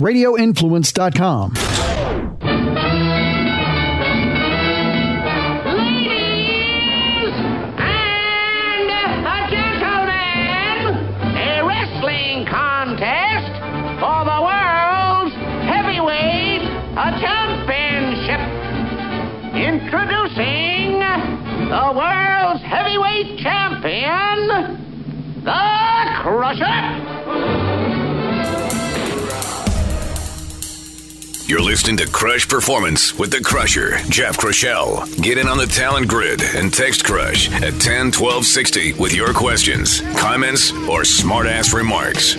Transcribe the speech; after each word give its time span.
radioinfluence.com. 0.00 1.54
Ladies 6.04 7.34
and 7.78 8.88
gentlemen, 9.50 10.78
a 11.36 11.62
wrestling 11.64 12.46
contest 12.46 13.52
for 14.00 14.24
the 14.24 14.40
world's 14.42 15.34
heavyweight 15.70 16.62
championship. 17.20 18.40
Introducing 19.54 20.98
the 21.70 21.92
world's 21.94 22.62
heavyweight 22.62 23.38
champion, 23.38 24.48
the 25.44 25.62
Crusher. 26.20 27.03
You're 31.54 31.62
listening 31.62 31.98
to 31.98 32.08
Crush 32.08 32.48
Performance 32.48 33.16
with 33.16 33.30
the 33.30 33.40
Crusher, 33.40 33.98
Jeff 34.08 34.36
Crushell. 34.36 35.06
Get 35.20 35.38
in 35.38 35.46
on 35.46 35.56
the 35.56 35.66
talent 35.66 36.08
grid 36.08 36.42
and 36.42 36.74
text 36.74 37.04
Crush 37.04 37.48
at 37.62 37.80
10 37.80 38.10
12 38.10 38.44
60 38.44 38.94
with 38.94 39.14
your 39.14 39.32
questions, 39.32 40.00
comments, 40.16 40.72
or 40.88 41.04
smart 41.04 41.46
ass 41.46 41.72
remarks. 41.72 42.34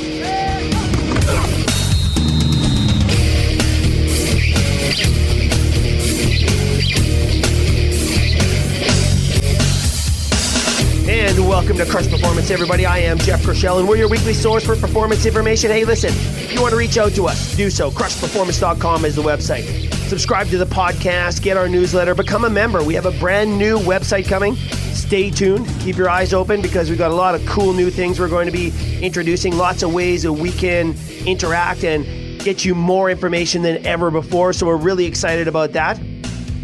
Welcome 11.66 11.84
to 11.84 11.92
Crush 11.92 12.08
Performance, 12.08 12.52
everybody. 12.52 12.86
I 12.86 13.00
am 13.00 13.18
Jeff 13.18 13.44
Crushell, 13.44 13.80
and 13.80 13.90
we're 13.90 13.96
your 13.96 14.08
weekly 14.08 14.36
source 14.36 14.64
for 14.64 14.76
performance 14.76 15.26
information. 15.26 15.72
Hey, 15.72 15.84
listen, 15.84 16.12
if 16.14 16.54
you 16.54 16.62
want 16.62 16.74
to 16.74 16.78
reach 16.78 17.00
out 17.00 17.14
to 17.14 17.26
us, 17.26 17.56
do 17.56 17.72
so. 17.72 17.90
CrushPerformance.com 17.90 19.04
is 19.04 19.16
the 19.16 19.24
website. 19.24 19.64
Subscribe 20.08 20.48
to 20.50 20.60
the 20.60 20.68
podcast, 20.68 21.42
get 21.42 21.58
our 21.58 21.68
newsletter, 21.68 22.14
become 22.14 22.46
a 22.46 22.50
member. 22.52 22.84
We 22.84 22.94
have 22.94 23.08
a 23.08 23.12
brand 23.14 23.58
new 23.58 23.80
website 23.80 24.28
coming. 24.28 24.54
Stay 24.94 25.32
tuned. 25.32 25.68
Keep 25.80 25.98
your 25.98 26.08
eyes 26.08 26.36
open 26.36 26.62
because 26.62 26.92
we've 26.92 27.00
got 27.00 27.10
a 27.10 27.16
lot 27.16 27.34
of 27.34 27.44
cool 27.48 27.74
new 27.74 27.90
things 27.90 28.20
we're 28.20 28.30
going 28.30 28.46
to 28.46 28.52
be 28.52 28.72
introducing. 29.02 29.58
Lots 29.58 29.82
of 29.82 29.92
ways 29.92 30.22
that 30.22 30.34
we 30.34 30.52
can 30.52 30.96
interact 31.26 31.84
and 31.84 32.40
get 32.42 32.64
you 32.64 32.76
more 32.76 33.10
information 33.10 33.64
than 33.64 33.84
ever 33.88 34.12
before. 34.12 34.54
So 34.54 34.68
we're 34.68 34.76
really 34.76 35.06
excited 35.06 35.48
about 35.48 35.72
that. 35.72 36.00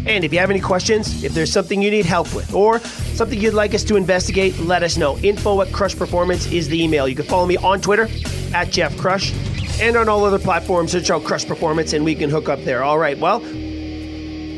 And 0.04 0.24
if 0.24 0.32
you 0.32 0.40
have 0.40 0.50
any 0.50 0.60
questions, 0.60 1.22
if 1.22 1.32
there's 1.32 1.52
something 1.52 1.80
you 1.80 1.90
need 1.90 2.04
help 2.04 2.34
with, 2.34 2.52
or 2.54 2.80
something 3.14 3.40
you'd 3.40 3.54
like 3.54 3.72
us 3.72 3.84
to 3.84 3.96
investigate, 3.96 4.58
let 4.58 4.82
us 4.82 4.96
know. 4.96 5.16
Info 5.18 5.60
at 5.62 5.72
Crush 5.72 5.96
Performance 5.96 6.50
is 6.50 6.68
the 6.68 6.82
email. 6.82 7.06
You 7.06 7.14
can 7.14 7.24
follow 7.24 7.46
me 7.46 7.56
on 7.58 7.80
Twitter 7.80 8.08
at 8.52 8.70
Jeff 8.70 8.96
Crush 8.96 9.32
and 9.80 9.96
on 9.96 10.08
all 10.08 10.24
other 10.24 10.40
platforms. 10.40 10.90
Search 10.90 11.08
out 11.10 11.22
Crush 11.22 11.46
Performance 11.46 11.92
and 11.92 12.04
we 12.04 12.16
can 12.16 12.30
hook 12.30 12.48
up 12.48 12.62
there. 12.64 12.82
All 12.82 12.98
right, 12.98 13.16
well, 13.16 13.38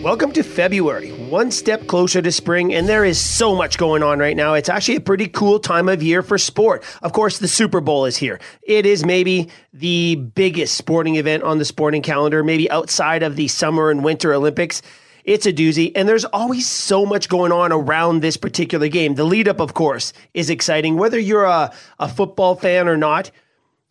welcome 0.03 0.33
to 0.33 0.43
February. 0.43 1.11
One 1.11 1.51
step 1.51 1.89
closer 1.89 2.23
to 2.23 2.33
spring, 2.33 2.75
and 2.75 2.89
there 2.89 3.05
is 3.05 3.21
so 3.21 3.55
much 3.55 3.77
going 3.77 4.03
on 4.03 4.19
right 4.19 4.37
now. 4.37 4.55
It's 4.55 4.71
actually 4.71 4.97
a 4.97 5.01
pretty 5.01 5.29
cool 5.29 5.59
time 5.59 5.91
of 5.91 6.03
year 6.03 6.23
for 6.23 6.39
sport. 6.39 6.85
Of 7.03 7.13
course, 7.13 7.39
the 7.39 7.49
Super 7.49 7.83
Bowl 7.83 8.07
is 8.07 8.17
here. 8.17 8.41
It 8.63 8.87
is 8.87 9.05
maybe 9.05 9.51
the 9.75 10.15
biggest 10.15 10.75
sporting 10.77 11.17
event 11.17 11.43
on 11.43 11.59
the 11.59 11.65
sporting 11.67 12.01
calendar, 12.01 12.43
maybe 12.43 12.71
outside 12.71 13.23
of 13.23 13.37
the 13.37 13.49
summer 13.49 13.91
and 13.91 14.03
winter 14.03 14.33
Olympics. 14.33 14.81
It's 15.25 15.47
a 15.47 15.53
doozy, 15.53 15.91
and 15.95 16.07
there's 16.07 16.27
always 16.27 16.69
so 16.69 17.07
much 17.07 17.31
going 17.31 17.51
on 17.51 17.73
around 17.73 18.21
this 18.21 18.37
particular 18.37 18.89
game. 18.89 19.15
The 19.15 19.25
lead 19.25 19.49
up, 19.49 19.59
of 19.59 19.73
course, 19.73 20.13
is 20.35 20.51
exciting. 20.51 20.97
Whether 20.97 21.19
you're 21.19 21.45
a, 21.45 21.73
a 21.99 22.09
football 22.09 22.55
fan 22.55 22.89
or 22.89 22.99
not, 22.99 23.31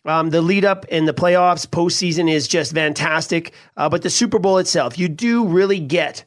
um, 0.05 0.29
the 0.29 0.41
lead 0.41 0.63
up 0.63 0.85
in 0.85 1.05
the 1.05 1.13
playoffs, 1.13 1.65
postseason 1.65 2.31
is 2.31 2.47
just 2.47 2.73
fantastic. 2.73 3.53
Uh, 3.75 3.89
but 3.89 4.03
the 4.03 4.11
Super 4.11 4.37
Bowl 4.37 4.59
itself, 4.59 4.99
you 4.99 5.09
do 5.09 5.47
really 5.47 5.79
get 5.79 6.23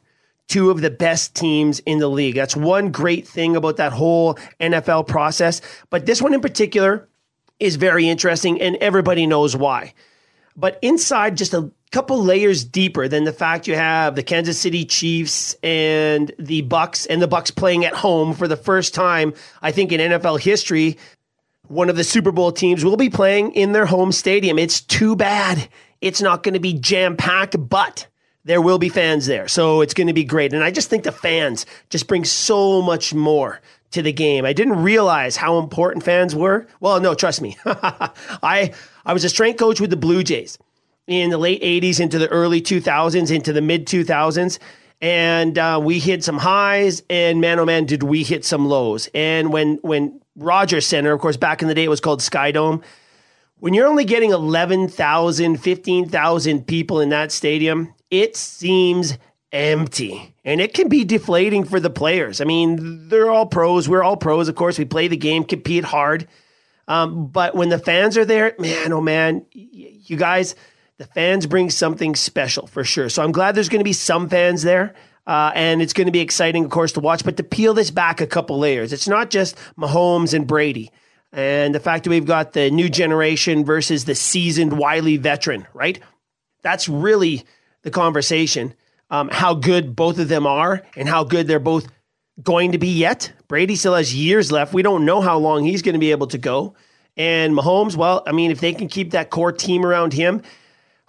two 0.49 0.71
of 0.71 0.81
the 0.81 0.89
best 0.89 1.35
teams 1.35 1.79
in 1.79 1.99
the 1.99 2.09
league. 2.09 2.35
That's 2.35 2.55
one 2.55 2.91
great 2.91 3.25
thing 3.25 3.55
about 3.55 3.77
that 3.77 3.93
whole 3.93 4.37
NFL 4.59 5.07
process. 5.07 5.61
But 5.89 6.05
this 6.05 6.21
one 6.21 6.33
in 6.33 6.41
particular 6.41 7.07
is 7.59 7.77
very 7.77 8.09
interesting, 8.09 8.61
and 8.61 8.75
everybody 8.77 9.25
knows 9.25 9.55
why. 9.55 9.93
But 10.55 10.79
inside, 10.81 11.37
just 11.37 11.53
a 11.53 11.71
couple 11.91 12.23
layers 12.23 12.63
deeper 12.63 13.07
than 13.07 13.23
the 13.23 13.33
fact 13.33 13.67
you 13.67 13.75
have 13.75 14.15
the 14.15 14.23
Kansas 14.23 14.59
City 14.59 14.83
Chiefs 14.85 15.55
and 15.63 16.31
the 16.37 16.61
Bucs 16.63 17.07
and 17.09 17.21
the 17.21 17.27
Bucs 17.27 17.55
playing 17.55 17.85
at 17.85 17.93
home 17.93 18.33
for 18.33 18.47
the 18.47 18.57
first 18.57 18.93
time, 18.93 19.33
I 19.61 19.71
think 19.71 19.91
in 19.91 20.01
NFL 20.01 20.39
history, 20.41 20.97
one 21.67 21.89
of 21.89 21.95
the 21.95 22.03
Super 22.03 22.31
Bowl 22.31 22.51
teams 22.51 22.83
will 22.83 22.97
be 22.97 23.09
playing 23.09 23.53
in 23.53 23.71
their 23.71 23.85
home 23.85 24.11
stadium. 24.11 24.59
It's 24.59 24.81
too 24.81 25.15
bad 25.15 25.69
it's 26.01 26.21
not 26.21 26.43
going 26.43 26.53
to 26.53 26.59
be 26.59 26.73
jam 26.73 27.17
packed, 27.17 27.55
but 27.69 28.07
there 28.43 28.61
will 28.61 28.77
be 28.77 28.89
fans 28.89 29.25
there. 29.25 29.47
So 29.47 29.81
it's 29.81 29.93
going 29.93 30.07
to 30.07 30.13
be 30.13 30.23
great. 30.23 30.53
And 30.53 30.63
I 30.63 30.71
just 30.71 30.89
think 30.89 31.03
the 31.03 31.11
fans 31.11 31.65
just 31.89 32.07
bring 32.07 32.23
so 32.23 32.81
much 32.81 33.13
more 33.13 33.61
to 33.91 34.01
the 34.01 34.13
game. 34.13 34.45
I 34.45 34.53
didn't 34.53 34.81
realize 34.83 35.35
how 35.35 35.59
important 35.59 36.03
fans 36.03 36.35
were. 36.35 36.67
Well, 36.79 36.99
no, 36.99 37.13
trust 37.13 37.41
me. 37.41 37.57
I 37.65 38.73
I 39.05 39.13
was 39.13 39.23
a 39.23 39.29
strength 39.29 39.57
coach 39.57 39.81
with 39.81 39.89
the 39.89 39.97
Blue 39.97 40.23
Jays 40.23 40.57
in 41.07 41.29
the 41.29 41.37
late 41.37 41.61
80s 41.61 41.99
into 41.99 42.19
the 42.19 42.27
early 42.27 42.61
2000s 42.61 43.33
into 43.33 43.53
the 43.53 43.61
mid 43.61 43.87
2000s 43.87 44.59
and 45.01 45.57
uh, 45.57 45.79
we 45.81 45.99
hit 45.99 46.23
some 46.23 46.37
highs 46.37 47.01
and 47.09 47.39
man 47.39 47.59
oh 47.59 47.65
man 47.65 47.85
did 47.85 48.03
we 48.03 48.23
hit 48.23 48.43
some 48.43 48.67
lows. 48.67 49.09
And 49.13 49.51
when 49.53 49.75
when 49.81 50.19
rogers 50.35 50.85
center 50.85 51.13
of 51.13 51.21
course 51.21 51.37
back 51.37 51.61
in 51.61 51.67
the 51.67 51.73
day 51.73 51.85
it 51.85 51.89
was 51.89 52.01
called 52.01 52.19
skydome 52.19 52.83
when 53.59 53.73
you're 53.73 53.87
only 53.87 54.05
getting 54.05 54.31
11,000 54.31 55.57
15,000 55.57 56.67
people 56.67 56.99
in 56.99 57.09
that 57.09 57.31
stadium 57.31 57.93
it 58.11 58.35
seems 58.35 59.17
empty. 59.51 60.33
And 60.43 60.61
it 60.61 60.73
can 60.73 60.87
be 60.87 61.03
deflating 61.03 61.63
for 61.63 61.79
the 61.79 61.89
players. 61.89 62.41
I 62.41 62.45
mean 62.45 63.07
they're 63.07 63.31
all 63.31 63.45
pros 63.45 63.87
we're 63.87 64.03
all 64.03 64.17
pros 64.17 64.49
of 64.49 64.55
course. 64.55 64.77
We 64.77 64.85
play 64.85 65.07
the 65.07 65.17
game 65.17 65.45
compete 65.45 65.85
hard. 65.85 66.27
Um, 66.89 67.27
but 67.27 67.53
when 67.53 67.69
the 67.69 67.79
fans 67.79 68.17
are 68.17 68.25
there 68.25 68.55
man 68.59 68.91
oh 68.91 69.01
man 69.01 69.45
you 69.53 70.17
guys 70.17 70.55
the 70.97 71.05
fans 71.05 71.45
bring 71.45 71.69
something 71.69 72.15
special 72.15 72.67
for 72.67 72.83
sure. 72.83 73.09
So 73.09 73.23
I'm 73.23 73.31
glad 73.31 73.55
there's 73.55 73.69
going 73.69 73.79
to 73.79 73.85
be 73.85 73.93
some 73.93 74.29
fans 74.29 74.63
there. 74.63 74.95
Uh, 75.25 75.51
and 75.55 75.81
it's 75.81 75.91
going 75.91 76.05
to 76.05 76.11
be 76.11 76.21
exciting, 76.21 76.63
of 76.63 76.71
course, 76.71 76.93
to 76.93 77.01
watch. 77.01 77.25
But 77.25 77.35
to 77.37 77.43
peel 77.43 77.73
this 77.73 77.91
back 77.91 78.21
a 78.21 78.27
couple 78.27 78.57
layers, 78.59 78.93
it's 78.93 79.09
not 79.09 79.29
just 79.29 79.57
Mahomes 79.77 80.33
and 80.33 80.47
Brady. 80.47 80.89
And 81.33 81.75
the 81.75 81.81
fact 81.81 82.05
that 82.05 82.09
we've 82.09 82.25
got 82.25 82.53
the 82.53 82.71
new 82.71 82.87
generation 82.87 83.65
versus 83.65 84.05
the 84.05 84.15
seasoned, 84.15 84.77
wily 84.77 85.17
veteran, 85.17 85.67
right? 85.73 85.99
That's 86.61 86.87
really 86.87 87.43
the 87.81 87.91
conversation. 87.91 88.73
Um, 89.09 89.29
how 89.29 89.53
good 89.53 89.95
both 89.95 90.17
of 90.17 90.29
them 90.29 90.47
are 90.47 90.83
and 90.95 91.09
how 91.09 91.25
good 91.25 91.47
they're 91.47 91.59
both 91.59 91.87
going 92.41 92.71
to 92.71 92.77
be 92.77 92.89
yet. 92.89 93.31
Brady 93.49 93.75
still 93.75 93.95
has 93.95 94.15
years 94.15 94.51
left. 94.51 94.73
We 94.73 94.81
don't 94.81 95.05
know 95.05 95.19
how 95.19 95.37
long 95.37 95.65
he's 95.65 95.81
going 95.81 95.93
to 95.93 95.99
be 95.99 96.11
able 96.11 96.27
to 96.27 96.37
go. 96.37 96.75
And 97.17 97.53
Mahomes, 97.53 97.97
well, 97.97 98.23
I 98.25 98.31
mean, 98.31 98.51
if 98.51 98.59
they 98.61 98.73
can 98.73 98.87
keep 98.87 99.11
that 99.11 99.29
core 99.29 99.51
team 99.51 99.85
around 99.85 100.13
him, 100.13 100.41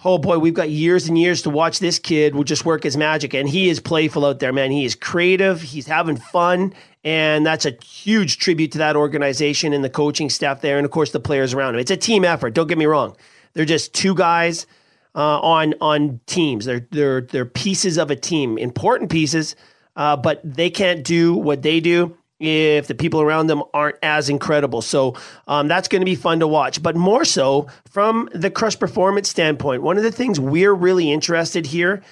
oh 0.05 0.19
boy, 0.19 0.39
we've 0.39 0.55
got 0.55 0.71
years 0.71 1.09
and 1.09 1.19
years 1.19 1.43
to 1.43 1.51
watch 1.51 1.81
this 1.81 1.99
kid 1.99 2.35
will 2.35 2.45
just 2.45 2.65
work 2.65 2.85
his 2.85 2.97
magic. 2.97 3.35
And 3.35 3.49
he 3.49 3.69
is 3.69 3.81
playful 3.81 4.25
out 4.25 4.39
there, 4.39 4.53
man. 4.53 4.71
He 4.71 4.85
is 4.85 4.95
creative, 4.95 5.61
he's 5.61 5.87
having 5.87 6.17
fun. 6.17 6.75
And 7.05 7.45
that's 7.45 7.67
a 7.67 7.77
huge 7.85 8.39
tribute 8.39 8.73
to 8.73 8.79
that 8.79 8.97
organization 8.97 9.73
and 9.73 9.85
the 9.85 9.91
coaching 9.91 10.31
staff 10.31 10.61
there, 10.61 10.77
and 10.77 10.85
of 10.85 10.91
course 10.91 11.13
the 11.13 11.21
players 11.21 11.55
around 11.55 11.75
him. 11.75 11.81
It's 11.81 11.91
a 11.91 11.97
team 11.97 12.25
effort. 12.25 12.55
Don't 12.55 12.67
get 12.67 12.77
me 12.77 12.87
wrong; 12.87 13.17
they're 13.55 13.65
just 13.65 13.95
two 13.95 14.15
guys 14.15 14.67
uh, 15.15 15.39
on 15.41 15.75
on 15.81 16.21
teams. 16.27 16.65
They're 16.65 16.87
they're 16.91 17.21
they're 17.21 17.47
pieces 17.47 17.99
of 17.99 18.11
a 18.11 18.17
team, 18.17 18.59
important 18.59 19.11
pieces, 19.11 19.55
uh, 19.95 20.17
but 20.17 20.41
they 20.45 20.71
can't 20.71 21.05
do 21.05 21.35
what 21.35 21.63
they 21.63 21.79
do 21.79 22.17
if 22.41 22.87
the 22.87 22.95
people 22.95 23.21
around 23.21 23.49
them 23.49 23.63
aren't 23.75 23.97
as 24.03 24.29
incredible. 24.29 24.83
So 24.83 25.17
um, 25.47 25.69
that's 25.69 25.89
going 25.89 26.01
to 26.01 26.07
be 26.07 26.15
fun 26.15 26.41
to 26.41 26.47
watch. 26.47 26.83
But 26.83 26.97
more 26.97 27.25
so 27.25 27.69
from 27.91 28.29
the 28.33 28.51
Crush 28.51 28.79
performance 28.79 29.29
standpoint, 29.29 29.83
one 29.83 29.97
of 29.97 30.03
the 30.03 30.13
things 30.13 30.39
we're 30.39 30.75
really 30.75 31.11
interested 31.11 31.67
here, 31.67 32.03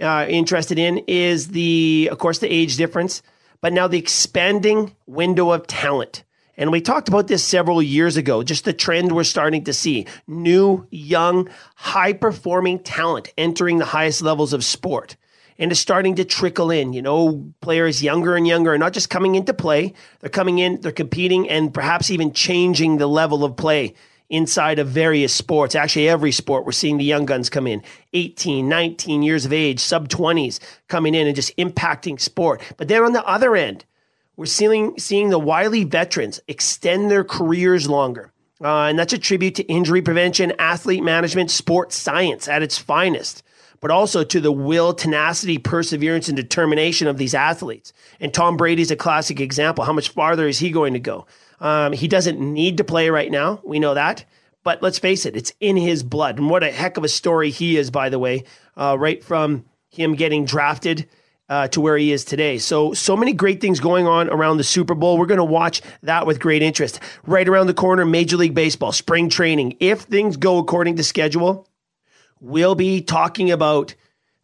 uh, 0.00 0.26
interested 0.28 0.78
in, 0.78 0.98
is 1.06 1.48
the, 1.48 2.08
of 2.10 2.18
course, 2.18 2.38
the 2.38 2.52
age 2.52 2.76
difference, 2.76 3.22
but 3.60 3.72
now 3.72 3.86
the 3.86 3.98
expanding 3.98 4.94
window 5.06 5.50
of 5.52 5.66
talent. 5.66 6.24
And 6.58 6.72
we 6.72 6.80
talked 6.80 7.08
about 7.08 7.28
this 7.28 7.44
several 7.44 7.82
years 7.82 8.16
ago, 8.16 8.42
just 8.42 8.64
the 8.64 8.72
trend 8.72 9.12
we're 9.12 9.24
starting 9.24 9.64
to 9.64 9.74
see 9.74 10.06
new, 10.26 10.86
young, 10.90 11.50
high 11.74 12.14
performing 12.14 12.78
talent 12.78 13.32
entering 13.36 13.78
the 13.78 13.84
highest 13.84 14.22
levels 14.22 14.52
of 14.52 14.64
sport 14.64 15.16
and 15.58 15.70
it's 15.70 15.80
starting 15.80 16.14
to 16.16 16.24
trickle 16.24 16.70
in. 16.70 16.92
You 16.92 17.02
know, 17.02 17.52
players 17.60 18.02
younger 18.02 18.36
and 18.36 18.46
younger 18.46 18.72
are 18.72 18.78
not 18.78 18.92
just 18.92 19.10
coming 19.10 19.34
into 19.34 19.54
play, 19.54 19.94
they're 20.20 20.30
coming 20.30 20.58
in, 20.58 20.80
they're 20.80 20.92
competing, 20.92 21.48
and 21.48 21.72
perhaps 21.72 22.10
even 22.10 22.32
changing 22.32 22.98
the 22.98 23.06
level 23.06 23.44
of 23.44 23.56
play 23.56 23.94
inside 24.28 24.78
of 24.78 24.88
various 24.88 25.32
sports. 25.32 25.74
Actually, 25.74 26.08
every 26.08 26.32
sport, 26.32 26.64
we're 26.64 26.72
seeing 26.72 26.98
the 26.98 27.04
young 27.04 27.26
guns 27.26 27.48
come 27.48 27.66
in 27.66 27.82
18, 28.12 28.68
19 28.68 29.22
years 29.22 29.44
of 29.44 29.52
age, 29.52 29.80
sub 29.80 30.08
20s 30.08 30.58
coming 30.88 31.14
in 31.14 31.26
and 31.26 31.36
just 31.36 31.56
impacting 31.56 32.20
sport. 32.20 32.60
But 32.76 32.88
then 32.88 33.02
on 33.02 33.12
the 33.12 33.24
other 33.24 33.54
end, 33.54 33.84
we're 34.36 34.46
seeing, 34.46 34.98
seeing 34.98 35.30
the 35.30 35.38
wily 35.38 35.84
veterans 35.84 36.40
extend 36.48 37.10
their 37.10 37.24
careers 37.24 37.88
longer 37.88 38.32
Uh, 38.58 38.88
and 38.88 38.98
that's 38.98 39.12
a 39.12 39.18
tribute 39.18 39.54
to 39.54 39.62
injury 39.64 40.00
prevention, 40.00 40.52
athlete 40.58 41.02
management, 41.02 41.50
sports 41.50 41.94
science 41.94 42.48
at 42.48 42.62
its 42.62 42.78
finest, 42.78 43.42
but 43.80 43.90
also 43.90 44.24
to 44.24 44.40
the 44.40 44.52
will, 44.52 44.94
tenacity, 44.94 45.58
perseverance, 45.58 46.28
and 46.28 46.36
determination 46.36 47.08
of 47.08 47.18
these 47.18 47.34
athletes. 47.34 47.92
And 48.20 48.32
Tom 48.32 48.56
Brady's 48.56 48.90
a 48.90 48.96
classic 48.96 49.40
example. 49.40 49.84
How 49.84 49.92
much 49.92 50.10
farther 50.10 50.46
is 50.48 50.58
he 50.58 50.70
going 50.70 50.94
to 50.94 51.00
go? 51.00 51.26
Um, 51.60 51.92
he 51.92 52.08
doesn't 52.08 52.40
need 52.40 52.76
to 52.78 52.84
play 52.84 53.10
right 53.10 53.30
now. 53.30 53.60
We 53.64 53.78
know 53.78 53.94
that. 53.94 54.24
But 54.62 54.82
let's 54.82 54.98
face 54.98 55.24
it, 55.26 55.36
it's 55.36 55.52
in 55.60 55.76
his 55.76 56.02
blood. 56.02 56.38
And 56.38 56.50
what 56.50 56.64
a 56.64 56.72
heck 56.72 56.96
of 56.96 57.04
a 57.04 57.08
story 57.08 57.50
he 57.50 57.76
is, 57.76 57.90
by 57.90 58.08
the 58.08 58.18
way, 58.18 58.44
uh, 58.76 58.96
right 58.98 59.22
from 59.22 59.64
him 59.90 60.16
getting 60.16 60.44
drafted 60.44 61.08
uh, 61.48 61.68
to 61.68 61.80
where 61.80 61.96
he 61.96 62.10
is 62.12 62.24
today. 62.24 62.58
So, 62.58 62.92
so 62.92 63.16
many 63.16 63.32
great 63.32 63.60
things 63.60 63.78
going 63.78 64.08
on 64.08 64.28
around 64.28 64.56
the 64.56 64.64
Super 64.64 64.94
Bowl. 64.94 65.18
We're 65.18 65.26
going 65.26 65.38
to 65.38 65.44
watch 65.44 65.82
that 66.02 66.26
with 66.26 66.40
great 66.40 66.62
interest. 66.62 66.98
Right 67.24 67.48
around 67.48 67.68
the 67.68 67.74
corner, 67.74 68.04
Major 68.04 68.36
League 68.36 68.54
Baseball, 68.54 68.90
spring 68.90 69.28
training. 69.28 69.76
If 69.78 70.00
things 70.00 70.36
go 70.36 70.58
according 70.58 70.96
to 70.96 71.04
schedule, 71.04 71.68
we'll 72.46 72.76
be 72.76 73.02
talking 73.02 73.50
about 73.50 73.94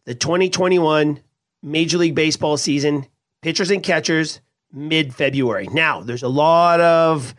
the 0.05 0.13
2021 0.13 1.21
Major 1.61 1.97
League 1.97 2.15
Baseball 2.15 2.57
season, 2.57 3.07
pitchers 3.41 3.71
and 3.71 3.81
catchers, 3.81 4.41
mid 4.71 5.15
February. 5.15 5.67
Now, 5.67 6.01
there's 6.01 6.23
a 6.23 6.27
lot 6.27 6.81
of 6.81 7.33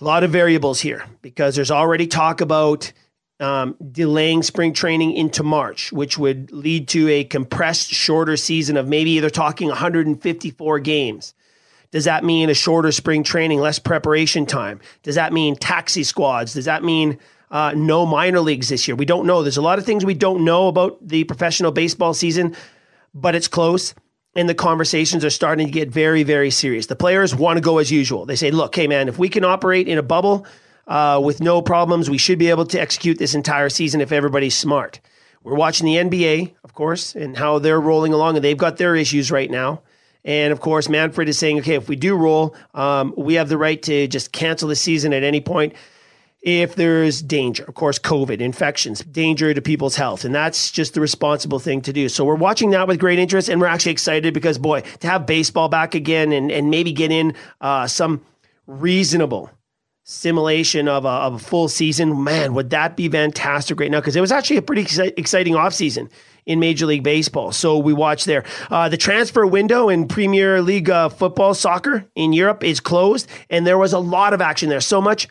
a 0.00 0.04
lot 0.04 0.24
of 0.24 0.30
variables 0.30 0.80
here 0.80 1.04
because 1.22 1.54
there's 1.54 1.70
already 1.70 2.06
talk 2.06 2.40
about 2.40 2.92
um, 3.40 3.76
delaying 3.92 4.42
spring 4.42 4.72
training 4.72 5.12
into 5.12 5.42
March, 5.42 5.92
which 5.92 6.16
would 6.16 6.50
lead 6.50 6.88
to 6.88 7.08
a 7.08 7.24
compressed, 7.24 7.90
shorter 7.90 8.36
season 8.36 8.78
of 8.78 8.88
maybe 8.88 9.10
either 9.10 9.30
talking 9.30 9.68
154 9.68 10.78
games. 10.80 11.34
Does 11.90 12.04
that 12.04 12.24
mean 12.24 12.48
a 12.50 12.54
shorter 12.54 12.92
spring 12.92 13.22
training, 13.22 13.60
less 13.60 13.78
preparation 13.78 14.46
time? 14.46 14.80
Does 15.02 15.14
that 15.14 15.32
mean 15.32 15.56
taxi 15.56 16.02
squads? 16.02 16.54
Does 16.54 16.64
that 16.64 16.82
mean 16.82 17.18
uh, 17.50 17.72
no 17.76 18.06
minor 18.06 18.40
leagues 18.40 18.68
this 18.68 18.86
year? 18.86 18.94
We 18.94 19.04
don't 19.04 19.26
know. 19.26 19.42
There's 19.42 19.56
a 19.56 19.62
lot 19.62 19.78
of 19.78 19.86
things 19.86 20.04
we 20.04 20.14
don't 20.14 20.44
know 20.44 20.68
about 20.68 21.06
the 21.06 21.24
professional 21.24 21.72
baseball 21.72 22.14
season, 22.14 22.56
but 23.14 23.34
it's 23.34 23.48
close. 23.48 23.94
And 24.34 24.48
the 24.48 24.54
conversations 24.54 25.24
are 25.24 25.30
starting 25.30 25.66
to 25.66 25.72
get 25.72 25.88
very, 25.88 26.22
very 26.22 26.50
serious. 26.50 26.86
The 26.86 26.96
players 26.96 27.34
want 27.34 27.56
to 27.56 27.62
go 27.62 27.78
as 27.78 27.90
usual. 27.90 28.26
They 28.26 28.36
say, 28.36 28.50
look, 28.50 28.74
hey, 28.76 28.86
man, 28.86 29.08
if 29.08 29.18
we 29.18 29.30
can 29.30 29.44
operate 29.44 29.88
in 29.88 29.96
a 29.96 30.02
bubble, 30.02 30.46
uh, 30.86 31.20
with 31.22 31.40
no 31.40 31.62
problems. 31.62 32.08
We 32.08 32.18
should 32.18 32.38
be 32.38 32.50
able 32.50 32.66
to 32.66 32.80
execute 32.80 33.18
this 33.18 33.34
entire 33.34 33.68
season 33.68 34.00
if 34.00 34.12
everybody's 34.12 34.56
smart. 34.56 35.00
We're 35.42 35.54
watching 35.54 35.86
the 35.86 35.96
NBA, 35.96 36.54
of 36.64 36.74
course, 36.74 37.14
and 37.14 37.36
how 37.36 37.58
they're 37.58 37.80
rolling 37.80 38.12
along, 38.12 38.36
and 38.36 38.44
they've 38.44 38.56
got 38.56 38.78
their 38.78 38.96
issues 38.96 39.30
right 39.30 39.50
now. 39.50 39.82
And 40.24 40.52
of 40.52 40.60
course, 40.60 40.88
Manfred 40.88 41.28
is 41.28 41.38
saying, 41.38 41.60
okay, 41.60 41.74
if 41.74 41.88
we 41.88 41.94
do 41.94 42.16
roll, 42.16 42.56
um, 42.74 43.14
we 43.16 43.34
have 43.34 43.48
the 43.48 43.58
right 43.58 43.80
to 43.82 44.08
just 44.08 44.32
cancel 44.32 44.68
the 44.68 44.74
season 44.74 45.12
at 45.12 45.22
any 45.22 45.40
point 45.40 45.74
if 46.46 46.76
there's 46.76 47.20
danger. 47.20 47.64
Of 47.64 47.74
course, 47.74 47.98
COVID, 47.98 48.40
infections, 48.40 49.00
danger 49.00 49.52
to 49.52 49.60
people's 49.60 49.96
health. 49.96 50.24
And 50.24 50.32
that's 50.32 50.70
just 50.70 50.94
the 50.94 51.00
responsible 51.00 51.58
thing 51.58 51.82
to 51.82 51.92
do. 51.92 52.08
So 52.08 52.24
we're 52.24 52.36
watching 52.36 52.70
that 52.70 52.86
with 52.86 53.00
great 53.00 53.18
interest. 53.18 53.48
And 53.48 53.60
we're 53.60 53.66
actually 53.66 53.92
excited 53.92 54.32
because, 54.32 54.56
boy, 54.56 54.82
to 55.00 55.08
have 55.08 55.26
baseball 55.26 55.68
back 55.68 55.96
again 55.96 56.30
and, 56.30 56.52
and 56.52 56.70
maybe 56.70 56.92
get 56.92 57.10
in 57.10 57.34
uh, 57.60 57.88
some 57.88 58.24
reasonable 58.68 59.50
simulation 60.04 60.86
of 60.86 61.04
a, 61.04 61.08
of 61.08 61.34
a 61.34 61.38
full 61.40 61.66
season, 61.66 62.22
man, 62.22 62.54
would 62.54 62.70
that 62.70 62.96
be 62.96 63.08
fantastic 63.08 63.80
right 63.80 63.90
now? 63.90 63.98
Because 63.98 64.14
it 64.14 64.20
was 64.20 64.30
actually 64.30 64.58
a 64.58 64.62
pretty 64.62 64.82
exciting 65.16 65.54
offseason 65.54 66.08
in 66.46 66.60
Major 66.60 66.86
League 66.86 67.02
Baseball. 67.02 67.50
So 67.50 67.76
we 67.76 67.92
watch 67.92 68.24
there. 68.24 68.44
Uh, 68.70 68.88
the 68.88 68.96
transfer 68.96 69.44
window 69.44 69.88
in 69.88 70.06
Premier 70.06 70.62
League 70.62 70.88
uh, 70.88 71.08
football, 71.08 71.54
soccer 71.54 72.06
in 72.14 72.32
Europe 72.32 72.62
is 72.62 72.78
closed, 72.78 73.28
and 73.50 73.66
there 73.66 73.78
was 73.78 73.92
a 73.92 73.98
lot 73.98 74.32
of 74.32 74.40
action 74.40 74.68
there. 74.68 74.80
So 74.80 75.00
much, 75.00 75.26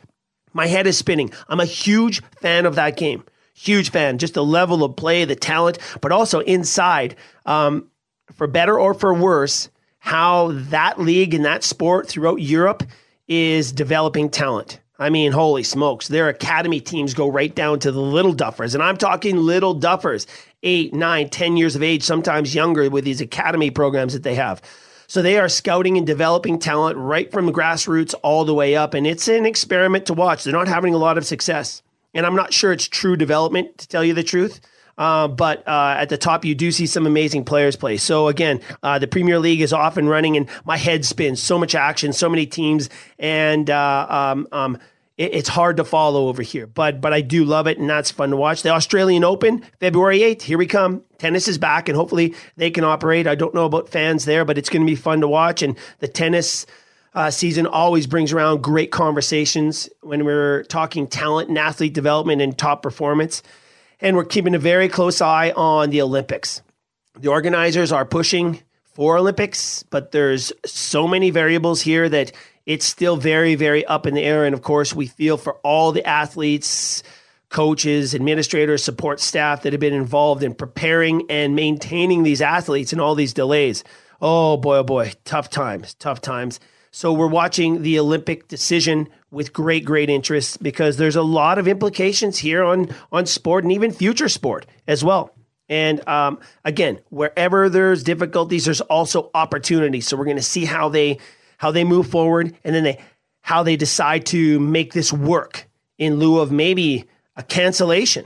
my 0.55 0.67
head 0.67 0.87
is 0.87 0.97
spinning. 0.97 1.31
I'm 1.49 1.59
a 1.59 1.65
huge 1.65 2.23
fan 2.41 2.65
of 2.65 2.75
that 2.75 2.97
game. 2.97 3.23
Huge 3.53 3.91
fan. 3.91 4.17
Just 4.17 4.33
the 4.33 4.43
level 4.43 4.83
of 4.83 4.95
play, 4.95 5.25
the 5.25 5.35
talent, 5.35 5.77
but 6.01 6.11
also 6.11 6.39
inside, 6.39 7.15
um, 7.45 7.89
for 8.33 8.47
better 8.47 8.79
or 8.79 8.93
for 8.93 9.13
worse, 9.13 9.69
how 9.99 10.51
that 10.53 10.99
league 10.99 11.33
and 11.33 11.45
that 11.45 11.63
sport 11.63 12.07
throughout 12.07 12.41
Europe 12.41 12.83
is 13.27 13.71
developing 13.71 14.29
talent. 14.29 14.79
I 14.97 15.09
mean, 15.09 15.33
holy 15.33 15.63
smokes, 15.63 16.07
their 16.07 16.29
academy 16.29 16.79
teams 16.79 17.13
go 17.13 17.27
right 17.27 17.53
down 17.53 17.79
to 17.79 17.91
the 17.91 17.99
little 17.99 18.33
duffers. 18.33 18.75
And 18.75 18.83
I'm 18.83 18.95
talking 18.95 19.35
little 19.35 19.77
duffers, 19.77 20.25
eight, 20.63 20.93
nine, 20.93 21.29
ten 21.29 21.57
years 21.57 21.75
of 21.75 21.83
age, 21.83 22.03
sometimes 22.03 22.55
younger 22.55 22.89
with 22.89 23.03
these 23.03 23.19
academy 23.19 23.71
programs 23.71 24.13
that 24.13 24.23
they 24.23 24.35
have. 24.35 24.61
So 25.07 25.21
they 25.21 25.37
are 25.37 25.49
scouting 25.49 25.97
and 25.97 26.05
developing 26.05 26.59
talent 26.59 26.97
right 26.97 27.31
from 27.31 27.45
the 27.45 27.51
grassroots 27.51 28.13
all 28.23 28.45
the 28.45 28.53
way 28.53 28.75
up. 28.75 28.93
And 28.93 29.05
it's 29.05 29.27
an 29.27 29.45
experiment 29.45 30.05
to 30.07 30.13
watch. 30.13 30.43
They're 30.43 30.53
not 30.53 30.67
having 30.67 30.93
a 30.93 30.97
lot 30.97 31.17
of 31.17 31.25
success. 31.25 31.81
And 32.13 32.25
I'm 32.25 32.35
not 32.35 32.53
sure 32.53 32.71
it's 32.71 32.87
true 32.87 33.15
development, 33.15 33.77
to 33.79 33.87
tell 33.87 34.03
you 34.03 34.13
the 34.13 34.23
truth. 34.23 34.61
Uh, 34.97 35.27
but 35.27 35.67
uh, 35.67 35.95
at 35.97 36.09
the 36.09 36.17
top, 36.17 36.45
you 36.45 36.55
do 36.55 36.71
see 36.71 36.87
some 36.87 37.05
amazing 37.05 37.43
players 37.43 37.75
play. 37.75 37.97
So 37.97 38.29
again, 38.29 38.61
uh, 38.81 38.97
the 38.97 39.07
Premier 39.07 39.39
League 39.39 39.61
is 39.61 39.73
off 39.73 39.97
and 39.97 40.09
running, 40.09 40.37
and 40.37 40.47
my 40.63 40.77
head 40.77 41.05
spins. 41.05 41.43
So 41.43 41.59
much 41.59 41.75
action, 41.75 42.13
so 42.13 42.29
many 42.29 42.45
teams, 42.45 42.89
and 43.19 43.69
uh, 43.69 44.07
um, 44.09 44.47
um, 44.53 44.77
it, 45.17 45.33
it's 45.33 45.49
hard 45.49 45.77
to 45.77 45.83
follow 45.83 46.27
over 46.27 46.41
here. 46.41 46.67
But 46.67 47.01
but 47.01 47.13
I 47.13 47.21
do 47.21 47.45
love 47.45 47.67
it, 47.67 47.77
and 47.77 47.89
that's 47.89 48.11
fun 48.11 48.29
to 48.31 48.35
watch. 48.35 48.61
The 48.61 48.69
Australian 48.69 49.23
Open, 49.23 49.63
February 49.79 50.23
eighth. 50.23 50.43
Here 50.43 50.57
we 50.57 50.67
come. 50.67 51.03
Tennis 51.17 51.47
is 51.47 51.57
back, 51.57 51.89
and 51.89 51.95
hopefully 51.95 52.35
they 52.57 52.71
can 52.71 52.83
operate. 52.83 53.27
I 53.27 53.35
don't 53.35 53.53
know 53.53 53.65
about 53.65 53.89
fans 53.89 54.25
there, 54.25 54.45
but 54.45 54.57
it's 54.57 54.69
going 54.69 54.85
to 54.85 54.91
be 54.91 54.95
fun 54.95 55.21
to 55.21 55.27
watch. 55.27 55.61
And 55.61 55.77
the 55.99 56.07
tennis. 56.07 56.65
Uh, 57.13 57.31
season 57.31 57.65
always 57.65 58.07
brings 58.07 58.33
around 58.33 58.61
great 58.61 58.91
conversations 58.91 59.87
when 60.01 60.25
we're 60.25 60.63
talking 60.63 61.07
talent 61.07 61.47
and 61.47 61.57
athlete 61.57 61.93
development 61.93 62.41
and 62.41 62.57
top 62.57 62.83
performance 62.83 63.41
and 64.01 64.15
we're 64.15 64.25
keeping 64.25 64.55
a 64.55 64.59
very 64.59 64.89
close 64.89 65.21
eye 65.21 65.51
on 65.55 65.89
the 65.89 66.01
Olympics. 66.01 66.61
The 67.17 67.29
organizers 67.29 67.91
are 67.91 68.05
pushing 68.05 68.61
for 68.83 69.17
Olympics, 69.17 69.83
but 69.83 70.11
there's 70.11 70.51
so 70.65 71.07
many 71.07 71.29
variables 71.29 71.81
here 71.81 72.07
that 72.09 72.31
it's 72.65 72.85
still 72.85 73.17
very, 73.17 73.55
very 73.55 73.85
up 73.85 74.05
in 74.05 74.13
the 74.13 74.23
air. 74.23 74.45
And 74.45 74.53
of 74.53 74.61
course, 74.61 74.93
we 74.93 75.07
feel 75.07 75.37
for 75.37 75.55
all 75.63 75.91
the 75.91 76.05
athletes, 76.05 77.03
coaches, 77.49 78.15
administrators, 78.15 78.83
support 78.83 79.19
staff 79.19 79.61
that 79.61 79.73
have 79.73 79.79
been 79.79 79.93
involved 79.93 80.43
in 80.43 80.53
preparing 80.53 81.29
and 81.29 81.55
maintaining 81.55 82.23
these 82.23 82.41
athletes 82.41 82.91
and 82.91 83.01
all 83.01 83.15
these 83.15 83.33
delays. 83.33 83.83
Oh 84.21 84.57
boy, 84.57 84.77
oh 84.77 84.83
boy, 84.83 85.13
tough 85.25 85.49
times, 85.49 85.93
tough 85.95 86.21
times. 86.21 86.59
So 86.91 87.11
we're 87.11 87.27
watching 87.27 87.81
the 87.81 87.99
Olympic 87.99 88.47
decision 88.47 89.09
with 89.29 89.51
great, 89.51 89.83
great 89.83 90.09
interest 90.09 90.63
because 90.63 90.95
there's 90.95 91.17
a 91.17 91.21
lot 91.21 91.57
of 91.57 91.67
implications 91.67 92.37
here 92.37 92.63
on 92.63 92.89
on 93.11 93.25
sport 93.25 93.65
and 93.65 93.73
even 93.73 93.91
future 93.91 94.29
sport 94.29 94.65
as 94.87 95.03
well. 95.03 95.35
And 95.67 96.07
um, 96.07 96.39
again, 96.63 97.01
wherever 97.09 97.69
there's 97.69 98.03
difficulties, 98.03 98.65
there's 98.65 98.81
also 98.81 99.29
opportunities. 99.33 100.07
So 100.07 100.15
we're 100.15 100.25
going 100.25 100.37
to 100.37 100.43
see 100.43 100.65
how 100.65 100.89
they 100.89 101.19
how 101.57 101.71
they 101.71 101.83
move 101.83 102.07
forward, 102.07 102.55
and 102.63 102.75
then 102.75 102.83
they 102.83 103.01
how 103.41 103.63
they 103.63 103.75
decide 103.75 104.25
to 104.25 104.59
make 104.59 104.93
this 104.93 105.13
work 105.13 105.67
in 105.97 106.15
lieu 106.15 106.39
of 106.39 106.51
maybe 106.51 107.05
a 107.35 107.43
cancellation. 107.43 108.25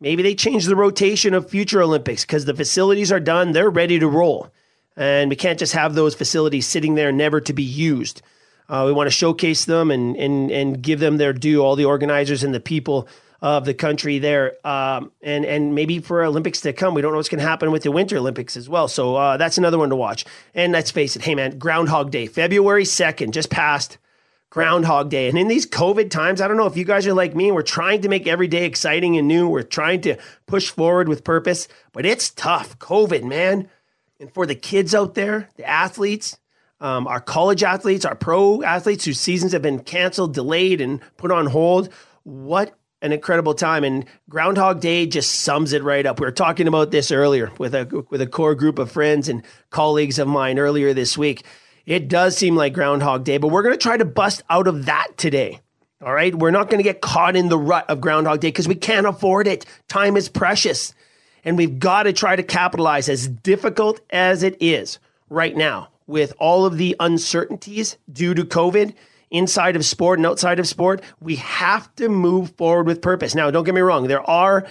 Maybe 0.00 0.22
they 0.22 0.34
change 0.34 0.66
the 0.66 0.76
rotation 0.76 1.34
of 1.34 1.50
future 1.50 1.82
Olympics 1.82 2.24
because 2.24 2.44
the 2.44 2.54
facilities 2.54 3.10
are 3.12 3.20
done; 3.20 3.52
they're 3.52 3.70
ready 3.70 3.98
to 3.98 4.08
roll. 4.08 4.50
And 4.96 5.30
we 5.30 5.36
can't 5.36 5.58
just 5.58 5.72
have 5.72 5.94
those 5.94 6.14
facilities 6.14 6.66
sitting 6.66 6.94
there 6.94 7.12
never 7.12 7.40
to 7.40 7.52
be 7.52 7.62
used. 7.62 8.20
Uh, 8.68 8.84
we 8.86 8.92
want 8.92 9.06
to 9.06 9.10
showcase 9.10 9.64
them 9.64 9.90
and, 9.90 10.16
and, 10.16 10.50
and 10.50 10.82
give 10.82 11.00
them 11.00 11.16
their 11.16 11.32
due, 11.32 11.62
all 11.62 11.76
the 11.76 11.84
organizers 11.84 12.42
and 12.42 12.54
the 12.54 12.60
people 12.60 13.08
of 13.42 13.64
the 13.64 13.74
country 13.74 14.20
there. 14.20 14.54
Um, 14.64 15.10
and, 15.20 15.44
and 15.44 15.74
maybe 15.74 15.98
for 15.98 16.22
Olympics 16.22 16.60
to 16.60 16.72
come, 16.72 16.94
we 16.94 17.02
don't 17.02 17.10
know 17.10 17.18
what's 17.18 17.28
going 17.28 17.40
to 17.40 17.46
happen 17.46 17.72
with 17.72 17.82
the 17.82 17.90
Winter 17.90 18.16
Olympics 18.16 18.56
as 18.56 18.68
well. 18.68 18.86
So 18.86 19.16
uh, 19.16 19.36
that's 19.36 19.58
another 19.58 19.78
one 19.78 19.90
to 19.90 19.96
watch. 19.96 20.24
And 20.54 20.72
let's 20.72 20.92
face 20.92 21.16
it, 21.16 21.22
hey 21.22 21.34
man, 21.34 21.58
Groundhog 21.58 22.12
Day, 22.12 22.26
February 22.26 22.84
2nd, 22.84 23.32
just 23.32 23.50
passed. 23.50 23.98
Groundhog 24.48 25.08
Day. 25.08 25.30
And 25.30 25.38
in 25.38 25.48
these 25.48 25.66
COVID 25.66 26.10
times, 26.10 26.42
I 26.42 26.46
don't 26.46 26.58
know 26.58 26.66
if 26.66 26.76
you 26.76 26.84
guys 26.84 27.06
are 27.06 27.14
like 27.14 27.34
me, 27.34 27.50
we're 27.50 27.62
trying 27.62 28.02
to 28.02 28.10
make 28.10 28.26
every 28.26 28.48
day 28.48 28.66
exciting 28.66 29.16
and 29.16 29.26
new. 29.26 29.48
We're 29.48 29.62
trying 29.62 30.02
to 30.02 30.18
push 30.44 30.68
forward 30.68 31.08
with 31.08 31.24
purpose, 31.24 31.68
but 31.92 32.04
it's 32.04 32.28
tough. 32.28 32.78
COVID, 32.78 33.24
man. 33.24 33.70
And 34.20 34.32
for 34.34 34.44
the 34.44 34.54
kids 34.54 34.94
out 34.94 35.14
there, 35.14 35.48
the 35.56 35.66
athletes, 35.66 36.36
um, 36.82 37.06
our 37.06 37.18
college 37.18 37.62
athletes, 37.62 38.04
our 38.04 38.14
pro 38.14 38.62
athletes 38.62 39.06
whose 39.06 39.18
seasons 39.18 39.52
have 39.52 39.62
been 39.62 39.78
canceled, 39.78 40.34
delayed, 40.34 40.82
and 40.82 41.00
put 41.16 41.30
on 41.30 41.46
hold, 41.46 41.88
what 42.24 42.74
an 43.02 43.12
incredible 43.12 43.52
time. 43.52 43.84
And 43.84 44.06
Groundhog 44.30 44.80
Day 44.80 45.06
just 45.06 45.40
sums 45.40 45.72
it 45.72 45.82
right 45.82 46.06
up. 46.06 46.20
We 46.20 46.26
were 46.26 46.32
talking 46.32 46.68
about 46.68 46.90
this 46.90 47.12
earlier 47.12 47.52
with 47.58 47.74
a 47.74 48.06
with 48.08 48.22
a 48.22 48.26
core 48.26 48.54
group 48.54 48.78
of 48.78 48.90
friends 48.90 49.28
and 49.28 49.42
colleagues 49.70 50.18
of 50.18 50.28
mine 50.28 50.58
earlier 50.58 50.94
this 50.94 51.18
week. 51.18 51.44
It 51.84 52.08
does 52.08 52.36
seem 52.36 52.54
like 52.54 52.72
Groundhog 52.72 53.24
Day, 53.24 53.38
but 53.38 53.48
we're 53.48 53.64
going 53.64 53.74
to 53.74 53.78
try 53.78 53.96
to 53.96 54.04
bust 54.04 54.42
out 54.48 54.68
of 54.68 54.86
that 54.86 55.08
today. 55.16 55.60
All 56.00 56.12
right. 56.12 56.34
We're 56.34 56.50
not 56.50 56.70
going 56.70 56.78
to 56.78 56.84
get 56.84 57.00
caught 57.00 57.36
in 57.36 57.48
the 57.48 57.58
rut 57.58 57.88
of 57.88 58.00
Groundhog 58.00 58.40
Day 58.40 58.48
because 58.48 58.68
we 58.68 58.74
can't 58.74 59.06
afford 59.06 59.46
it. 59.46 59.66
Time 59.88 60.16
is 60.16 60.28
precious. 60.28 60.94
And 61.44 61.56
we've 61.56 61.78
got 61.78 62.04
to 62.04 62.12
try 62.12 62.36
to 62.36 62.42
capitalize 62.42 63.08
as 63.08 63.26
difficult 63.26 64.00
as 64.10 64.44
it 64.44 64.56
is 64.60 65.00
right 65.28 65.56
now 65.56 65.88
with 66.06 66.32
all 66.38 66.66
of 66.66 66.76
the 66.76 66.94
uncertainties 67.00 67.96
due 68.12 68.34
to 68.34 68.44
COVID 68.44 68.94
inside 69.32 69.74
of 69.74 69.84
sport 69.84 70.18
and 70.18 70.26
outside 70.26 70.60
of 70.60 70.68
sport, 70.68 71.02
we 71.20 71.36
have 71.36 71.92
to 71.96 72.08
move 72.08 72.54
forward 72.56 72.86
with 72.86 73.02
purpose. 73.02 73.34
Now, 73.34 73.50
don't 73.50 73.64
get 73.64 73.74
me 73.74 73.80
wrong, 73.80 74.06
there 74.06 74.28
are 74.28 74.66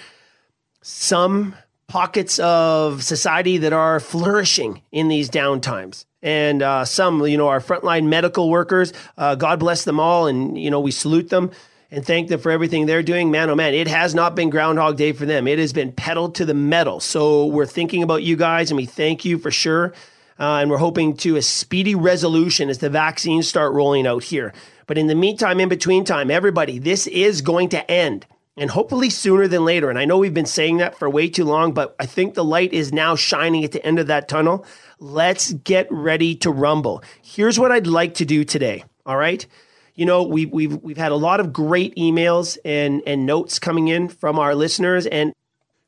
some 0.82 1.56
pockets 1.88 2.40
of 2.40 3.04
society 3.04 3.58
that 3.58 3.74
are 3.74 4.00
flourishing 4.00 4.82
in 4.94 5.10
these 5.10 5.30
downtimes. 5.30 6.06
And 6.22 6.62
uh, 6.62 6.86
some, 6.86 7.26
you 7.26 7.38
know, 7.38 7.50
our 7.50 7.60
frontline 7.60 8.08
medical 8.08 8.50
workers, 8.50 8.94
uh, 9.18 9.36
God 9.36 9.60
bless 9.60 9.84
them 9.84 10.00
all, 10.00 10.28
and, 10.28 10.58
you 10.58 10.70
know, 10.72 10.80
we 10.80 10.92
salute 10.92 11.30
them 11.30 11.52
and 11.92 12.06
thank 12.06 12.30
them 12.30 12.40
for 12.40 12.52
everything 12.52 12.86
they're 12.86 13.04
doing. 13.04 13.30
Man, 13.30 13.50
oh 13.50 13.56
man, 13.56 13.74
it 13.74 13.88
has 13.88 14.16
not 14.16 14.36
been 14.36 14.50
Groundhog 14.50 14.96
Day 14.96 15.12
for 15.12 15.26
them. 15.26 15.48
It 15.48 15.60
has 15.60 15.74
been 15.74 15.92
pedal 15.92 16.30
to 16.32 16.46
the 16.46 16.54
metal. 16.54 17.02
So 17.02 17.48
we're 17.48 17.66
thinking 17.66 18.02
about 18.02 18.24
you 18.24 18.38
guys 18.38 18.72
and 18.72 18.78
we 18.78 18.86
thank 18.86 19.26
you 19.26 19.38
for 19.38 19.52
sure. 19.52 19.94
Uh, 20.42 20.58
and 20.58 20.72
we're 20.72 20.78
hoping 20.78 21.16
to 21.16 21.36
a 21.36 21.42
speedy 21.42 21.94
resolution 21.94 22.68
as 22.68 22.80
the 22.80 22.90
vaccines 22.90 23.48
start 23.48 23.74
rolling 23.74 24.08
out 24.08 24.24
here. 24.24 24.52
But 24.88 24.98
in 24.98 25.06
the 25.06 25.14
meantime, 25.14 25.60
in 25.60 25.70
between 25.70 26.04
time, 26.04 26.32
everybody, 26.32 26.80
this 26.80 27.06
is 27.06 27.42
going 27.42 27.70
to 27.70 27.92
end 27.92 28.26
and 28.58 28.72
hopefully 28.72 29.12
sooner 29.12 29.48
than 29.48 29.64
later. 29.64 29.92
And 29.92 30.00
I 30.00 30.06
know 30.06 30.18
we've 30.18 30.34
been 30.34 30.48
saying 30.48 30.78
that 30.78 30.98
for 30.98 31.08
way 31.08 31.30
too 31.30 31.46
long, 31.46 31.74
but 31.74 31.96
I 32.00 32.08
think 32.08 32.34
the 32.34 32.44
light 32.44 32.74
is 32.74 32.92
now 32.92 33.16
shining 33.16 33.64
at 33.64 33.72
the 33.72 33.86
end 33.86 34.00
of 34.00 34.08
that 34.08 34.28
tunnel. 34.28 34.66
Let's 34.98 35.54
get 35.54 35.88
ready 35.92 36.34
to 36.38 36.50
rumble. 36.50 37.04
Here's 37.22 37.60
what 37.60 37.72
I'd 37.72 37.86
like 37.86 38.16
to 38.16 38.26
do 38.26 38.44
today. 38.44 38.84
All 39.06 39.18
right 39.18 39.46
you 39.94 40.06
know, 40.06 40.24
we, 40.24 40.46
we've 40.46 40.82
we've 40.82 40.98
had 40.98 41.12
a 41.12 41.16
lot 41.18 41.40
of 41.40 41.52
great 41.52 41.96
emails 41.96 42.58
and 42.64 43.04
and 43.06 43.26
notes 43.26 43.60
coming 43.60 43.90
in 43.90 44.08
from 44.08 44.40
our 44.40 44.56
listeners 44.56 45.06
and 45.06 45.34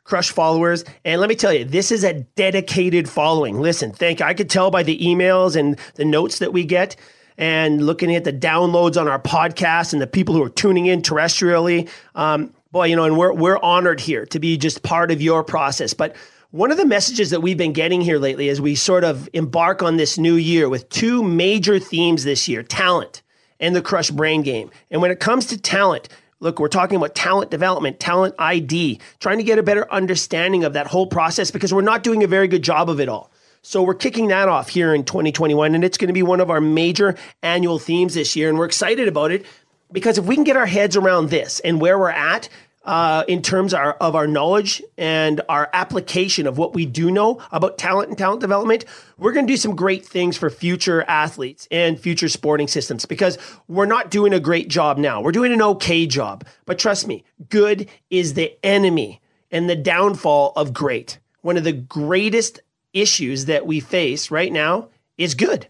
Crush 0.04 0.32
followers. 0.32 0.84
And 1.06 1.22
let 1.22 1.30
me 1.30 1.36
tell 1.36 1.54
you, 1.54 1.64
this 1.64 1.92
is 1.92 2.04
a 2.04 2.14
dedicated 2.36 3.10
following. 3.10 3.60
Listen, 3.60 3.92
thank 3.92 4.20
you. 4.20 4.26
I 4.26 4.34
could 4.34 4.50
tell 4.50 4.70
by 4.70 4.84
the 4.84 5.00
emails 5.00 5.56
and 5.56 5.80
the 5.96 6.06
notes 6.06 6.40
that 6.40 6.52
we 6.52 6.66
get 6.66 6.96
and 7.38 7.86
looking 7.86 8.16
at 8.16 8.24
the 8.24 8.34
downloads 8.34 9.00
on 9.00 9.08
our 9.08 9.20
podcast 9.20 9.94
and 9.94 10.02
the 10.02 10.08
people 10.08 10.36
who 10.36 10.44
are 10.44 10.50
tuning 10.50 10.86
in 10.86 11.02
terrestrially. 11.02 11.90
Um, 12.16 12.54
boy, 12.72 12.88
you 12.88 12.96
know, 12.96 13.06
and 13.06 13.18
we're 13.18 13.34
we're 13.34 13.60
honored 13.60 14.00
here 14.00 14.26
to 14.28 14.40
be 14.40 14.58
just 14.58 14.84
part 14.84 15.12
of 15.12 15.22
your 15.22 15.44
process. 15.44 15.94
But 15.94 16.16
one 16.52 16.70
of 16.70 16.78
the 16.78 16.86
messages 16.86 17.32
that 17.32 17.42
we've 17.42 17.58
been 17.58 17.74
getting 17.74 18.02
here 18.02 18.20
lately 18.20 18.50
as 18.50 18.62
we 18.62 18.76
sort 18.76 19.04
of 19.04 19.28
embark 19.34 19.82
on 19.82 19.98
this 19.98 20.18
new 20.18 20.36
year 20.36 20.70
with 20.70 20.88
two 20.90 21.24
major 21.24 21.80
themes 21.80 22.24
this 22.24 22.48
year 22.48 22.62
talent 22.62 23.24
and 23.60 23.76
the 23.76 23.82
Crush 23.82 24.12
Brain 24.12 24.44
Game. 24.44 24.70
And 24.92 25.02
when 25.02 25.10
it 25.10 25.20
comes 25.20 25.48
to 25.48 25.58
talent, 25.58 26.10
look, 26.44 26.60
we're 26.60 26.68
talking 26.68 26.98
about 26.98 27.16
talent 27.16 27.50
development, 27.50 28.00
talent 28.00 28.36
ID, 28.38 29.00
trying 29.20 29.38
to 29.38 29.44
get 29.44 29.58
a 29.58 29.64
better 29.64 29.92
understanding 29.92 30.66
of 30.66 30.74
that 30.74 30.88
whole 30.88 31.08
process 31.08 31.50
because 31.50 31.74
we're 31.74 31.82
not 31.82 32.04
doing 32.04 32.22
a 32.22 32.28
very 32.28 32.50
good 32.50 32.62
job 32.62 32.90
of 32.90 33.00
it 33.00 33.08
all. 33.08 33.32
So 33.62 33.82
we're 33.82 33.96
kicking 33.96 34.28
that 34.28 34.50
off 34.50 34.68
here 34.68 34.94
in 34.94 35.06
2021, 35.06 35.74
and 35.74 35.86
it's 35.86 35.98
going 35.98 36.10
to 36.10 36.14
be 36.14 36.22
one 36.22 36.42
of 36.42 36.52
our 36.52 36.60
major 36.60 37.16
annual 37.42 37.80
themes 37.80 38.14
this 38.14 38.36
year. 38.36 38.50
And 38.50 38.58
we're 38.58 38.66
excited 38.66 39.08
about 39.08 39.32
it 39.32 39.46
because 39.94 40.18
if 40.18 40.26
we 40.26 40.36
can 40.36 40.44
get 40.44 40.58
our 40.58 40.66
heads 40.66 40.98
around 40.98 41.30
this 41.30 41.62
and 41.62 41.80
where 41.80 41.98
we're 41.98 42.10
at, 42.10 42.50
uh, 42.84 43.24
in 43.28 43.42
terms 43.42 43.74
of 43.74 43.80
our, 43.80 43.94
of 43.94 44.16
our 44.16 44.28
knowledge 44.28 44.82
and 44.98 45.42
our 45.48 45.70
application 45.74 46.48
of 46.48 46.58
what 46.58 46.74
we 46.74 46.86
do 46.86 47.10
know 47.10 47.42
about 47.52 47.78
talent 47.78 48.10
and 48.10 48.18
talent 48.18 48.42
development, 48.42 48.86
we're 49.18 49.32
going 49.32 49.48
to 49.48 49.54
do 49.54 49.58
some 49.58 49.76
great 49.76 50.06
things 50.06 50.38
for 50.38 50.50
future 50.50 51.04
athletes 51.08 51.68
and 51.72 52.00
future 52.00 52.28
sporting 52.28 52.68
systems 52.68 53.06
because 53.06 53.38
we're 53.68 53.86
not 53.86 54.12
doing 54.12 54.34
a 54.34 54.40
great 54.40 54.68
job 54.68 54.98
now. 54.98 55.22
We're 55.22 55.32
doing 55.32 55.54
an 55.54 55.62
okay 55.62 56.06
job. 56.06 56.46
But 56.66 56.78
trust 56.78 57.08
me, 57.08 57.24
good 57.50 57.90
is 58.10 58.34
the 58.34 58.54
enemy 58.66 59.22
and 59.50 59.70
the 59.70 59.76
downfall 59.76 60.54
of 60.56 60.74
great. 60.74 61.20
One 61.42 61.58
of 61.58 61.64
the 61.64 61.74
greatest 61.74 62.60
issues 62.92 63.46
that 63.46 63.66
we 63.66 63.80
face 63.80 64.30
right 64.30 64.52
now 64.52 64.90
is 65.18 65.36
good. 65.36 65.68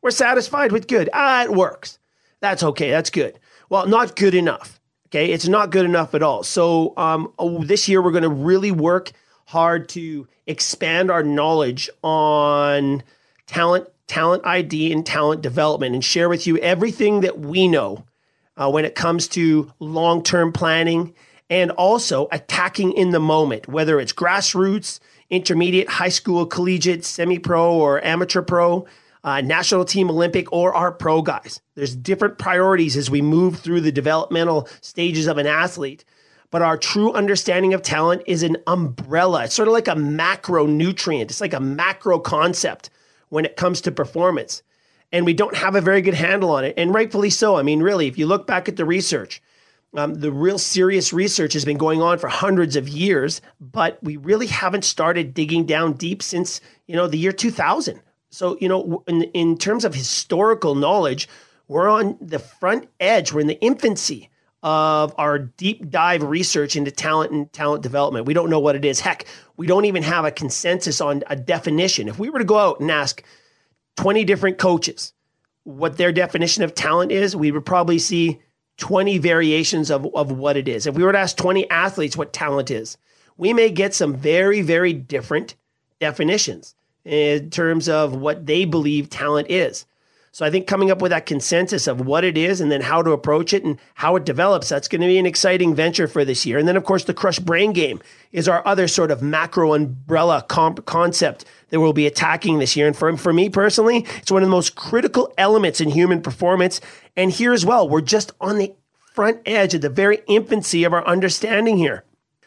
We're 0.00 0.10
satisfied 0.10 0.72
with 0.72 0.86
good. 0.86 1.10
Ah, 1.12 1.44
it 1.44 1.52
works. 1.52 1.98
That's 2.40 2.62
okay. 2.62 2.90
That's 2.90 3.10
good. 3.10 3.38
Well, 3.68 3.86
not 3.86 4.16
good 4.16 4.34
enough. 4.34 4.73
Okay, 5.14 5.30
it's 5.30 5.46
not 5.46 5.70
good 5.70 5.84
enough 5.84 6.12
at 6.16 6.24
all. 6.24 6.42
So 6.42 6.92
um, 6.96 7.32
oh, 7.38 7.62
this 7.62 7.88
year 7.88 8.02
we're 8.02 8.10
going 8.10 8.24
to 8.24 8.28
really 8.28 8.72
work 8.72 9.12
hard 9.44 9.88
to 9.90 10.26
expand 10.48 11.08
our 11.08 11.22
knowledge 11.22 11.88
on 12.02 13.04
talent, 13.46 13.86
talent 14.08 14.44
ID, 14.44 14.92
and 14.92 15.06
talent 15.06 15.40
development, 15.40 15.94
and 15.94 16.04
share 16.04 16.28
with 16.28 16.48
you 16.48 16.58
everything 16.58 17.20
that 17.20 17.38
we 17.38 17.68
know 17.68 18.04
uh, 18.56 18.68
when 18.68 18.84
it 18.84 18.96
comes 18.96 19.28
to 19.28 19.72
long-term 19.78 20.50
planning 20.50 21.14
and 21.48 21.70
also 21.70 22.26
attacking 22.32 22.90
in 22.94 23.10
the 23.10 23.20
moment, 23.20 23.68
whether 23.68 24.00
it's 24.00 24.12
grassroots, 24.12 24.98
intermediate, 25.30 25.88
high 25.90 26.08
school, 26.08 26.44
collegiate, 26.44 27.04
semi-pro, 27.04 27.72
or 27.72 28.04
amateur 28.04 28.42
pro 28.42 28.84
uh, 29.24 29.40
national 29.40 29.86
team, 29.86 30.10
Olympic, 30.10 30.52
or 30.52 30.74
our 30.74 30.92
pro 30.92 31.22
guys. 31.22 31.60
There's 31.74 31.96
different 31.96 32.38
priorities 32.38 32.96
as 32.96 33.10
we 33.10 33.22
move 33.22 33.58
through 33.58 33.80
the 33.80 33.90
developmental 33.90 34.68
stages 34.82 35.26
of 35.26 35.38
an 35.38 35.46
athlete. 35.46 36.04
But 36.50 36.62
our 36.62 36.76
true 36.76 37.12
understanding 37.12 37.74
of 37.74 37.82
talent 37.82 38.22
is 38.26 38.44
an 38.44 38.58
umbrella. 38.66 39.44
It's 39.44 39.54
sort 39.54 39.66
of 39.66 39.74
like 39.74 39.88
a 39.88 39.96
macro 39.96 40.66
nutrient. 40.66 41.30
It's 41.30 41.40
like 41.40 41.54
a 41.54 41.58
macro 41.58 42.20
concept 42.20 42.90
when 43.30 43.44
it 43.44 43.56
comes 43.56 43.80
to 43.80 43.90
performance. 43.90 44.62
And 45.10 45.24
we 45.24 45.34
don't 45.34 45.56
have 45.56 45.74
a 45.74 45.80
very 45.80 46.02
good 46.02 46.14
handle 46.14 46.50
on 46.50 46.64
it. 46.64 46.74
And 46.76 46.94
rightfully 46.94 47.30
so. 47.30 47.56
I 47.56 47.62
mean, 47.62 47.82
really, 47.82 48.06
if 48.06 48.18
you 48.18 48.26
look 48.26 48.46
back 48.46 48.68
at 48.68 48.76
the 48.76 48.84
research, 48.84 49.42
um, 49.96 50.14
the 50.14 50.30
real 50.30 50.58
serious 50.58 51.12
research 51.12 51.54
has 51.54 51.64
been 51.64 51.78
going 51.78 52.02
on 52.02 52.18
for 52.18 52.28
hundreds 52.28 52.76
of 52.76 52.88
years, 52.88 53.40
but 53.60 53.98
we 54.02 54.16
really 54.16 54.48
haven't 54.48 54.84
started 54.84 55.34
digging 55.34 55.66
down 55.66 55.94
deep 55.94 56.22
since 56.22 56.60
you 56.86 56.96
know 56.96 57.06
the 57.06 57.18
year 57.18 57.32
2000 57.32 58.00
so, 58.34 58.58
you 58.60 58.68
know, 58.68 59.04
in, 59.06 59.22
in 59.32 59.56
terms 59.56 59.84
of 59.84 59.94
historical 59.94 60.74
knowledge, 60.74 61.28
we're 61.68 61.88
on 61.88 62.18
the 62.20 62.40
front 62.40 62.88
edge, 62.98 63.32
we're 63.32 63.40
in 63.40 63.46
the 63.46 63.60
infancy 63.60 64.28
of 64.64 65.14
our 65.18 65.38
deep 65.38 65.88
dive 65.88 66.22
research 66.22 66.74
into 66.74 66.90
talent 66.90 67.30
and 67.30 67.52
talent 67.52 67.82
development. 67.82 68.26
We 68.26 68.34
don't 68.34 68.50
know 68.50 68.58
what 68.58 68.74
it 68.74 68.84
is. 68.84 68.98
Heck, 68.98 69.26
we 69.56 69.66
don't 69.66 69.84
even 69.84 70.02
have 70.02 70.24
a 70.24 70.32
consensus 70.32 71.00
on 71.00 71.22
a 71.28 71.36
definition. 71.36 72.08
If 72.08 72.18
we 72.18 72.28
were 72.28 72.40
to 72.40 72.44
go 72.44 72.58
out 72.58 72.80
and 72.80 72.90
ask 72.90 73.22
20 73.98 74.24
different 74.24 74.58
coaches 74.58 75.12
what 75.62 75.96
their 75.96 76.12
definition 76.12 76.64
of 76.64 76.74
talent 76.74 77.12
is, 77.12 77.36
we 77.36 77.52
would 77.52 77.64
probably 77.64 77.98
see 77.98 78.40
20 78.78 79.18
variations 79.18 79.90
of, 79.90 80.12
of 80.14 80.32
what 80.32 80.56
it 80.56 80.66
is. 80.66 80.86
If 80.86 80.96
we 80.96 81.04
were 81.04 81.12
to 81.12 81.18
ask 81.18 81.36
20 81.36 81.70
athletes 81.70 82.16
what 82.16 82.32
talent 82.32 82.70
is, 82.70 82.98
we 83.36 83.52
may 83.52 83.70
get 83.70 83.94
some 83.94 84.16
very, 84.16 84.60
very 84.60 84.92
different 84.92 85.54
definitions 86.00 86.74
in 87.04 87.50
terms 87.50 87.88
of 87.88 88.14
what 88.14 88.46
they 88.46 88.64
believe 88.64 89.10
talent 89.10 89.50
is. 89.50 89.86
So 90.34 90.44
I 90.44 90.50
think 90.50 90.66
coming 90.66 90.90
up 90.90 91.00
with 91.00 91.10
that 91.10 91.26
consensus 91.26 91.86
of 91.86 92.00
what 92.00 92.24
it 92.24 92.36
is 92.36 92.60
and 92.60 92.72
then 92.72 92.80
how 92.80 93.02
to 93.02 93.12
approach 93.12 93.52
it 93.52 93.62
and 93.62 93.78
how 93.94 94.16
it 94.16 94.24
develops, 94.24 94.68
that's 94.68 94.88
going 94.88 95.00
to 95.00 95.06
be 95.06 95.16
an 95.16 95.26
exciting 95.26 95.76
venture 95.76 96.08
for 96.08 96.24
this 96.24 96.44
year. 96.44 96.58
And 96.58 96.66
then, 96.66 96.76
of 96.76 96.82
course, 96.82 97.04
the 97.04 97.14
Crush 97.14 97.38
Brain 97.38 97.72
Game 97.72 98.00
is 98.32 98.48
our 98.48 98.66
other 98.66 98.88
sort 98.88 99.12
of 99.12 99.22
macro 99.22 99.74
umbrella 99.74 100.44
comp- 100.48 100.86
concept 100.86 101.44
that 101.68 101.78
we'll 101.78 101.92
be 101.92 102.08
attacking 102.08 102.58
this 102.58 102.74
year. 102.74 102.88
And 102.88 102.96
for, 102.96 103.16
for 103.16 103.32
me 103.32 103.48
personally, 103.48 104.06
it's 104.16 104.32
one 104.32 104.42
of 104.42 104.48
the 104.48 104.50
most 104.50 104.74
critical 104.74 105.32
elements 105.38 105.80
in 105.80 105.88
human 105.88 106.20
performance. 106.20 106.80
And 107.16 107.30
here 107.30 107.52
as 107.52 107.64
well, 107.64 107.88
we're 107.88 108.00
just 108.00 108.32
on 108.40 108.58
the 108.58 108.74
front 109.14 109.40
edge 109.46 109.72
of 109.74 109.82
the 109.82 109.88
very 109.88 110.18
infancy 110.26 110.82
of 110.82 110.92
our 110.92 111.06
understanding 111.06 111.76
here. 111.76 112.02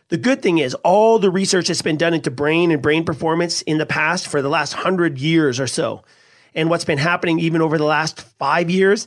The 0.09 0.17
good 0.17 0.41
thing 0.41 0.59
is, 0.59 0.73
all 0.75 1.19
the 1.19 1.29
research 1.29 1.67
that's 1.67 1.81
been 1.81 1.97
done 1.97 2.13
into 2.13 2.31
brain 2.31 2.71
and 2.71 2.81
brain 2.81 3.03
performance 3.03 3.61
in 3.63 3.77
the 3.77 3.85
past 3.85 4.27
for 4.27 4.41
the 4.41 4.49
last 4.49 4.73
hundred 4.73 5.19
years 5.19 5.59
or 5.59 5.67
so, 5.67 6.03
and 6.55 6.69
what's 6.69 6.85
been 6.85 6.97
happening 6.97 7.39
even 7.39 7.61
over 7.61 7.77
the 7.77 7.83
last 7.83 8.21
five 8.21 8.69
years, 8.69 9.05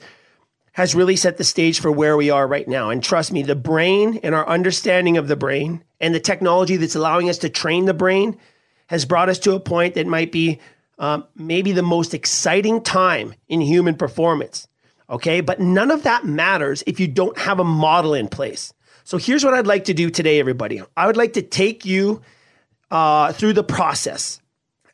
has 0.73 0.95
really 0.95 1.17
set 1.17 1.37
the 1.37 1.45
stage 1.45 1.81
for 1.81 1.91
where 1.91 2.17
we 2.17 2.31
are 2.31 2.47
right 2.47 2.69
now. 2.69 2.91
And 2.91 3.03
trust 3.03 3.33
me, 3.33 3.43
the 3.43 3.57
brain 3.57 4.21
and 4.23 4.35
our 4.35 4.47
understanding 4.47 5.17
of 5.17 5.27
the 5.27 5.37
brain 5.37 5.83
and 6.01 6.15
the 6.15 6.21
technology 6.21 6.77
that's 6.77 6.95
allowing 6.95 7.29
us 7.29 7.39
to 7.39 7.49
train 7.49 7.87
the 7.87 7.95
brain 7.95 8.39
has 8.87 9.05
brought 9.05 9.29
us 9.29 9.39
to 9.41 9.55
a 9.55 9.61
point 9.61 9.95
that 9.95 10.07
might 10.07 10.33
be 10.33 10.61
um, 10.99 11.25
maybe 11.35 11.73
the 11.73 11.83
most 11.83 12.13
exciting 12.13 12.83
time 12.83 13.35
in 13.49 13.61
human 13.61 13.95
performance. 13.95 14.69
Okay, 15.09 15.41
but 15.41 15.61
none 15.61 15.91
of 15.91 16.05
that 16.05 16.25
matters 16.25 16.85
if 16.87 17.01
you 17.01 17.09
don't 17.09 17.37
have 17.39 17.59
a 17.59 17.65
model 17.65 18.15
in 18.15 18.29
place. 18.29 18.73
So 19.11 19.19
here's 19.19 19.45
what 19.45 19.55
I'd 19.55 19.67
like 19.67 19.87
to 19.87 19.93
do 19.93 20.09
today, 20.09 20.39
everybody. 20.39 20.81
I 20.97 21.09
would 21.09 21.17
like 21.17 21.33
to 21.33 21.43
take 21.43 21.85
you 21.85 22.23
uh, 22.93 23.33
through 23.33 23.55
the 23.55 23.65
process 23.65 24.41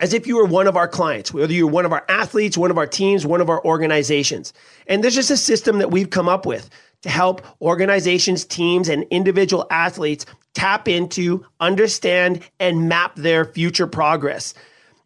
as 0.00 0.14
if 0.14 0.26
you 0.26 0.36
were 0.36 0.46
one 0.46 0.66
of 0.66 0.74
our 0.74 0.88
clients, 0.88 1.34
whether 1.34 1.52
you're 1.52 1.66
one 1.66 1.84
of 1.84 1.92
our 1.92 2.02
athletes, 2.08 2.56
one 2.56 2.70
of 2.70 2.78
our 2.78 2.86
teams, 2.86 3.26
one 3.26 3.42
of 3.42 3.50
our 3.50 3.62
organizations. 3.62 4.54
And 4.86 5.04
there's 5.04 5.16
just 5.16 5.30
a 5.30 5.36
system 5.36 5.80
that 5.80 5.90
we've 5.90 6.08
come 6.08 6.30
up 6.30 6.46
with 6.46 6.70
to 7.02 7.10
help 7.10 7.44
organizations, 7.60 8.46
teams, 8.46 8.88
and 8.88 9.04
individual 9.10 9.66
athletes 9.70 10.24
tap 10.54 10.88
into, 10.88 11.44
understand, 11.60 12.40
and 12.58 12.88
map 12.88 13.16
their 13.16 13.44
future 13.44 13.86
progress. 13.86 14.54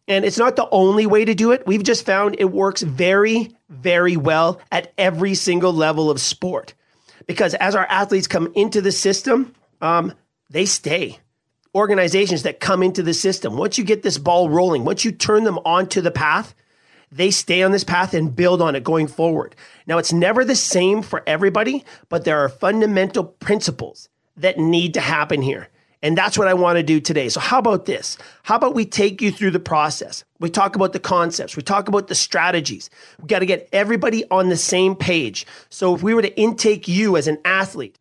And 0.07 0.23
it's 0.23 0.37
not 0.37 0.55
the 0.55 0.69
only 0.71 1.05
way 1.05 1.25
to 1.25 1.35
do 1.35 1.51
it. 1.51 1.67
We've 1.67 1.83
just 1.83 2.05
found 2.05 2.37
it 2.39 2.53
works 2.53 2.81
very, 2.81 3.53
very 3.67 4.15
well 4.15 4.61
at 4.71 4.93
every 4.97 5.35
single 5.35 5.73
level 5.73 6.09
of 6.09 6.21
sport 6.21 6.75
because 7.31 7.53
as 7.55 7.75
our 7.75 7.85
athletes 7.85 8.27
come 8.27 8.51
into 8.55 8.81
the 8.81 8.91
system, 8.91 9.55
um, 9.79 10.13
they 10.49 10.65
stay. 10.65 11.17
Organizations 11.73 12.43
that 12.43 12.59
come 12.59 12.83
into 12.83 13.01
the 13.01 13.13
system, 13.13 13.55
once 13.55 13.77
you 13.77 13.85
get 13.85 14.03
this 14.03 14.17
ball 14.17 14.49
rolling, 14.49 14.83
once 14.83 15.05
you 15.05 15.13
turn 15.13 15.45
them 15.45 15.57
onto 15.63 16.01
the 16.01 16.11
path, 16.11 16.53
they 17.09 17.31
stay 17.31 17.63
on 17.63 17.71
this 17.71 17.85
path 17.85 18.13
and 18.13 18.35
build 18.35 18.61
on 18.61 18.75
it 18.75 18.83
going 18.83 19.07
forward. 19.07 19.55
Now, 19.87 19.97
it's 19.97 20.11
never 20.11 20.43
the 20.43 20.57
same 20.57 21.01
for 21.01 21.23
everybody, 21.25 21.85
but 22.09 22.25
there 22.25 22.39
are 22.39 22.49
fundamental 22.49 23.23
principles 23.23 24.09
that 24.35 24.57
need 24.57 24.93
to 24.95 25.01
happen 25.01 25.41
here. 25.41 25.69
And 26.03 26.17
that's 26.17 26.37
what 26.37 26.47
I 26.47 26.53
want 26.55 26.77
to 26.77 26.83
do 26.83 26.99
today. 26.99 27.29
So, 27.29 27.39
how 27.39 27.59
about 27.59 27.85
this? 27.85 28.17
How 28.43 28.55
about 28.55 28.73
we 28.73 28.85
take 28.85 29.21
you 29.21 29.31
through 29.31 29.51
the 29.51 29.59
process? 29.59 30.23
We 30.39 30.49
talk 30.49 30.75
about 30.75 30.93
the 30.93 30.99
concepts, 30.99 31.55
we 31.55 31.61
talk 31.61 31.87
about 31.87 32.07
the 32.07 32.15
strategies. 32.15 32.89
We 33.21 33.27
got 33.27 33.39
to 33.39 33.45
get 33.45 33.69
everybody 33.71 34.23
on 34.31 34.49
the 34.49 34.57
same 34.57 34.95
page. 34.95 35.45
So, 35.69 35.93
if 35.93 36.01
we 36.01 36.13
were 36.13 36.23
to 36.23 36.35
intake 36.39 36.87
you 36.87 37.17
as 37.17 37.27
an 37.27 37.37
athlete, 37.45 37.97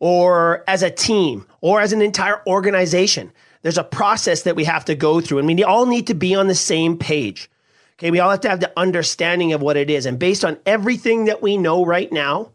or 0.00 0.64
as 0.66 0.82
a 0.82 0.90
team, 0.90 1.46
or 1.60 1.80
as 1.80 1.92
an 1.92 2.02
entire 2.02 2.42
organization, 2.46 3.30
there's 3.62 3.78
a 3.78 3.84
process 3.84 4.42
that 4.42 4.56
we 4.56 4.64
have 4.64 4.84
to 4.86 4.94
go 4.94 5.20
through, 5.20 5.38
and 5.38 5.46
we 5.46 5.62
all 5.62 5.86
need 5.86 6.06
to 6.06 6.14
be 6.14 6.34
on 6.34 6.48
the 6.48 6.54
same 6.54 6.96
page. 6.96 7.50
Okay, 7.98 8.10
we 8.10 8.18
all 8.18 8.30
have 8.30 8.40
to 8.40 8.48
have 8.48 8.60
the 8.60 8.72
understanding 8.78 9.52
of 9.52 9.60
what 9.60 9.76
it 9.76 9.90
is. 9.90 10.06
And 10.06 10.18
based 10.18 10.42
on 10.42 10.56
everything 10.64 11.26
that 11.26 11.42
we 11.42 11.58
know 11.58 11.84
right 11.84 12.10
now, 12.10 12.50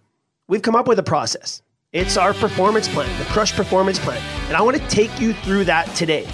we've 0.47 0.63
come 0.63 0.75
up 0.75 0.87
with 0.87 0.97
a 0.97 1.03
process. 1.03 1.61
It's 1.95 2.17
our 2.17 2.33
performance 2.33 2.89
plan, 2.89 3.07
the 3.19 3.23
Crush 3.23 3.53
Performance 3.53 3.99
Plan. 3.99 4.21
And 4.49 4.57
I 4.57 4.61
want 4.61 4.75
to 4.75 4.85
take 4.89 5.21
you 5.21 5.31
through 5.31 5.63
that 5.63 5.87
today. 5.95 6.27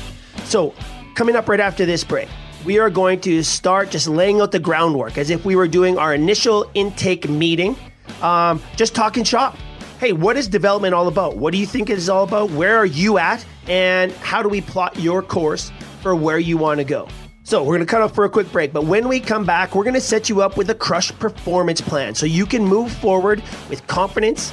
So, 0.46 0.74
coming 1.14 1.36
up 1.36 1.48
right 1.48 1.60
after 1.60 1.86
this 1.86 2.04
break, 2.04 2.28
we 2.66 2.80
are 2.80 2.90
going 2.90 3.22
to 3.22 3.44
start 3.44 3.92
just 3.92 4.08
laying 4.08 4.42
out 4.42 4.52
the 4.52 4.58
groundwork 4.58 5.20
as 5.20 5.30
if 5.30 5.46
we 5.46 5.56
were 5.56 5.68
doing 5.68 6.00
our 6.00 6.16
initial 6.16 6.68
intake 6.74 7.30
meeting, 7.30 7.78
um, 8.24 8.60
just 8.76 8.96
talking 8.96 9.24
shop. 9.24 9.56
Hey, 10.00 10.14
what 10.14 10.36
is 10.36 10.48
development 10.48 10.96
all 10.96 11.08
about? 11.08 11.38
What 11.38 11.52
do 11.52 11.60
you 11.60 11.68
think 11.68 11.92
it 11.92 12.00
is 12.00 12.10
all 12.10 12.24
about? 12.24 12.50
Where 12.50 12.76
are 12.76 12.88
you 12.88 13.20
at? 13.20 13.46
And 13.68 14.12
how 14.14 14.42
do 14.42 14.50
we 14.50 14.62
plot 14.62 14.98
your 14.98 15.22
course 15.22 15.72
for 16.02 16.16
where 16.16 16.40
you 16.40 16.58
want 16.58 16.80
to 16.80 16.84
go? 16.84 17.08
So, 17.44 17.62
we're 17.62 17.76
going 17.76 17.86
to 17.86 17.92
cut 17.92 18.02
off 18.02 18.16
for 18.16 18.26
a 18.26 18.30
quick 18.32 18.52
break, 18.52 18.74
but 18.74 18.86
when 18.86 19.08
we 19.08 19.20
come 19.20 19.46
back, 19.46 19.76
we're 19.76 19.84
going 19.84 19.94
to 19.94 20.02
set 20.02 20.28
you 20.28 20.42
up 20.42 20.58
with 20.58 20.72
a 20.72 20.76
Crush 20.76 21.12
Performance 21.20 21.82
Plan 21.82 22.16
so 22.16 22.26
you 22.26 22.48
can 22.48 22.66
move 22.66 22.92
forward 22.92 23.44
with 23.70 23.86
confidence 23.86 24.52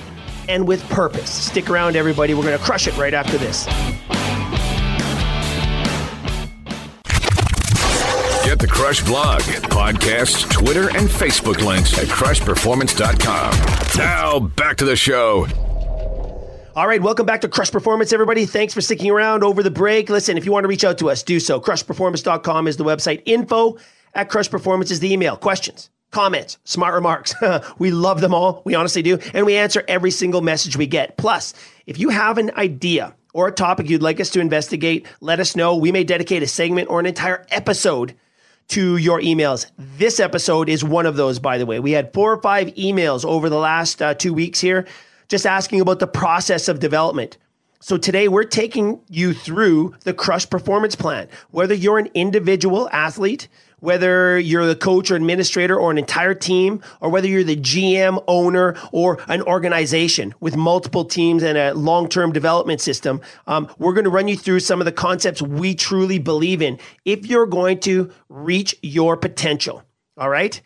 and 0.48 0.66
with 0.66 0.82
purpose. 0.88 1.30
Stick 1.30 1.70
around, 1.70 1.96
everybody. 1.96 2.34
We're 2.34 2.42
going 2.42 2.58
to 2.58 2.64
crush 2.64 2.86
it 2.86 2.96
right 2.96 3.14
after 3.14 3.38
this. 3.38 3.66
Get 8.44 8.58
the 8.58 8.66
Crush 8.66 9.04
blog, 9.04 9.42
podcasts, 9.42 10.50
Twitter, 10.50 10.88
and 10.96 11.06
Facebook 11.06 11.62
links 11.62 11.98
at 11.98 12.06
crushperformance.com. 12.06 13.98
Now, 13.98 14.40
back 14.40 14.78
to 14.78 14.86
the 14.86 14.96
show. 14.96 15.46
All 16.74 16.86
right, 16.86 17.02
welcome 17.02 17.26
back 17.26 17.40
to 17.42 17.48
Crush 17.48 17.70
Performance, 17.70 18.12
everybody. 18.12 18.46
Thanks 18.46 18.72
for 18.72 18.80
sticking 18.80 19.10
around 19.10 19.44
over 19.44 19.62
the 19.62 19.70
break. 19.70 20.08
Listen, 20.08 20.38
if 20.38 20.46
you 20.46 20.52
want 20.52 20.64
to 20.64 20.68
reach 20.68 20.84
out 20.84 20.96
to 20.98 21.10
us, 21.10 21.22
do 21.22 21.40
so. 21.40 21.60
Crushperformance.com 21.60 22.68
is 22.68 22.76
the 22.76 22.84
website. 22.84 23.20
Info 23.26 23.76
at 24.14 24.30
Crush 24.30 24.48
Performance 24.48 24.90
is 24.90 25.00
the 25.00 25.12
email. 25.12 25.36
Questions, 25.36 25.90
comments, 26.10 26.58
smart 26.64 26.94
remarks. 26.94 27.34
we 27.78 27.90
love 27.90 28.20
them 28.20 28.34
all. 28.34 28.62
We 28.64 28.74
honestly 28.74 29.02
do. 29.02 29.18
And 29.34 29.46
we 29.46 29.56
answer 29.56 29.84
every 29.88 30.10
single 30.10 30.40
message 30.40 30.76
we 30.76 30.86
get. 30.86 31.16
Plus, 31.16 31.54
if 31.86 31.98
you 31.98 32.08
have 32.08 32.38
an 32.38 32.50
idea 32.56 33.14
or 33.34 33.48
a 33.48 33.52
topic 33.52 33.88
you'd 33.88 34.02
like 34.02 34.20
us 34.20 34.30
to 34.30 34.40
investigate, 34.40 35.06
let 35.20 35.40
us 35.40 35.54
know. 35.54 35.76
We 35.76 35.92
may 35.92 36.04
dedicate 36.04 36.42
a 36.42 36.46
segment 36.46 36.88
or 36.88 37.00
an 37.00 37.06
entire 37.06 37.46
episode 37.50 38.14
to 38.68 38.96
your 38.96 39.20
emails. 39.20 39.70
This 39.78 40.20
episode 40.20 40.68
is 40.68 40.84
one 40.84 41.06
of 41.06 41.16
those, 41.16 41.38
by 41.38 41.58
the 41.58 41.66
way. 41.66 41.80
We 41.80 41.92
had 41.92 42.12
four 42.12 42.32
or 42.32 42.42
five 42.42 42.68
emails 42.74 43.24
over 43.24 43.48
the 43.48 43.58
last 43.58 44.02
uh, 44.02 44.14
two 44.14 44.34
weeks 44.34 44.60
here 44.60 44.86
just 45.28 45.46
asking 45.46 45.80
about 45.80 45.98
the 45.98 46.06
process 46.06 46.68
of 46.68 46.80
development. 46.80 47.36
So 47.80 47.96
today 47.96 48.28
we're 48.28 48.44
taking 48.44 49.00
you 49.08 49.32
through 49.32 49.94
the 50.04 50.12
Crush 50.12 50.48
Performance 50.48 50.96
Plan. 50.96 51.28
Whether 51.50 51.74
you're 51.74 51.98
an 51.98 52.10
individual 52.14 52.88
athlete, 52.92 53.48
whether 53.80 54.38
you're 54.38 54.66
the 54.66 54.76
coach 54.76 55.10
or 55.10 55.16
administrator 55.16 55.78
or 55.78 55.90
an 55.90 55.98
entire 55.98 56.34
team, 56.34 56.82
or 57.00 57.10
whether 57.10 57.28
you're 57.28 57.44
the 57.44 57.56
GM, 57.56 58.22
owner, 58.26 58.76
or 58.92 59.20
an 59.28 59.42
organization 59.42 60.34
with 60.40 60.56
multiple 60.56 61.04
teams 61.04 61.42
and 61.42 61.58
a 61.58 61.74
long 61.74 62.08
term 62.08 62.32
development 62.32 62.80
system, 62.80 63.20
um, 63.46 63.68
we're 63.78 63.92
going 63.92 64.04
to 64.04 64.10
run 64.10 64.28
you 64.28 64.36
through 64.36 64.60
some 64.60 64.80
of 64.80 64.84
the 64.84 64.92
concepts 64.92 65.42
we 65.42 65.74
truly 65.74 66.18
believe 66.18 66.62
in 66.62 66.78
if 67.04 67.26
you're 67.26 67.46
going 67.46 67.78
to 67.80 68.10
reach 68.28 68.74
your 68.82 69.16
potential. 69.16 69.82
All 70.16 70.28
right? 70.28 70.60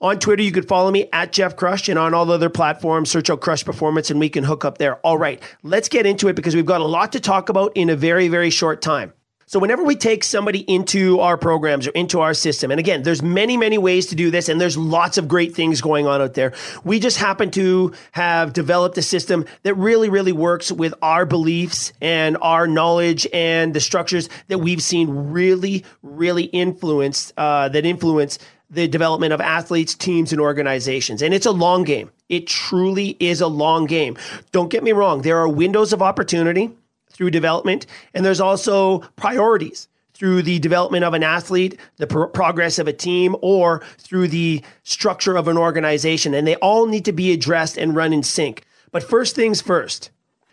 On 0.00 0.16
Twitter, 0.16 0.44
you 0.44 0.52
could 0.52 0.68
follow 0.68 0.92
me 0.92 1.08
at 1.12 1.32
Jeff 1.32 1.56
Crush, 1.56 1.88
and 1.88 1.98
on 1.98 2.14
all 2.14 2.30
other 2.30 2.48
platforms, 2.48 3.10
search 3.10 3.30
out 3.30 3.40
Crush 3.40 3.64
Performance, 3.64 4.10
and 4.10 4.20
we 4.20 4.28
can 4.28 4.44
hook 4.44 4.64
up 4.64 4.78
there. 4.78 4.96
All 4.98 5.18
right, 5.18 5.42
let's 5.64 5.88
get 5.88 6.06
into 6.06 6.28
it 6.28 6.36
because 6.36 6.54
we've 6.54 6.64
got 6.64 6.80
a 6.80 6.84
lot 6.84 7.10
to 7.12 7.20
talk 7.20 7.48
about 7.48 7.72
in 7.74 7.90
a 7.90 7.96
very, 7.96 8.28
very 8.28 8.50
short 8.50 8.80
time. 8.80 9.12
So 9.48 9.58
whenever 9.58 9.82
we 9.82 9.96
take 9.96 10.24
somebody 10.24 10.58
into 10.58 11.20
our 11.20 11.38
programs 11.38 11.86
or 11.86 11.90
into 11.92 12.20
our 12.20 12.34
system, 12.34 12.70
and 12.70 12.78
again, 12.78 13.02
there's 13.02 13.22
many, 13.22 13.56
many 13.56 13.78
ways 13.78 14.04
to 14.08 14.14
do 14.14 14.30
this, 14.30 14.50
and 14.50 14.60
there's 14.60 14.76
lots 14.76 15.16
of 15.16 15.26
great 15.26 15.54
things 15.54 15.80
going 15.80 16.06
on 16.06 16.20
out 16.20 16.34
there. 16.34 16.52
We 16.84 17.00
just 17.00 17.16
happen 17.16 17.50
to 17.52 17.94
have 18.12 18.52
developed 18.52 18.98
a 18.98 19.02
system 19.02 19.46
that 19.62 19.72
really, 19.72 20.10
really 20.10 20.32
works 20.32 20.70
with 20.70 20.92
our 21.00 21.24
beliefs 21.24 21.94
and 22.02 22.36
our 22.42 22.66
knowledge 22.66 23.26
and 23.32 23.72
the 23.72 23.80
structures 23.80 24.28
that 24.48 24.58
we've 24.58 24.82
seen 24.82 25.08
really, 25.08 25.82
really 26.02 26.44
influence 26.44 27.32
uh, 27.38 27.70
that 27.70 27.86
influence 27.86 28.38
the 28.68 28.86
development 28.86 29.32
of 29.32 29.40
athletes, 29.40 29.94
teams, 29.94 30.30
and 30.30 30.42
organizations. 30.42 31.22
And 31.22 31.32
it's 31.32 31.46
a 31.46 31.52
long 31.52 31.84
game. 31.84 32.10
It 32.28 32.48
truly 32.48 33.16
is 33.18 33.40
a 33.40 33.48
long 33.48 33.86
game. 33.86 34.18
Don't 34.52 34.68
get 34.68 34.82
me 34.82 34.92
wrong, 34.92 35.22
there 35.22 35.38
are 35.38 35.48
windows 35.48 35.94
of 35.94 36.02
opportunity 36.02 36.70
through 37.18 37.30
development, 37.32 37.84
and 38.14 38.24
there's 38.24 38.40
also 38.40 39.00
priorities 39.16 39.88
through 40.14 40.40
the 40.40 40.60
development 40.60 41.02
of 41.02 41.14
an 41.14 41.24
athlete, 41.24 41.76
the 41.96 42.06
pro- 42.06 42.28
progress 42.28 42.78
of 42.78 42.86
a 42.86 42.92
team, 42.92 43.34
or 43.42 43.82
through 43.98 44.28
the 44.28 44.62
structure 44.84 45.36
of 45.36 45.48
an 45.48 45.58
organization. 45.58 46.32
And 46.32 46.46
they 46.46 46.54
all 46.56 46.86
need 46.86 47.04
to 47.06 47.12
be 47.12 47.32
addressed 47.32 47.76
and 47.76 47.96
run 47.96 48.12
in 48.12 48.22
sync. 48.22 48.64
But 48.92 49.02
first 49.02 49.34
things 49.34 49.60
first, 49.60 50.10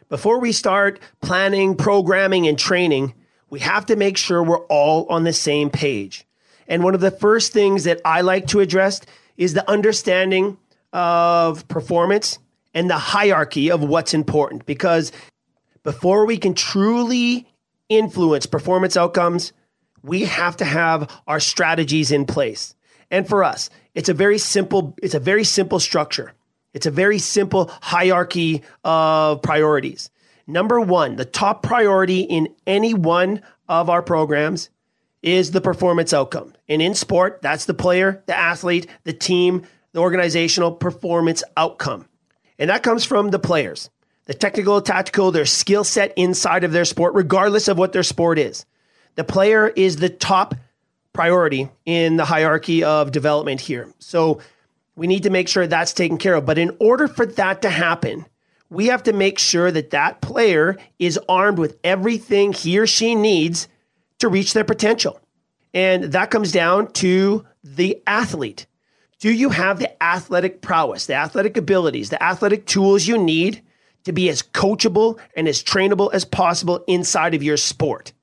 before 0.10 0.40
we 0.40 0.52
start 0.52 1.00
planning, 1.22 1.76
programming, 1.76 2.48
and 2.48 2.58
training, 2.58 3.14
we 3.52 3.60
have 3.60 3.86
to 3.86 3.96
make 3.96 4.18
sure 4.18 4.42
we're 4.42 4.66
all 4.66 5.06
on 5.06 5.24
the 5.24 5.34
same 5.34 5.70
page. 5.70 6.26
And 6.68 6.84
one 6.84 6.96
of 6.96 7.02
the 7.02 7.12
first 7.12 7.54
things 7.54 7.84
that 7.84 8.02
I 8.04 8.22
like 8.22 8.48
to 8.48 8.60
address 8.60 9.02
is 9.38 9.54
the 9.54 9.70
understanding 9.70 10.58
of 10.94 11.68
performance 11.68 12.40
and 12.74 12.90
the 12.90 12.98
hierarchy 12.98 13.70
of 13.70 13.84
what's 13.84 14.16
important. 14.16 14.66
Because 14.66 15.12
before 15.86 16.26
we 16.26 16.38
can 16.38 16.54
truly 16.54 17.48
influence 17.88 18.46
performance 18.46 18.98
outcomes, 18.98 19.54
we 20.02 20.26
have 20.26 20.58
to 20.58 20.66
have 20.66 21.10
our 21.28 21.40
strategies 21.40 22.12
in 22.12 22.26
place. 22.26 22.76
And 23.10 23.28
for 23.28 23.44
us, 23.44 23.70
it's 23.94 24.10
a 24.10 24.14
very 24.14 24.40
simple 24.40 24.96
it's 25.02 25.14
a 25.14 25.20
very 25.20 25.46
simple 25.46 25.80
structure. 25.80 26.34
It's 26.74 26.88
a 26.88 26.92
very 26.92 27.20
simple 27.20 27.72
hierarchy 27.82 28.64
of 28.84 29.42
priorities. 29.42 30.10
Number 30.48 30.82
1, 30.82 31.16
the 31.16 31.26
top 31.26 31.64
priority 31.64 32.22
in 32.22 32.54
any 32.68 32.94
one 32.94 33.42
of 33.70 33.90
our 33.90 34.02
programs 34.02 34.70
is 35.22 35.52
the 35.52 35.62
performance 35.62 36.14
outcome. 36.14 36.54
And 36.68 36.82
in 36.82 36.94
sport, 36.94 37.40
that's 37.42 37.66
the 37.66 37.74
player, 37.74 38.24
the 38.26 38.38
athlete, 38.38 38.88
the 39.06 39.14
team, 39.14 39.64
the 39.94 40.02
organizational 40.02 40.72
performance 40.74 41.44
outcome. 41.56 42.08
And 42.60 42.70
that 42.70 42.84
comes 42.84 43.06
from 43.06 43.30
the 43.30 43.40
players, 43.40 43.90
the 44.26 44.34
technical, 44.34 44.82
tactical, 44.82 45.32
their 45.32 45.46
skill 45.46 45.84
set 45.84 46.14
inside 46.16 46.64
of 46.64 46.72
their 46.72 46.86
sport, 46.86 47.14
regardless 47.14 47.68
of 47.68 47.78
what 47.78 47.94
their 47.94 48.04
sport 48.04 48.40
is. 48.40 48.66
The 49.16 49.24
player 49.24 49.68
is 49.68 49.98
the 49.98 50.10
top 50.10 50.56
priority 51.14 51.70
in 51.86 52.18
the 52.18 52.26
hierarchy 52.26 52.84
of 52.84 53.12
development 53.12 53.62
here. 53.62 53.94
So 54.00 54.42
we 54.96 55.08
need 55.08 55.24
to 55.24 55.30
make 55.30 55.48
sure 55.48 55.66
that's 55.66 55.94
taken 55.94 56.18
care 56.18 56.36
of. 56.36 56.46
But 56.46 56.58
in 56.58 56.76
order 56.80 57.08
for 57.08 57.26
that 57.26 57.62
to 57.62 57.70
happen, 57.70 58.26
we 58.70 58.88
have 58.88 59.04
to 59.04 59.14
make 59.14 59.40
sure 59.40 59.72
that 59.72 59.92
that 59.92 60.22
player 60.22 60.78
is 61.00 61.20
armed 61.30 61.60
with 61.60 61.78
everything 61.84 62.52
he 62.52 62.80
or 62.80 62.88
she 62.88 63.16
needs 63.16 63.68
to 64.20 64.28
reach 64.28 64.54
their 64.54 64.64
potential. 64.64 65.20
And 65.74 66.06
that 66.06 66.32
comes 66.32 66.52
down 66.52 66.92
to 66.94 67.46
the 67.64 68.02
athlete. 68.08 68.66
Do 69.20 69.32
you 69.32 69.50
have 69.50 69.80
the 69.80 70.04
athletic 70.04 70.62
prowess, 70.62 71.06
the 71.06 71.16
athletic 71.16 71.58
abilities, 71.58 72.10
the 72.10 72.22
athletic 72.22 72.66
tools 72.66 73.08
you 73.08 73.18
need 73.18 73.62
to 74.06 74.14
be 74.14 74.30
as 74.30 74.42
coachable 74.42 75.20
and 75.36 75.48
as 75.48 75.64
trainable 75.64 76.14
as 76.14 76.26
possible 76.26 76.84
inside 76.88 77.34
of 77.34 77.44
your 77.44 77.58
sport? 77.58 78.14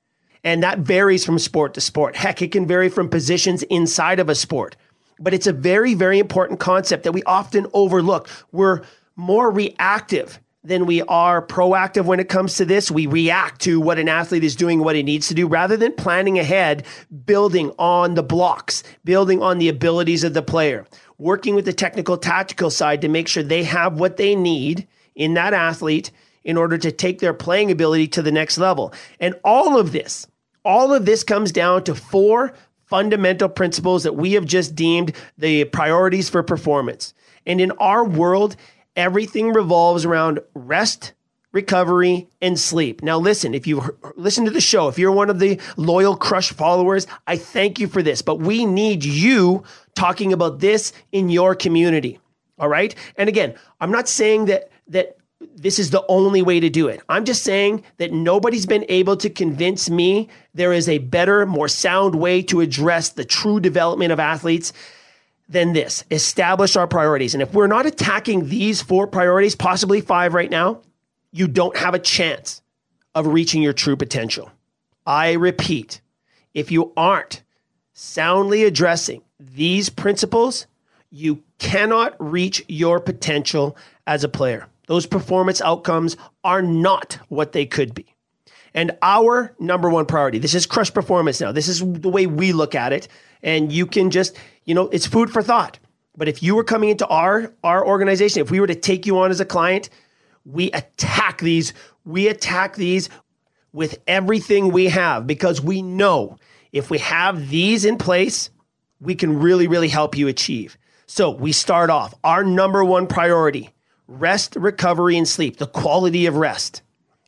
And 0.43 0.63
that 0.63 0.79
varies 0.79 1.25
from 1.25 1.39
sport 1.39 1.73
to 1.75 1.81
sport. 1.81 2.15
Heck, 2.15 2.41
it 2.41 2.51
can 2.51 2.67
vary 2.67 2.89
from 2.89 3.07
positions 3.07 3.63
inside 3.63 4.19
of 4.19 4.29
a 4.29 4.35
sport. 4.35 4.75
But 5.19 5.33
it's 5.33 5.47
a 5.47 5.53
very, 5.53 5.93
very 5.93 6.19
important 6.19 6.59
concept 6.59 7.03
that 7.03 7.13
we 7.13 7.23
often 7.23 7.67
overlook. 7.73 8.27
We're 8.51 8.81
more 9.15 9.51
reactive 9.51 10.39
than 10.63 10.85
we 10.85 11.01
are 11.03 11.45
proactive 11.45 12.05
when 12.05 12.19
it 12.19 12.29
comes 12.29 12.55
to 12.55 12.65
this. 12.65 12.89
We 12.89 13.05
react 13.05 13.61
to 13.61 13.79
what 13.79 13.99
an 13.99 14.09
athlete 14.09 14.43
is 14.43 14.55
doing, 14.55 14.79
what 14.79 14.95
he 14.95 15.03
needs 15.03 15.27
to 15.27 15.33
do, 15.33 15.47
rather 15.47 15.77
than 15.77 15.93
planning 15.93 16.39
ahead, 16.39 16.85
building 17.25 17.71
on 17.77 18.15
the 18.15 18.23
blocks, 18.23 18.83
building 19.03 19.41
on 19.41 19.57
the 19.57 19.69
abilities 19.69 20.23
of 20.23 20.33
the 20.33 20.41
player, 20.41 20.85
working 21.17 21.55
with 21.55 21.65
the 21.65 21.73
technical, 21.73 22.17
tactical 22.17 22.69
side 22.69 23.01
to 23.01 23.09
make 23.09 23.27
sure 23.27 23.43
they 23.43 23.63
have 23.63 23.99
what 23.99 24.17
they 24.17 24.35
need 24.35 24.87
in 25.15 25.33
that 25.35 25.53
athlete 25.53 26.11
in 26.43 26.57
order 26.57 26.77
to 26.77 26.91
take 26.91 27.19
their 27.19 27.33
playing 27.33 27.71
ability 27.71 28.07
to 28.07 28.21
the 28.21 28.31
next 28.31 28.57
level. 28.57 28.93
And 29.19 29.35
all 29.43 29.79
of 29.79 29.91
this, 29.91 30.27
all 30.65 30.93
of 30.93 31.05
this 31.05 31.23
comes 31.23 31.51
down 31.51 31.83
to 31.85 31.95
four 31.95 32.53
fundamental 32.85 33.49
principles 33.49 34.03
that 34.03 34.15
we 34.15 34.33
have 34.33 34.45
just 34.45 34.75
deemed 34.75 35.13
the 35.37 35.65
priorities 35.65 36.29
for 36.29 36.43
performance. 36.43 37.13
And 37.45 37.59
in 37.59 37.71
our 37.71 38.03
world, 38.03 38.55
everything 38.95 39.53
revolves 39.53 40.05
around 40.05 40.39
rest, 40.53 41.13
recovery, 41.51 42.27
and 42.41 42.59
sleep. 42.59 43.01
Now, 43.01 43.17
listen, 43.17 43.53
if 43.53 43.67
you 43.67 43.97
listen 44.15 44.45
to 44.45 44.51
the 44.51 44.61
show, 44.61 44.87
if 44.87 44.99
you're 44.99 45.11
one 45.11 45.29
of 45.29 45.39
the 45.39 45.59
loyal 45.77 46.15
Crush 46.15 46.51
followers, 46.51 47.07
I 47.25 47.37
thank 47.37 47.79
you 47.79 47.87
for 47.87 48.03
this, 48.03 48.21
but 48.21 48.39
we 48.39 48.65
need 48.65 49.03
you 49.03 49.63
talking 49.95 50.33
about 50.33 50.59
this 50.59 50.93
in 51.11 51.29
your 51.29 51.55
community. 51.55 52.19
All 52.59 52.69
right. 52.69 52.93
And 53.17 53.29
again, 53.29 53.55
I'm 53.81 53.91
not 53.91 54.07
saying 54.07 54.45
that, 54.45 54.69
that, 54.87 55.17
this 55.55 55.77
is 55.77 55.89
the 55.89 56.05
only 56.07 56.41
way 56.41 56.59
to 56.59 56.69
do 56.69 56.87
it. 56.87 57.01
I'm 57.09 57.25
just 57.25 57.43
saying 57.43 57.83
that 57.97 58.13
nobody's 58.13 58.65
been 58.65 58.85
able 58.87 59.17
to 59.17 59.29
convince 59.29 59.89
me 59.89 60.29
there 60.53 60.71
is 60.71 60.87
a 60.87 60.99
better, 60.99 61.45
more 61.45 61.67
sound 61.67 62.15
way 62.15 62.41
to 62.43 62.61
address 62.61 63.09
the 63.09 63.25
true 63.25 63.59
development 63.59 64.11
of 64.11 64.19
athletes 64.19 64.71
than 65.49 65.73
this. 65.73 66.05
Establish 66.09 66.75
our 66.75 66.87
priorities. 66.87 67.33
And 67.33 67.43
if 67.43 67.53
we're 67.53 67.67
not 67.67 67.85
attacking 67.85 68.47
these 68.47 68.81
four 68.81 69.05
priorities, 69.05 69.55
possibly 69.55 69.99
five 69.99 70.33
right 70.33 70.49
now, 70.49 70.81
you 71.31 71.47
don't 71.47 71.75
have 71.75 71.93
a 71.93 71.99
chance 71.99 72.61
of 73.13 73.27
reaching 73.27 73.61
your 73.61 73.73
true 73.73 73.95
potential. 73.97 74.51
I 75.05 75.33
repeat, 75.33 75.99
if 76.53 76.71
you 76.71 76.93
aren't 76.95 77.43
soundly 77.93 78.63
addressing 78.63 79.21
these 79.39 79.89
principles, 79.89 80.67
you 81.11 81.43
cannot 81.59 82.15
reach 82.19 82.63
your 82.67 82.99
potential 82.99 83.75
as 84.07 84.23
a 84.23 84.29
player. 84.29 84.67
Those 84.87 85.05
performance 85.05 85.61
outcomes 85.61 86.17
are 86.43 86.61
not 86.61 87.19
what 87.29 87.51
they 87.51 87.65
could 87.65 87.93
be. 87.93 88.05
And 88.73 88.97
our 89.01 89.55
number 89.59 89.89
one 89.89 90.05
priority, 90.05 90.39
this 90.39 90.55
is 90.55 90.65
crush 90.65 90.93
performance 90.93 91.39
now. 91.39 91.51
This 91.51 91.67
is 91.67 91.79
the 91.79 92.09
way 92.09 92.25
we 92.25 92.53
look 92.53 92.75
at 92.75 92.91
it. 92.91 93.07
And 93.43 93.71
you 93.71 93.85
can 93.85 94.09
just, 94.09 94.35
you 94.65 94.73
know, 94.73 94.89
it's 94.89 95.05
food 95.05 95.29
for 95.29 95.41
thought. 95.41 95.79
But 96.17 96.27
if 96.27 96.43
you 96.43 96.55
were 96.55 96.63
coming 96.63 96.89
into 96.89 97.07
our 97.07 97.53
our 97.63 97.85
organization, 97.85 98.41
if 98.41 98.51
we 98.51 98.59
were 98.59 98.67
to 98.67 98.75
take 98.75 99.05
you 99.05 99.19
on 99.19 99.31
as 99.31 99.39
a 99.39 99.45
client, 99.45 99.89
we 100.45 100.71
attack 100.71 101.39
these. 101.39 101.73
We 102.05 102.27
attack 102.27 102.75
these 102.75 103.09
with 103.71 103.99
everything 104.07 104.71
we 104.71 104.85
have 104.89 105.25
because 105.25 105.61
we 105.61 105.81
know 105.81 106.37
if 106.71 106.89
we 106.89 106.99
have 106.99 107.49
these 107.49 107.85
in 107.85 107.97
place, 107.97 108.49
we 108.99 109.15
can 109.15 109.39
really, 109.39 109.67
really 109.67 109.87
help 109.87 110.17
you 110.17 110.27
achieve. 110.27 110.77
So 111.07 111.31
we 111.31 111.51
start 111.51 111.89
off 111.89 112.13
our 112.23 112.43
number 112.43 112.83
one 112.83 113.07
priority 113.07 113.71
rest, 114.19 114.55
recovery, 114.55 115.17
and 115.17 115.27
sleep, 115.27 115.57
the 115.57 115.67
quality 115.67 116.25
of 116.25 116.35
rest, 116.35 116.81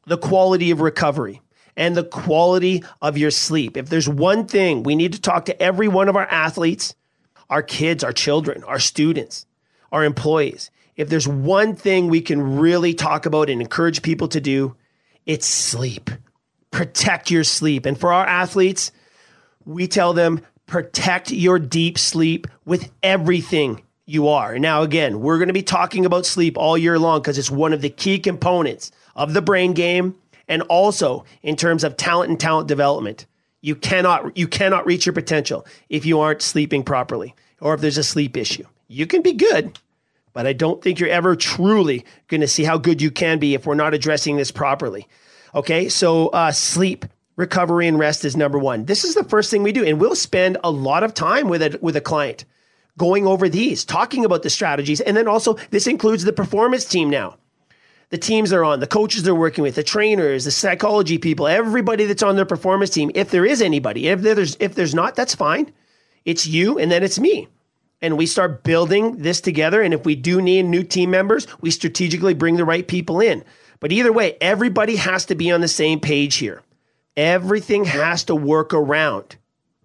the 0.06 0.18
quality 0.18 0.72
of 0.72 0.82
recovery, 0.82 1.42
and 1.76 1.96
the 1.96 2.04
quality 2.04 2.84
of 3.02 3.18
your 3.18 3.32
sleep. 3.32 3.78
If 3.78 3.90
there's 3.90 4.08
one 4.08 4.46
thing 4.46 4.84
we 4.84 4.96
need 4.96 5.14
to 5.14 5.22
talk 5.22 5.46
to 5.46 5.62
every 5.62 5.88
one 5.88 6.10
of 6.10 6.16
our 6.16 6.28
athletes, 6.28 6.96
our 7.50 7.62
kids, 7.62 8.04
our 8.04 8.14
children, 8.14 8.64
our 8.64 8.80
students, 8.80 9.46
our 9.92 10.04
employees, 10.04 10.72
if 10.96 11.10
there's 11.10 11.28
one 11.28 11.76
thing 11.76 12.08
we 12.08 12.22
can 12.22 12.58
really 12.58 12.94
talk 12.94 13.26
about 13.26 13.50
and 13.50 13.62
encourage 13.62 14.02
people 14.02 14.30
to 14.30 14.40
do, 14.40 14.76
it's 15.26 15.46
sleep. 15.46 16.10
Protect 16.72 17.32
your 17.32 17.44
sleep. 17.44 17.86
And 17.86 18.00
for 18.00 18.14
our 18.14 18.26
athletes, 18.26 18.92
we 19.66 19.88
tell 19.88 20.14
them 20.14 20.42
protect 20.68 21.32
your 21.32 21.60
deep 21.60 21.98
sleep 21.98 22.48
with 22.66 22.92
everything 23.04 23.82
you 24.06 24.28
are. 24.28 24.60
Now, 24.60 24.84
again, 24.84 25.20
we're 25.20 25.38
going 25.38 25.48
to 25.48 25.54
be 25.54 25.64
talking 25.64 26.06
about 26.06 26.26
sleep 26.26 26.58
all 26.58 26.78
year 26.78 27.00
long 27.00 27.22
because 27.22 27.38
it's 27.38 27.52
one 27.52 27.74
of 27.74 27.82
the 27.82 27.90
key 27.90 28.20
components 28.20 28.92
of 29.16 29.34
the 29.34 29.42
brain 29.42 29.74
game 29.74 30.16
and 30.48 30.62
also 30.64 31.26
in 31.42 31.56
terms 31.56 31.84
of 31.84 31.98
talent 31.98 32.30
and 32.30 32.40
talent 32.40 32.68
development. 32.68 33.26
You 33.62 33.76
cannot 33.76 34.38
you 34.38 34.48
cannot 34.48 34.86
reach 34.86 35.08
your 35.08 35.14
potential 35.14 35.66
if 35.90 36.06
you 36.06 36.20
aren't 36.20 36.44
sleeping 36.44 36.84
properly 36.84 37.34
or 37.60 37.74
if 37.74 37.82
there's 37.82 37.98
a 37.98 38.04
sleep 38.04 38.38
issue. 38.38 38.66
You 38.88 39.08
can 39.08 39.24
be 39.24 39.34
good, 39.34 39.80
but 40.34 40.46
I 40.46 40.54
don't 40.54 40.84
think 40.84 41.00
you're 41.00 41.10
ever 41.10 41.36
truly 41.36 42.06
going 42.28 42.42
to 42.42 42.48
see 42.48 42.64
how 42.64 42.78
good 42.78 43.02
you 43.02 43.10
can 43.10 43.40
be 43.40 43.56
if 43.56 43.66
we're 43.66 43.74
not 43.74 43.96
addressing 43.96 44.38
this 44.38 44.52
properly. 44.52 45.08
Okay, 45.56 45.90
so 45.90 46.28
uh, 46.28 46.52
sleep, 46.52 47.06
recovery, 47.38 47.88
and 47.88 47.98
rest 47.98 48.24
is 48.24 48.38
number 48.38 48.60
one. 48.60 48.86
This 48.86 49.04
is 49.04 49.16
the 49.16 49.24
first 49.24 49.50
thing 49.50 49.64
we 49.64 49.72
do, 49.72 49.84
and 49.84 50.00
we'll 50.00 50.16
spend 50.16 50.58
a 50.64 50.70
lot 50.70 51.04
of 51.04 51.16
time 51.16 51.50
with 51.50 51.64
a 51.64 51.80
with 51.82 51.96
a 51.96 52.02
client 52.02 52.46
going 52.98 53.28
over 53.28 53.50
these, 53.50 53.84
talking 53.84 54.26
about 54.26 54.44
the 54.44 54.50
strategies. 54.50 55.02
And 55.02 55.16
then 55.18 55.28
also, 55.28 55.56
this 55.72 55.88
includes 55.88 56.24
the 56.24 56.34
performance 56.34 56.86
team 56.86 57.10
now. 57.10 57.38
The 58.10 58.18
teams 58.18 58.52
they're 58.52 58.64
on, 58.64 58.80
the 58.80 58.88
coaches 58.88 59.24
they're 59.24 59.36
working 59.36 59.64
with, 59.64 59.76
the 59.76 59.84
trainers, 59.84 60.46
the 60.46 60.52
psychology 60.52 61.18
people, 61.18 61.48
everybody 61.48 62.06
that's 62.06 62.24
on 62.24 62.36
their 62.36 62.46
performance 62.46 62.92
team. 62.92 63.12
If 63.16 63.32
there 63.32 63.46
is 63.46 63.62
anybody, 63.62 64.08
if 64.08 64.22
there's 64.22 64.56
if 64.60 64.76
there's 64.76 64.94
not, 64.94 65.16
that's 65.16 65.34
fine. 65.34 65.74
It's 66.24 66.46
you 66.46 66.78
and 66.78 66.92
then 66.92 67.04
it's 67.04 67.20
me. 67.20 67.48
And 68.02 68.18
we 68.18 68.28
start 68.28 68.64
building 68.64 69.18
this 69.18 69.42
together. 69.42 69.82
And 69.82 69.94
if 69.94 70.06
we 70.06 70.16
do 70.16 70.40
need 70.40 70.64
new 70.64 70.84
team 70.84 71.10
members, 71.10 71.48
we 71.62 71.72
strategically 71.72 72.36
bring 72.36 72.58
the 72.58 72.66
right 72.66 72.88
people 72.88 73.20
in. 73.20 73.44
But 73.80 73.92
either 73.92 74.14
way, 74.14 74.38
everybody 74.40 74.98
has 74.98 75.26
to 75.26 75.36
be 75.36 75.52
on 75.52 75.62
the 75.62 75.68
same 75.68 76.00
page 76.00 76.36
here. 76.36 76.62
Everything 77.18 77.86
has 77.86 78.24
to 78.26 78.36
work 78.36 78.74
around 78.74 79.38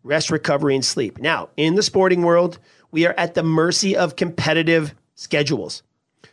rest, 0.03 0.31
recovery, 0.31 0.75
and 0.75 0.85
sleep. 0.85 1.19
Now, 1.19 1.49
in 1.57 1.75
the 1.75 1.83
sporting 1.83 2.23
world, 2.23 2.59
we 2.91 3.07
are 3.07 3.15
at 3.17 3.35
the 3.35 3.43
mercy 3.43 3.97
of 3.97 4.17
competitive 4.17 4.95
schedules. 5.15 5.83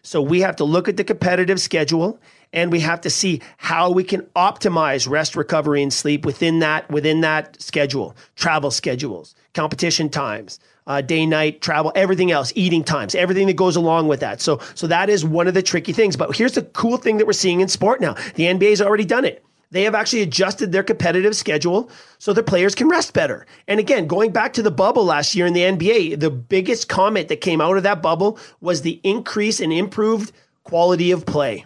So 0.01 0.21
we 0.21 0.41
have 0.41 0.55
to 0.57 0.63
look 0.63 0.87
at 0.87 0.97
the 0.97 1.03
competitive 1.03 1.59
schedule 1.59 2.19
and 2.53 2.71
we 2.71 2.79
have 2.79 3.01
to 3.01 3.09
see 3.09 3.41
how 3.57 3.91
we 3.91 4.03
can 4.03 4.21
optimize 4.35 5.07
rest, 5.07 5.35
recovery, 5.35 5.83
and 5.83 5.91
sleep 5.91 6.25
within 6.25 6.59
that 6.59 6.89
within 6.89 7.21
that 7.21 7.61
schedule. 7.61 8.15
Travel 8.35 8.71
schedules, 8.71 9.35
competition 9.53 10.09
times, 10.09 10.59
uh, 10.87 11.01
day 11.01 11.25
night 11.25 11.61
travel, 11.61 11.91
everything 11.93 12.31
else, 12.31 12.53
eating 12.55 12.83
times, 12.83 13.15
everything 13.15 13.47
that 13.47 13.57
goes 13.57 13.75
along 13.75 14.07
with 14.07 14.21
that. 14.21 14.39
So 14.39 14.61
so 14.75 14.87
that 14.87 15.09
is 15.09 15.25
one 15.25 15.47
of 15.47 15.53
the 15.53 15.61
tricky 15.61 15.91
things. 15.91 16.15
But 16.15 16.35
here's 16.35 16.53
the 16.53 16.63
cool 16.63 16.97
thing 16.97 17.17
that 17.17 17.27
we're 17.27 17.33
seeing 17.33 17.59
in 17.59 17.67
sport 17.67 17.99
now. 17.99 18.13
The 18.35 18.45
NBA's 18.45 18.81
already 18.81 19.05
done 19.05 19.25
it. 19.25 19.43
They 19.71 19.83
have 19.83 19.95
actually 19.95 20.21
adjusted 20.21 20.71
their 20.71 20.83
competitive 20.83 21.35
schedule 21.35 21.89
so 22.19 22.31
their 22.31 22.43
players 22.43 22.75
can 22.75 22.87
rest 22.87 23.13
better. 23.13 23.45
And 23.67 23.79
again, 23.79 24.07
going 24.07 24.31
back 24.31 24.53
to 24.53 24.63
the 24.63 24.71
bubble 24.71 25.03
last 25.05 25.35
year 25.35 25.45
in 25.45 25.53
the 25.53 25.61
NBA, 25.61 26.19
the 26.19 26.29
biggest 26.29 26.87
comment 26.87 27.27
that 27.27 27.41
came 27.41 27.59
out 27.59 27.77
of 27.77 27.83
that 27.83 28.01
bubble 28.01 28.39
was 28.61 28.81
the 28.81 29.01
increase 29.03 29.59
in 29.59 29.71
improved 29.71 30.31
quality 30.63 31.11
of 31.11 31.25
play 31.25 31.65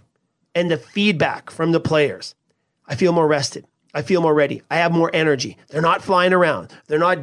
and 0.56 0.70
the 0.70 0.78
feedback 0.78 1.50
from 1.50 1.72
the 1.72 1.80
players. 1.80 2.36
I 2.88 2.96
feel 2.96 3.14
more 3.14 3.28
rested. 3.28 3.66
I 3.94 4.02
feel 4.02 4.22
more 4.22 4.34
ready. 4.34 4.62
I 4.72 4.78
have 4.78 4.92
more 4.92 5.12
energy. 5.14 5.58
They're 5.70 5.82
not 5.82 6.02
flying 6.02 6.34
around. 6.34 6.74
They're 6.88 7.00
not 7.00 7.20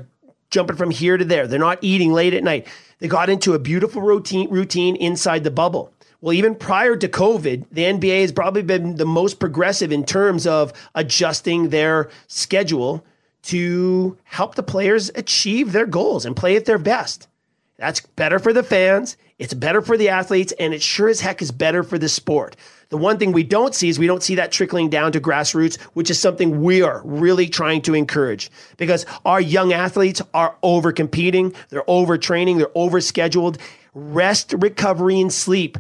jumping 0.51 0.77
from 0.77 0.91
here 0.91 1.17
to 1.17 1.25
there. 1.25 1.47
They're 1.47 1.59
not 1.59 1.79
eating 1.83 2.13
late 2.13 2.35
at 2.35 2.45
night. 2.45 2.67
They 2.99 3.09
got 3.09 3.31
into 3.31 3.55
a 3.55 3.59
beautiful 3.59 4.03
routine 4.03 4.51
routine 4.51 4.97
inside 4.97 5.45
the 5.45 5.51
bubble. 5.51 5.93
Well, 6.21 6.33
even 6.33 6.57
prior 6.57 6.97
to 6.97 7.09
COVID, 7.09 7.67
the 7.71 7.83
NBA 7.83 8.23
has 8.23 8.33
probably 8.33 8.63
been 8.63 8.97
the 8.97 9.07
most 9.07 9.39
progressive 9.39 9.93
in 9.93 10.05
terms 10.05 10.49
of 10.49 10.73
adjusting 10.97 11.69
their 11.69 12.11
schedule 12.27 13.05
to 13.43 14.19
help 14.25 14.57
the 14.57 14.65
players 14.65 15.13
achieve 15.15 15.71
their 15.71 15.87
goals 15.87 16.27
and 16.27 16.35
play 16.35 16.57
at 16.57 16.65
their 16.65 16.79
best. 16.79 17.29
That's 17.77 18.01
better 18.01 18.41
for 18.41 18.53
the 18.53 18.65
fans, 18.65 19.17
it's 19.39 19.55
better 19.55 19.81
for 19.81 19.97
the 19.97 20.09
athletes, 20.09 20.53
and 20.59 20.75
it 20.75 20.83
sure 20.83 21.09
as 21.09 21.21
heck 21.21 21.41
is 21.41 21.53
better 21.53 21.85
for 21.85 21.97
the 21.97 22.09
sport. 22.09 22.57
The 22.89 22.97
one 22.97 23.19
thing 23.19 23.31
we 23.31 23.45
don't 23.45 23.73
see 23.73 23.89
is 23.89 23.97
we 23.97 24.09
don't 24.09 24.23
see 24.23 24.35
that 24.35 24.51
trickling 24.51 24.91
down 24.91 25.13
to 25.13 25.21
grassroots, 25.21 25.81
which 25.93 26.11
is 26.11 26.19
something 26.19 26.63
we 26.63 26.83
are 26.83 27.01
really 27.05 27.49
trying 27.49 27.83
to 27.83 27.95
encourage 27.95 28.51
because 28.77 29.07
our 29.25 29.41
young 29.41 29.73
athletes 29.73 30.21
are 30.35 30.57
over 30.65 30.91
competing, 30.91 31.55
they're 31.69 31.83
overtraining, 31.83 32.57
they're 32.57 32.67
overscheduled. 32.69 33.59
Rest, 33.95 34.55
recovery, 34.59 35.21
and 35.21 35.33
sleep 35.33 35.79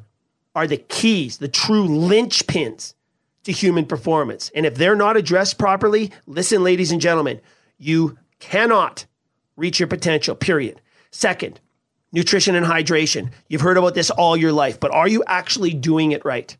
are 0.58 0.66
the 0.66 0.76
keys, 0.76 1.38
the 1.38 1.46
true 1.46 1.86
linchpins 1.86 2.94
to 3.44 3.52
human 3.52 3.86
performance. 3.86 4.50
And 4.56 4.66
if 4.66 4.74
they're 4.74 4.96
not 4.96 5.16
addressed 5.16 5.56
properly, 5.56 6.10
listen, 6.26 6.64
ladies 6.64 6.90
and 6.90 7.00
gentlemen, 7.00 7.40
you 7.78 8.18
cannot 8.40 9.06
reach 9.54 9.78
your 9.78 9.86
potential, 9.86 10.34
period. 10.34 10.80
Second, 11.12 11.60
nutrition 12.10 12.56
and 12.56 12.66
hydration. 12.66 13.30
You've 13.46 13.60
heard 13.60 13.76
about 13.76 13.94
this 13.94 14.10
all 14.10 14.36
your 14.36 14.50
life, 14.50 14.80
but 14.80 14.90
are 14.90 15.06
you 15.06 15.22
actually 15.28 15.74
doing 15.74 16.10
it 16.10 16.24
right? 16.24 16.56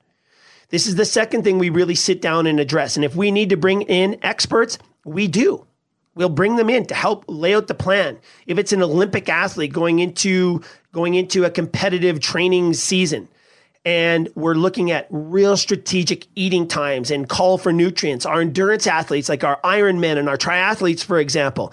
This 0.69 0.87
is 0.87 0.95
the 0.95 1.05
second 1.05 1.43
thing 1.43 1.59
we 1.59 1.69
really 1.69 1.97
sit 1.97 2.23
down 2.23 2.47
and 2.47 2.61
address. 2.61 2.95
And 2.95 3.05
if 3.05 3.17
we 3.17 3.33
need 3.33 3.51
to 3.51 3.57
bring 3.57 3.83
in 3.83 4.17
experts, 4.23 4.79
we 5.05 5.27
do. 5.27 5.67
We'll 6.15 6.29
bring 6.29 6.55
them 6.55 6.71
in 6.71 6.87
to 6.87 6.95
help 6.95 7.25
lay 7.27 7.53
out 7.53 7.67
the 7.67 7.75
plan. 7.75 8.19
If 8.47 8.59
it's 8.59 8.73
an 8.73 8.81
Olympic 8.81 9.29
athlete 9.29 9.73
going 9.73 9.99
into 9.99 10.63
going 10.93 11.15
into 11.15 11.45
a 11.45 11.51
competitive 11.51 12.21
training 12.21 12.75
season, 12.75 13.29
and 13.89 14.29
we're 14.35 14.53
looking 14.53 14.91
at 14.91 15.07
real 15.09 15.57
strategic 15.57 16.27
eating 16.35 16.69
times 16.69 17.11
and 17.11 17.27
call 17.27 17.57
for 17.57 17.73
nutrients. 17.73 18.27
Our 18.27 18.43
endurance 18.43 18.87
athletes, 18.87 19.31
like 19.31 19.45
our 19.45 19.59
Ironmen 19.65 20.19
and 20.19 20.29
our 20.29 20.37
triathletes, 20.37 21.03
for 21.03 21.19
example, 21.19 21.73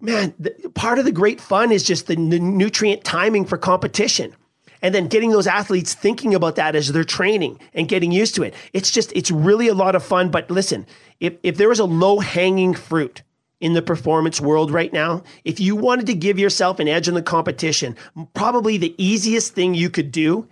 man, 0.00 0.34
the, 0.40 0.50
part 0.74 0.98
of 0.98 1.04
the 1.04 1.12
great 1.12 1.40
fun 1.40 1.70
is 1.70 1.84
just 1.84 2.08
the 2.08 2.16
n- 2.16 2.58
nutrient 2.58 3.04
timing 3.04 3.44
for 3.44 3.56
competition. 3.56 4.34
And 4.82 4.92
then 4.92 5.06
getting 5.06 5.30
those 5.30 5.46
athletes 5.46 5.94
thinking 5.94 6.34
about 6.34 6.56
that 6.56 6.74
as 6.74 6.90
they're 6.90 7.04
training 7.04 7.60
and 7.74 7.88
getting 7.88 8.10
used 8.10 8.34
to 8.34 8.42
it. 8.42 8.54
It's 8.72 8.90
just, 8.90 9.12
it's 9.12 9.30
really 9.30 9.68
a 9.68 9.74
lot 9.74 9.94
of 9.94 10.02
fun. 10.02 10.32
But 10.32 10.50
listen, 10.50 10.84
if, 11.20 11.34
if 11.44 11.60
was 11.60 11.78
a 11.78 11.84
low 11.84 12.18
hanging 12.18 12.74
fruit, 12.74 13.22
in 13.60 13.74
the 13.74 13.82
performance 13.82 14.40
world 14.40 14.72
right 14.72 14.92
now, 14.92 15.22
if 15.44 15.60
you 15.60 15.76
wanted 15.76 16.06
to 16.06 16.14
give 16.14 16.36
yourself 16.36 16.80
an 16.80 16.88
edge 16.88 17.06
in 17.06 17.14
the 17.14 17.22
competition, 17.22 17.94
probably 18.34 18.76
the 18.76 18.92
easiest 18.98 19.54
thing 19.54 19.72
you 19.72 19.88
could 19.88 20.10
do 20.10 20.48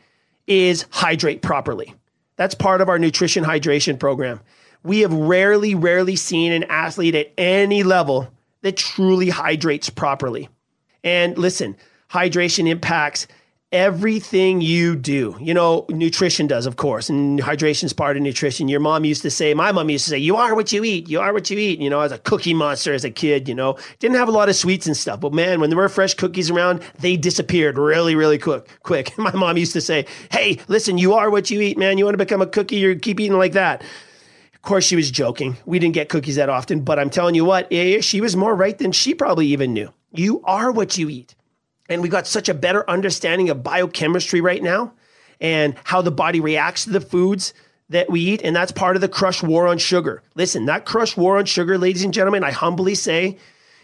is 0.51 0.85
hydrate 0.91 1.41
properly. 1.41 1.95
That's 2.37 2.57
part 2.57 2.81
of 2.81 2.89
our 2.89 2.99
nutrition 2.99 3.45
hydration 3.45 3.99
program. 3.99 4.41
We 4.83 5.01
have 5.01 5.13
rarely, 5.13 5.75
rarely 5.75 6.17
seen 6.17 6.53
an 6.53 6.65
athlete 6.65 7.15
at 7.15 7.33
any 7.39 7.85
level 7.85 8.29
that 8.63 8.77
truly 8.77 9.29
hydrates 9.29 9.89
properly. 9.89 10.49
And 11.05 11.39
listen, 11.39 11.77
hydration 12.11 12.69
impacts 12.69 13.29
everything 13.73 14.61
you 14.61 14.97
do. 14.97 15.37
You 15.41 15.55
know, 15.55 15.87
nutrition 15.89 16.47
does, 16.47 16.67
of 16.67 16.77
course, 16.77 17.09
and 17.09 17.39
hydration 17.39 17.85
is 17.85 17.93
part 17.93 18.17
of 18.17 18.23
nutrition. 18.23 18.69
Your 18.69 18.81
mom 18.81 19.05
used 19.05 19.23
to 19.23 19.31
say, 19.31 19.55
my 19.55 19.71
mom 19.71 19.91
used 19.91 20.05
to 20.07 20.11
say, 20.11 20.19
you 20.19 20.37
are 20.37 20.55
what 20.55 20.73
you 20.73 20.83
eat. 20.83 21.09
You 21.09 21.21
are 21.21 21.33
what 21.33 21.51
you 21.51 21.59
eat. 21.59 21.79
You 21.79 21.89
know, 21.89 22.01
as 22.01 22.11
a 22.11 22.19
cookie 22.19 22.55
monster 22.55 22.93
as 22.93 23.05
a 23.05 23.11
kid, 23.11 23.49
you 23.49 23.55
know, 23.55 23.79
didn't 24.01 24.17
have 24.17 24.29
a 24.29 24.33
lot 24.33 24.49
of 24.49 24.57
sweets 24.57 24.87
and 24.87 24.97
stuff. 24.97 25.21
But 25.21 25.33
man, 25.33 25.61
when 25.61 25.71
there 25.71 25.77
were 25.77 25.89
fresh 25.89 26.15
cookies 26.15 26.51
around, 26.51 26.83
they 26.99 27.17
disappeared 27.17 27.79
really, 27.79 28.17
really 28.17 28.39
quick. 28.39 28.69
Quick. 28.83 29.17
My 29.19 29.33
mom 29.33 29.57
used 29.57 29.73
to 29.75 29.81
say, 29.81 30.07
hey, 30.33 30.59
listen, 30.67 30.99
you 30.99 31.15
are 31.15 31.31
what 31.31 31.51
you 31.51 31.61
eat, 31.61 31.79
man. 31.79 31.97
You 31.97 32.05
want 32.05 32.15
to 32.15 32.25
become 32.25 32.43
a 32.43 32.47
cookie, 32.47 32.77
you 32.77 32.97
keep 32.97 33.21
eating 33.21 33.39
like 33.39 33.53
that. 33.53 33.83
Of 34.55 34.63
course, 34.63 34.85
she 34.85 34.97
was 34.97 35.11
joking. 35.11 35.57
We 35.65 35.79
didn't 35.79 35.95
get 35.95 36.11
cookies 36.11 36.37
that 36.37 36.51
often, 36.51 36.81
but 36.83 36.99
I'm 36.99 37.09
telling 37.09 37.35
you 37.35 37.47
what, 37.47 37.69
eh, 37.71 38.01
she 38.01 38.21
was 38.21 38.37
more 38.37 38.55
right 38.55 38.77
than 38.77 38.93
she 38.93 39.15
probably 39.15 39.47
even 39.47 39.73
knew. 39.73 39.91
You 40.13 40.43
are 40.45 40.71
what 40.71 40.99
you 40.99 41.09
eat. 41.09 41.35
And 41.91 42.03
we 42.03 42.09
got 42.09 42.27
such 42.27 42.49
a 42.49 42.55
better 42.55 42.89
understanding 42.89 43.51
of 43.51 43.63
biochemistry 43.63 44.41
right 44.41 44.63
now 44.63 44.95
and 45.41 45.75
how 45.85 46.01
the 46.01 46.13
body 46.13 46.41
reacts 46.41 46.85
to 46.85 46.91
the 46.91 47.01
foods 47.01 47.53
that 47.89 48.09
we 48.09 48.21
eat. 48.21 48.43
And 48.43 48.55
that's 48.55 48.73
part 48.73 48.97
of 48.97 49.03
the 49.03 49.09
crush 49.09 49.43
war 49.43 49.67
on 49.67 49.79
sugar. 49.79 50.23
Listen, 50.37 50.67
that 50.67 50.87
crush 50.87 51.17
war 51.17 51.39
on 51.39 51.47
sugar, 51.47 51.77
ladies 51.77 52.05
and 52.05 52.15
gentlemen, 52.15 52.45
I 52.45 52.53
humbly 52.53 52.95
say 52.95 53.37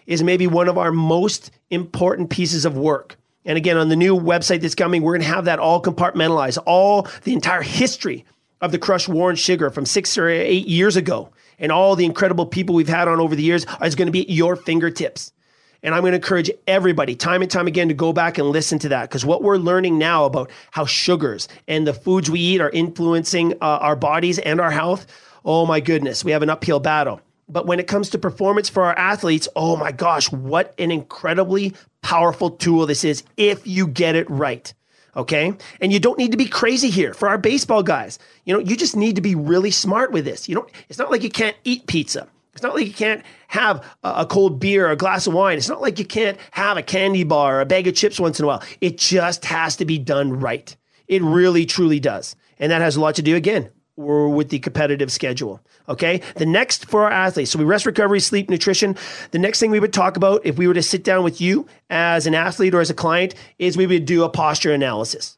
is 0.06 0.22
maybe 0.22 0.46
one 0.46 0.68
of 0.68 0.78
our 0.78 0.92
most 0.92 1.50
important 1.70 2.30
pieces 2.30 2.64
of 2.64 2.78
work. 2.78 3.16
And 3.44 3.58
again, 3.58 3.76
on 3.76 3.88
the 3.88 3.96
new 3.96 4.16
website 4.16 4.60
that's 4.60 4.76
coming, 4.76 5.02
we're 5.02 5.14
going 5.14 5.28
to 5.28 5.34
have 5.34 5.46
that 5.46 5.58
all 5.58 5.82
compartmentalized, 5.82 6.58
all 6.64 7.08
the 7.24 7.32
entire 7.32 7.62
history 7.62 8.24
of 8.60 8.70
the 8.70 8.78
crush 8.78 9.08
war 9.08 9.30
on 9.30 9.36
sugar 9.36 9.68
from 9.70 9.84
six 9.84 10.16
or 10.16 10.28
eight 10.28 10.68
years 10.68 10.94
ago. 10.94 11.30
And 11.58 11.72
all 11.72 11.96
the 11.96 12.04
incredible 12.04 12.46
people 12.46 12.74
we've 12.74 12.88
had 12.88 13.08
on 13.08 13.18
over 13.18 13.34
the 13.34 13.42
years 13.42 13.66
is 13.82 13.94
going 13.96 14.06
to 14.06 14.12
be 14.12 14.22
at 14.22 14.30
your 14.30 14.54
fingertips. 14.54 15.32
And 15.82 15.94
I'm 15.94 16.02
going 16.02 16.12
to 16.12 16.16
encourage 16.16 16.50
everybody, 16.66 17.14
time 17.14 17.42
and 17.42 17.50
time 17.50 17.66
again, 17.66 17.88
to 17.88 17.94
go 17.94 18.12
back 18.12 18.38
and 18.38 18.48
listen 18.48 18.78
to 18.80 18.88
that 18.90 19.08
because 19.08 19.24
what 19.24 19.42
we're 19.42 19.58
learning 19.58 19.98
now 19.98 20.24
about 20.24 20.50
how 20.70 20.84
sugars 20.86 21.48
and 21.68 21.86
the 21.86 21.94
foods 21.94 22.30
we 22.30 22.40
eat 22.40 22.60
are 22.60 22.70
influencing 22.70 23.52
uh, 23.54 23.78
our 23.80 23.96
bodies 23.96 24.38
and 24.38 24.60
our 24.60 24.70
health. 24.70 25.06
Oh 25.44 25.66
my 25.66 25.80
goodness, 25.80 26.24
we 26.24 26.32
have 26.32 26.42
an 26.42 26.50
uphill 26.50 26.80
battle. 26.80 27.20
But 27.48 27.66
when 27.66 27.78
it 27.78 27.86
comes 27.86 28.10
to 28.10 28.18
performance 28.18 28.68
for 28.68 28.84
our 28.84 28.98
athletes, 28.98 29.48
oh 29.54 29.76
my 29.76 29.92
gosh, 29.92 30.30
what 30.32 30.74
an 30.78 30.90
incredibly 30.90 31.74
powerful 32.02 32.50
tool 32.50 32.86
this 32.86 33.04
is 33.04 33.22
if 33.36 33.66
you 33.66 33.86
get 33.86 34.16
it 34.16 34.28
right. 34.28 34.72
Okay. 35.16 35.54
And 35.80 35.92
you 35.92 35.98
don't 35.98 36.18
need 36.18 36.32
to 36.32 36.36
be 36.36 36.46
crazy 36.46 36.90
here 36.90 37.14
for 37.14 37.28
our 37.28 37.38
baseball 37.38 37.82
guys. 37.82 38.18
You 38.44 38.54
know, 38.54 38.60
you 38.60 38.76
just 38.76 38.96
need 38.96 39.16
to 39.16 39.22
be 39.22 39.34
really 39.34 39.70
smart 39.70 40.12
with 40.12 40.24
this. 40.24 40.48
You 40.48 40.56
don't, 40.56 40.70
it's 40.88 40.98
not 40.98 41.10
like 41.10 41.22
you 41.22 41.30
can't 41.30 41.56
eat 41.64 41.86
pizza. 41.86 42.28
It's 42.56 42.62
not 42.62 42.74
like 42.74 42.86
you 42.86 42.94
can't 42.94 43.22
have 43.48 43.84
a 44.02 44.24
cold 44.24 44.58
beer 44.58 44.88
or 44.88 44.92
a 44.92 44.96
glass 44.96 45.26
of 45.26 45.34
wine. 45.34 45.58
It's 45.58 45.68
not 45.68 45.82
like 45.82 45.98
you 45.98 46.06
can't 46.06 46.38
have 46.52 46.78
a 46.78 46.82
candy 46.82 47.22
bar 47.22 47.58
or 47.58 47.60
a 47.60 47.66
bag 47.66 47.86
of 47.86 47.94
chips 47.94 48.18
once 48.18 48.40
in 48.40 48.44
a 48.44 48.48
while. 48.48 48.62
It 48.80 48.96
just 48.96 49.44
has 49.44 49.76
to 49.76 49.84
be 49.84 49.98
done 49.98 50.40
right. 50.40 50.74
It 51.06 51.20
really, 51.20 51.66
truly 51.66 52.00
does. 52.00 52.34
And 52.58 52.72
that 52.72 52.80
has 52.80 52.96
a 52.96 53.00
lot 53.02 53.14
to 53.16 53.22
do, 53.22 53.36
again, 53.36 53.68
with 53.96 54.48
the 54.48 54.58
competitive 54.58 55.12
schedule. 55.12 55.60
Okay. 55.86 56.22
The 56.36 56.46
next 56.46 56.86
for 56.86 57.04
our 57.04 57.10
athletes. 57.10 57.50
So 57.50 57.58
we 57.58 57.66
rest, 57.66 57.84
recovery, 57.84 58.20
sleep, 58.20 58.48
nutrition. 58.48 58.96
The 59.32 59.38
next 59.38 59.60
thing 59.60 59.70
we 59.70 59.78
would 59.78 59.92
talk 59.92 60.16
about 60.16 60.44
if 60.46 60.56
we 60.56 60.66
were 60.66 60.74
to 60.74 60.82
sit 60.82 61.04
down 61.04 61.24
with 61.24 61.42
you 61.42 61.66
as 61.90 62.26
an 62.26 62.34
athlete 62.34 62.74
or 62.74 62.80
as 62.80 62.88
a 62.88 62.94
client 62.94 63.34
is 63.58 63.76
we 63.76 63.86
would 63.86 64.06
do 64.06 64.24
a 64.24 64.30
posture 64.30 64.72
analysis. 64.72 65.35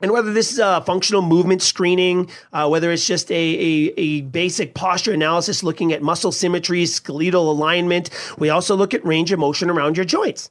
And 0.00 0.12
whether 0.12 0.32
this 0.32 0.52
is 0.52 0.60
a 0.60 0.80
functional 0.86 1.22
movement 1.22 1.60
screening, 1.60 2.30
uh, 2.52 2.68
whether 2.68 2.92
it's 2.92 3.06
just 3.06 3.32
a, 3.32 3.34
a, 3.34 3.94
a, 3.96 4.20
basic 4.22 4.74
posture 4.74 5.12
analysis 5.12 5.64
looking 5.64 5.92
at 5.92 6.02
muscle 6.02 6.30
symmetry, 6.30 6.86
skeletal 6.86 7.50
alignment, 7.50 8.10
we 8.38 8.48
also 8.48 8.76
look 8.76 8.94
at 8.94 9.04
range 9.04 9.32
of 9.32 9.40
motion 9.40 9.68
around 9.68 9.96
your 9.96 10.04
joints. 10.04 10.50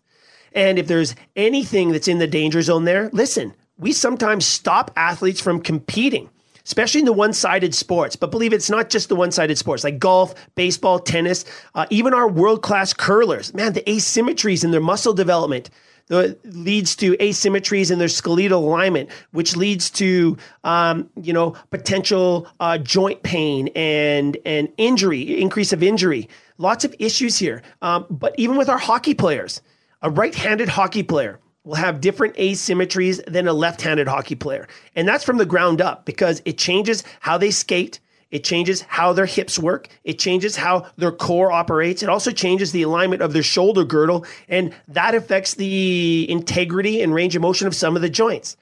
And 0.51 0.77
if 0.77 0.87
there's 0.87 1.15
anything 1.35 1.91
that's 1.91 2.09
in 2.09 2.17
the 2.17 2.27
danger 2.27 2.61
zone 2.61 2.83
there, 2.83 3.09
listen, 3.13 3.53
we 3.77 3.93
sometimes 3.93 4.45
stop 4.45 4.91
athletes 4.97 5.39
from 5.39 5.61
competing, 5.61 6.29
especially 6.65 6.99
in 6.99 7.05
the 7.05 7.13
one 7.13 7.31
sided 7.31 7.73
sports. 7.73 8.17
But 8.17 8.31
believe 8.31 8.51
it, 8.51 8.57
it's 8.57 8.69
not 8.69 8.89
just 8.89 9.07
the 9.07 9.15
one 9.15 9.31
sided 9.31 9.57
sports 9.57 9.83
like 9.83 9.99
golf, 9.99 10.33
baseball, 10.55 10.99
tennis, 10.99 11.45
uh, 11.73 11.85
even 11.89 12.13
our 12.13 12.27
world 12.27 12.63
class 12.63 12.91
curlers. 12.93 13.53
Man, 13.53 13.73
the 13.73 13.81
asymmetries 13.81 14.65
in 14.65 14.71
their 14.71 14.81
muscle 14.81 15.13
development 15.13 15.69
that 16.07 16.39
leads 16.45 16.95
to 16.97 17.15
asymmetries 17.17 17.91
in 17.91 17.99
their 17.99 18.07
skeletal 18.07 18.65
alignment, 18.65 19.09
which 19.31 19.55
leads 19.55 19.89
to 19.91 20.37
um, 20.63 21.09
you 21.21 21.33
know 21.33 21.55
potential 21.69 22.47
uh, 22.59 22.77
joint 22.77 23.23
pain 23.23 23.69
and 23.75 24.37
and 24.45 24.69
injury, 24.77 25.39
increase 25.39 25.73
of 25.73 25.83
injury. 25.83 26.29
Lots 26.57 26.85
of 26.85 26.95
issues 26.97 27.37
here. 27.37 27.61
Um, 27.81 28.05
but 28.09 28.33
even 28.37 28.57
with 28.57 28.69
our 28.69 28.79
hockey 28.79 29.13
players, 29.13 29.61
a 30.01 30.09
right-handed 30.09 30.69
hockey 30.69 31.03
player 31.03 31.39
will 31.63 31.75
have 31.75 32.01
different 32.01 32.35
asymmetries 32.35 33.23
than 33.25 33.47
a 33.47 33.53
left-handed 33.53 34.07
hockey 34.07 34.35
player, 34.35 34.67
and 34.95 35.07
that's 35.07 35.23
from 35.23 35.37
the 35.37 35.45
ground 35.45 35.81
up 35.81 36.05
because 36.05 36.41
it 36.45 36.57
changes 36.57 37.03
how 37.19 37.37
they 37.37 37.51
skate 37.51 37.99
it 38.29 38.43
changes 38.43 38.81
how 38.81 39.13
their 39.13 39.25
hips 39.25 39.57
work. 39.57 39.87
It 40.03 40.19
changes 40.19 40.55
how 40.55 40.87
their 40.97 41.11
core 41.11 41.51
operates. 41.51 42.03
It 42.03 42.09
also 42.09 42.31
changes 42.31 42.71
the 42.71 42.81
alignment 42.81 43.21
of 43.21 43.33
their 43.33 43.43
shoulder 43.43 43.83
girdle, 43.83 44.25
and 44.49 44.73
that 44.89 45.15
affects 45.15 45.53
the 45.53 46.29
integrity 46.29 47.01
and 47.01 47.13
range 47.13 47.35
of 47.35 47.41
motion 47.41 47.67
of 47.67 47.75
some 47.75 47.95
of 47.95 48.01
the 48.01 48.09
joints. 48.09 48.57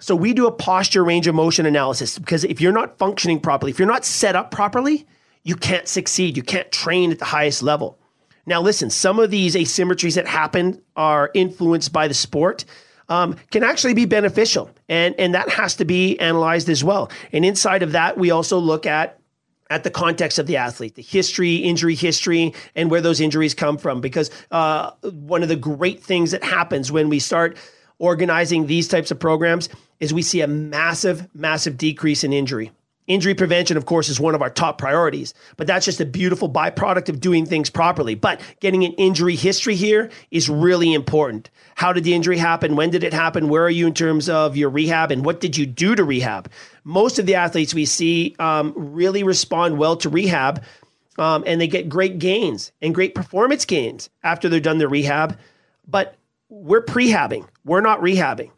So 0.00 0.14
we 0.14 0.32
do 0.32 0.46
a 0.46 0.52
posture 0.52 1.04
range 1.04 1.26
of 1.26 1.34
motion 1.34 1.66
analysis 1.66 2.18
because 2.18 2.44
if 2.44 2.60
you're 2.60 2.72
not 2.72 2.98
functioning 2.98 3.40
properly, 3.40 3.72
if 3.72 3.78
you're 3.78 3.88
not 3.88 4.04
set 4.04 4.36
up 4.36 4.50
properly, 4.50 5.06
you 5.42 5.56
can't 5.56 5.88
succeed. 5.88 6.36
You 6.36 6.42
can't 6.42 6.70
train 6.70 7.10
at 7.10 7.18
the 7.18 7.24
highest 7.24 7.62
level. 7.62 7.98
Now, 8.46 8.60
listen, 8.62 8.90
some 8.90 9.18
of 9.18 9.30
these 9.30 9.54
asymmetries 9.54 10.14
that 10.14 10.26
happen 10.26 10.80
are 10.96 11.30
influenced 11.34 11.92
by 11.92 12.08
the 12.08 12.14
sport 12.14 12.64
um, 13.08 13.36
can 13.50 13.62
actually 13.62 13.94
be 13.94 14.04
beneficial. 14.04 14.70
And, 14.88 15.14
and 15.18 15.34
that 15.34 15.48
has 15.50 15.76
to 15.76 15.84
be 15.84 16.18
analyzed 16.20 16.68
as 16.68 16.84
well. 16.84 17.10
And 17.32 17.44
inside 17.44 17.82
of 17.82 17.92
that, 17.92 18.18
we 18.18 18.30
also 18.30 18.58
look 18.58 18.86
at 18.86 19.18
at 19.70 19.84
the 19.84 19.90
context 19.90 20.38
of 20.38 20.46
the 20.46 20.56
athlete, 20.56 20.94
the 20.94 21.02
history, 21.02 21.56
injury 21.56 21.94
history, 21.94 22.54
and 22.74 22.90
where 22.90 23.02
those 23.02 23.20
injuries 23.20 23.52
come 23.52 23.76
from. 23.76 24.00
Because 24.00 24.30
uh, 24.50 24.92
one 25.02 25.42
of 25.42 25.50
the 25.50 25.56
great 25.56 26.02
things 26.02 26.30
that 26.30 26.42
happens 26.42 26.90
when 26.90 27.10
we 27.10 27.18
start 27.18 27.58
organizing 27.98 28.66
these 28.66 28.88
types 28.88 29.10
of 29.10 29.18
programs 29.18 29.68
is 30.00 30.14
we 30.14 30.22
see 30.22 30.40
a 30.40 30.46
massive, 30.46 31.28
massive 31.34 31.76
decrease 31.76 32.24
in 32.24 32.32
injury. 32.32 32.70
Injury 33.08 33.34
prevention, 33.34 33.76
of 33.78 33.86
course, 33.86 34.08
is 34.08 34.20
one 34.20 34.34
of 34.34 34.42
our 34.42 34.50
top 34.50 34.78
priorities, 34.78 35.34
but 35.56 35.66
that's 35.66 35.86
just 35.86 36.00
a 36.00 36.04
beautiful 36.04 36.48
byproduct 36.48 37.08
of 37.08 37.20
doing 37.20 37.46
things 37.46 37.70
properly. 37.70 38.14
But 38.14 38.40
getting 38.60 38.84
an 38.84 38.92
injury 38.92 39.34
history 39.34 39.74
here 39.74 40.10
is 40.30 40.48
really 40.48 40.92
important. 40.92 41.50
How 41.74 41.92
did 41.92 42.04
the 42.04 42.14
injury 42.14 42.36
happen? 42.36 42.76
When 42.76 42.90
did 42.90 43.02
it 43.02 43.14
happen? 43.14 43.48
Where 43.48 43.64
are 43.64 43.70
you 43.70 43.86
in 43.86 43.94
terms 43.94 44.28
of 44.28 44.56
your 44.56 44.68
rehab? 44.68 45.10
And 45.10 45.24
what 45.24 45.40
did 45.40 45.56
you 45.56 45.64
do 45.64 45.94
to 45.94 46.04
rehab? 46.04 46.50
Most 46.84 47.18
of 47.18 47.24
the 47.24 47.34
athletes 47.34 47.72
we 47.72 47.86
see 47.86 48.36
um, 48.38 48.74
really 48.76 49.22
respond 49.22 49.78
well 49.78 49.96
to 49.96 50.08
rehab 50.08 50.62
um, 51.18 51.44
and 51.46 51.60
they 51.60 51.66
get 51.66 51.88
great 51.88 52.18
gains 52.18 52.72
and 52.80 52.94
great 52.94 53.14
performance 53.14 53.64
gains 53.64 54.08
after 54.22 54.48
they're 54.48 54.60
done 54.60 54.78
their 54.78 54.88
rehab. 54.88 55.38
But 55.86 56.16
we're 56.48 56.84
prehabbing, 56.84 57.46
we're 57.64 57.80
not 57.80 58.00
rehabbing. 58.00 58.50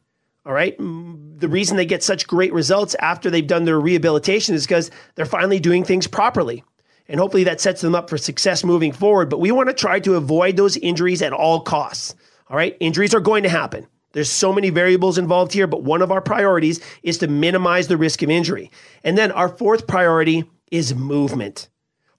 All 0.47 0.53
right. 0.53 0.77
The 0.79 1.49
reason 1.49 1.77
they 1.77 1.87
get 1.87 2.03
such 2.03 2.27
great 2.27 2.53
results 2.53 2.95
after 3.01 3.31
they've 3.31 3.47
done 3.47 3.65
their 3.65 3.81
rehabilitation 3.81 4.55
is 4.55 4.67
because 4.67 4.91
they're 5.15 5.27
finally 5.27 5.61
doing 5.61 5.85
things 5.85 6.07
properly. 6.07 6.65
And 7.09 7.21
hopefully 7.21 7.45
that 7.45 7.61
sets 7.61 7.81
them 7.81 7.95
up 7.95 8.09
for 8.09 8.17
success 8.17 8.65
moving 8.65 8.93
forward. 8.93 9.29
But 9.29 9.41
we 9.41 9.53
want 9.53 9.69
to 9.69 9.75
try 9.75 10.01
to 10.01 10.15
avoid 10.15 10.57
those 10.57 10.77
injuries 10.79 11.23
at 11.23 11.33
all 11.33 11.61
costs. 11.61 12.15
All 12.49 12.57
right. 12.57 12.77
Injuries 12.81 13.15
are 13.15 13.21
going 13.21 13.43
to 13.43 13.49
happen. 13.49 13.87
There's 14.13 14.31
so 14.31 14.53
many 14.53 14.71
variables 14.71 15.19
involved 15.19 15.53
here, 15.53 15.67
but 15.67 15.85
one 15.85 16.03
of 16.03 16.11
our 16.11 16.21
priorities 16.21 16.81
is 17.03 17.19
to 17.19 17.29
minimize 17.29 17.87
the 17.87 17.97
risk 17.97 18.23
of 18.23 18.31
injury. 18.31 18.71
And 19.05 19.17
then 19.17 19.31
our 19.33 19.49
fourth 19.49 19.87
priority 19.87 20.45
is 20.71 20.95
movement. 20.95 21.69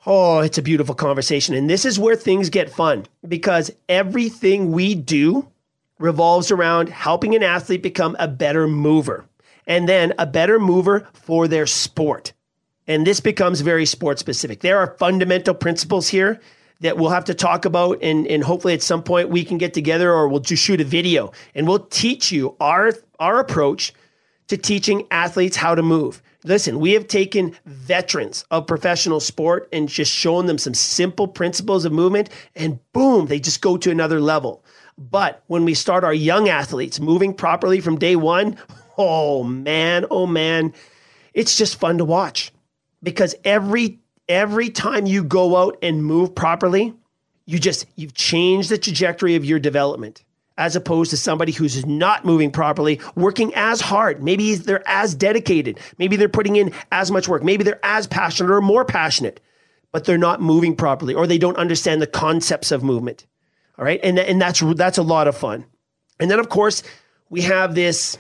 Oh, 0.05 0.39
it's 0.39 0.57
a 0.57 0.63
beautiful 0.63 0.95
conversation. 0.95 1.53
And 1.53 1.69
this 1.69 1.85
is 1.85 1.99
where 1.99 2.15
things 2.15 2.49
get 2.49 2.71
fun 2.71 3.05
because 3.27 3.71
everything 3.89 4.71
we 4.71 4.95
do 4.95 5.50
revolves 6.01 6.51
around 6.51 6.89
helping 6.89 7.35
an 7.35 7.43
athlete 7.43 7.83
become 7.83 8.15
a 8.19 8.27
better 8.27 8.67
mover 8.67 9.25
and 9.67 9.87
then 9.87 10.13
a 10.17 10.25
better 10.25 10.59
mover 10.59 11.07
for 11.13 11.47
their 11.47 11.67
sport. 11.67 12.33
And 12.87 13.05
this 13.05 13.19
becomes 13.19 13.61
very 13.61 13.85
sport 13.85 14.19
specific. 14.19 14.61
There 14.61 14.79
are 14.79 14.95
fundamental 14.97 15.53
principles 15.53 16.09
here 16.09 16.41
that 16.81 16.97
we'll 16.97 17.11
have 17.11 17.25
to 17.25 17.35
talk 17.35 17.65
about, 17.65 17.99
and, 18.01 18.25
and 18.27 18.43
hopefully 18.43 18.73
at 18.73 18.81
some 18.81 19.03
point 19.03 19.29
we 19.29 19.45
can 19.45 19.59
get 19.59 19.73
together 19.73 20.11
or 20.11 20.27
we'll 20.27 20.39
just 20.39 20.63
shoot 20.63 20.81
a 20.81 20.83
video 20.83 21.31
and 21.53 21.67
we'll 21.67 21.85
teach 21.87 22.31
you 22.31 22.55
our, 22.59 22.93
our 23.19 23.39
approach 23.39 23.93
to 24.47 24.57
teaching 24.57 25.07
athletes 25.11 25.55
how 25.55 25.75
to 25.75 25.83
move. 25.83 26.21
Listen, 26.43 26.79
we 26.79 26.93
have 26.93 27.07
taken 27.07 27.55
veterans 27.65 28.43
of 28.49 28.65
professional 28.65 29.19
sport 29.19 29.69
and 29.71 29.87
just 29.87 30.11
shown 30.11 30.47
them 30.47 30.57
some 30.57 30.73
simple 30.73 31.27
principles 31.27 31.85
of 31.85 31.91
movement, 31.93 32.29
and 32.55 32.79
boom, 32.93 33.27
they 33.27 33.39
just 33.39 33.61
go 33.61 33.77
to 33.77 33.91
another 33.91 34.19
level. 34.19 34.65
But 35.09 35.43
when 35.47 35.65
we 35.65 35.73
start 35.73 36.03
our 36.03 36.13
young 36.13 36.47
athletes 36.47 36.99
moving 36.99 37.33
properly 37.33 37.81
from 37.81 37.97
day 37.97 38.15
one, 38.15 38.57
oh 38.99 39.43
man, 39.43 40.05
oh 40.11 40.27
man, 40.27 40.73
it's 41.33 41.57
just 41.57 41.79
fun 41.79 41.97
to 41.97 42.05
watch 42.05 42.51
because 43.01 43.33
every 43.43 43.99
every 44.29 44.69
time 44.69 45.07
you 45.07 45.23
go 45.23 45.57
out 45.57 45.77
and 45.81 46.05
move 46.05 46.35
properly, 46.35 46.93
you 47.47 47.57
just 47.57 47.87
you've 47.95 48.13
changed 48.13 48.69
the 48.69 48.77
trajectory 48.77 49.35
of 49.35 49.43
your 49.43 49.57
development 49.57 50.23
as 50.59 50.75
opposed 50.75 51.09
to 51.09 51.17
somebody 51.17 51.51
who's 51.51 51.83
not 51.87 52.23
moving 52.23 52.51
properly, 52.51 52.99
working 53.15 53.51
as 53.55 53.81
hard. 53.81 54.21
Maybe 54.21 54.53
they're 54.53 54.87
as 54.87 55.15
dedicated. 55.15 55.79
Maybe 55.97 56.15
they're 56.15 56.29
putting 56.29 56.57
in 56.57 56.73
as 56.91 57.09
much 57.09 57.27
work. 57.27 57.43
Maybe 57.43 57.63
they're 57.63 57.83
as 57.83 58.05
passionate 58.05 58.51
or 58.51 58.61
more 58.61 58.85
passionate, 58.85 59.39
but 59.91 60.05
they're 60.05 60.19
not 60.19 60.41
moving 60.41 60.75
properly 60.75 61.15
or 61.15 61.25
they 61.25 61.39
don't 61.39 61.57
understand 61.57 62.03
the 62.03 62.07
concepts 62.07 62.71
of 62.71 62.83
movement. 62.83 63.25
All 63.81 63.85
right. 63.85 63.99
And, 64.03 64.19
and 64.19 64.39
that's, 64.39 64.59
that's 64.75 64.99
a 64.99 65.03
lot 65.03 65.27
of 65.27 65.35
fun. 65.35 65.65
And 66.19 66.29
then, 66.29 66.39
of 66.39 66.49
course, 66.49 66.83
we 67.31 67.41
have 67.41 67.73
this 67.73 68.15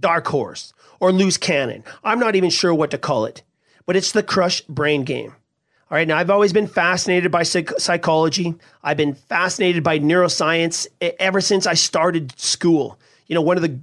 dark 0.00 0.26
horse 0.26 0.72
or 0.98 1.12
loose 1.12 1.36
cannon. 1.36 1.84
I'm 2.02 2.18
not 2.18 2.36
even 2.36 2.48
sure 2.48 2.74
what 2.74 2.90
to 2.92 2.98
call 2.98 3.26
it, 3.26 3.42
but 3.84 3.96
it's 3.96 4.12
the 4.12 4.22
crush 4.22 4.62
brain 4.62 5.04
game. 5.04 5.34
All 5.90 5.98
right, 5.98 6.08
now 6.08 6.16
I've 6.16 6.30
always 6.30 6.54
been 6.54 6.66
fascinated 6.66 7.30
by 7.30 7.42
psych- 7.42 7.78
psychology. 7.78 8.54
I've 8.82 8.96
been 8.96 9.12
fascinated 9.12 9.84
by 9.84 9.98
neuroscience 9.98 10.86
ever 11.02 11.42
since 11.42 11.66
I 11.66 11.74
started 11.74 12.32
school. 12.40 12.98
You 13.26 13.34
know, 13.34 13.42
one 13.42 13.58
of 13.58 13.62
the 13.62 13.78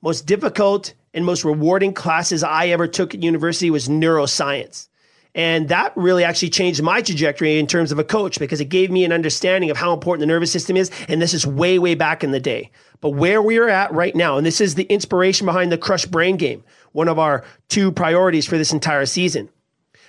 most 0.00 0.24
difficult 0.24 0.94
and 1.12 1.26
most 1.26 1.44
rewarding 1.44 1.92
classes 1.92 2.42
I 2.42 2.68
ever 2.68 2.88
took 2.88 3.14
at 3.14 3.22
university 3.22 3.70
was 3.70 3.88
neuroscience. 3.90 4.88
And 5.34 5.68
that 5.70 5.96
really 5.96 6.24
actually 6.24 6.50
changed 6.50 6.82
my 6.82 7.00
trajectory 7.00 7.58
in 7.58 7.66
terms 7.66 7.90
of 7.90 7.98
a 7.98 8.04
coach 8.04 8.38
because 8.38 8.60
it 8.60 8.66
gave 8.66 8.90
me 8.90 9.04
an 9.04 9.12
understanding 9.12 9.70
of 9.70 9.78
how 9.78 9.94
important 9.94 10.20
the 10.20 10.26
nervous 10.26 10.52
system 10.52 10.76
is. 10.76 10.90
And 11.08 11.22
this 11.22 11.32
is 11.32 11.46
way, 11.46 11.78
way 11.78 11.94
back 11.94 12.22
in 12.22 12.32
the 12.32 12.40
day. 12.40 12.70
But 13.00 13.10
where 13.10 13.40
we 13.40 13.56
are 13.58 13.68
at 13.68 13.92
right 13.92 14.14
now, 14.14 14.36
and 14.36 14.46
this 14.46 14.60
is 14.60 14.74
the 14.74 14.84
inspiration 14.84 15.46
behind 15.46 15.72
the 15.72 15.78
Crush 15.78 16.04
Brain 16.04 16.36
Game, 16.36 16.62
one 16.92 17.08
of 17.08 17.18
our 17.18 17.44
two 17.68 17.90
priorities 17.90 18.46
for 18.46 18.58
this 18.58 18.74
entire 18.74 19.06
season. 19.06 19.48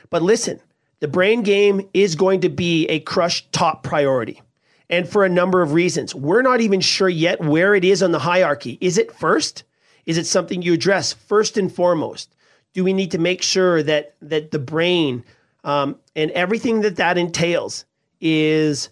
But 0.10 0.22
listen, 0.22 0.60
the 1.00 1.08
brain 1.08 1.42
game 1.42 1.90
is 1.94 2.16
going 2.16 2.42
to 2.42 2.50
be 2.50 2.86
a 2.88 3.00
crush 3.00 3.50
top 3.52 3.84
priority. 3.84 4.42
And 4.90 5.08
for 5.08 5.24
a 5.24 5.30
number 5.30 5.62
of 5.62 5.72
reasons. 5.72 6.14
We're 6.14 6.42
not 6.42 6.62
even 6.62 6.82
sure 6.82 7.10
yet 7.10 7.42
where 7.42 7.74
it 7.74 7.86
is 7.86 8.04
on 8.04 8.12
the 8.12 8.20
hierarchy. 8.20 8.78
Is 8.80 8.98
it 8.98 9.12
first? 9.12 9.64
Is 10.06 10.18
it 10.18 10.26
something 10.26 10.62
you 10.62 10.74
address 10.74 11.14
first 11.14 11.58
and 11.58 11.74
foremost? 11.74 12.36
Do 12.74 12.84
we 12.84 12.94
need 12.94 13.12
to 13.12 13.18
make 13.18 13.42
sure 13.42 13.84
that 13.84 14.16
that 14.22 14.52
the 14.52 14.60
brain 14.60 15.24
um, 15.64 15.98
and 16.16 16.32
everything 16.32 16.82
that 16.82 16.98
that 16.98 17.18
entails 17.18 17.86
is 18.20 18.90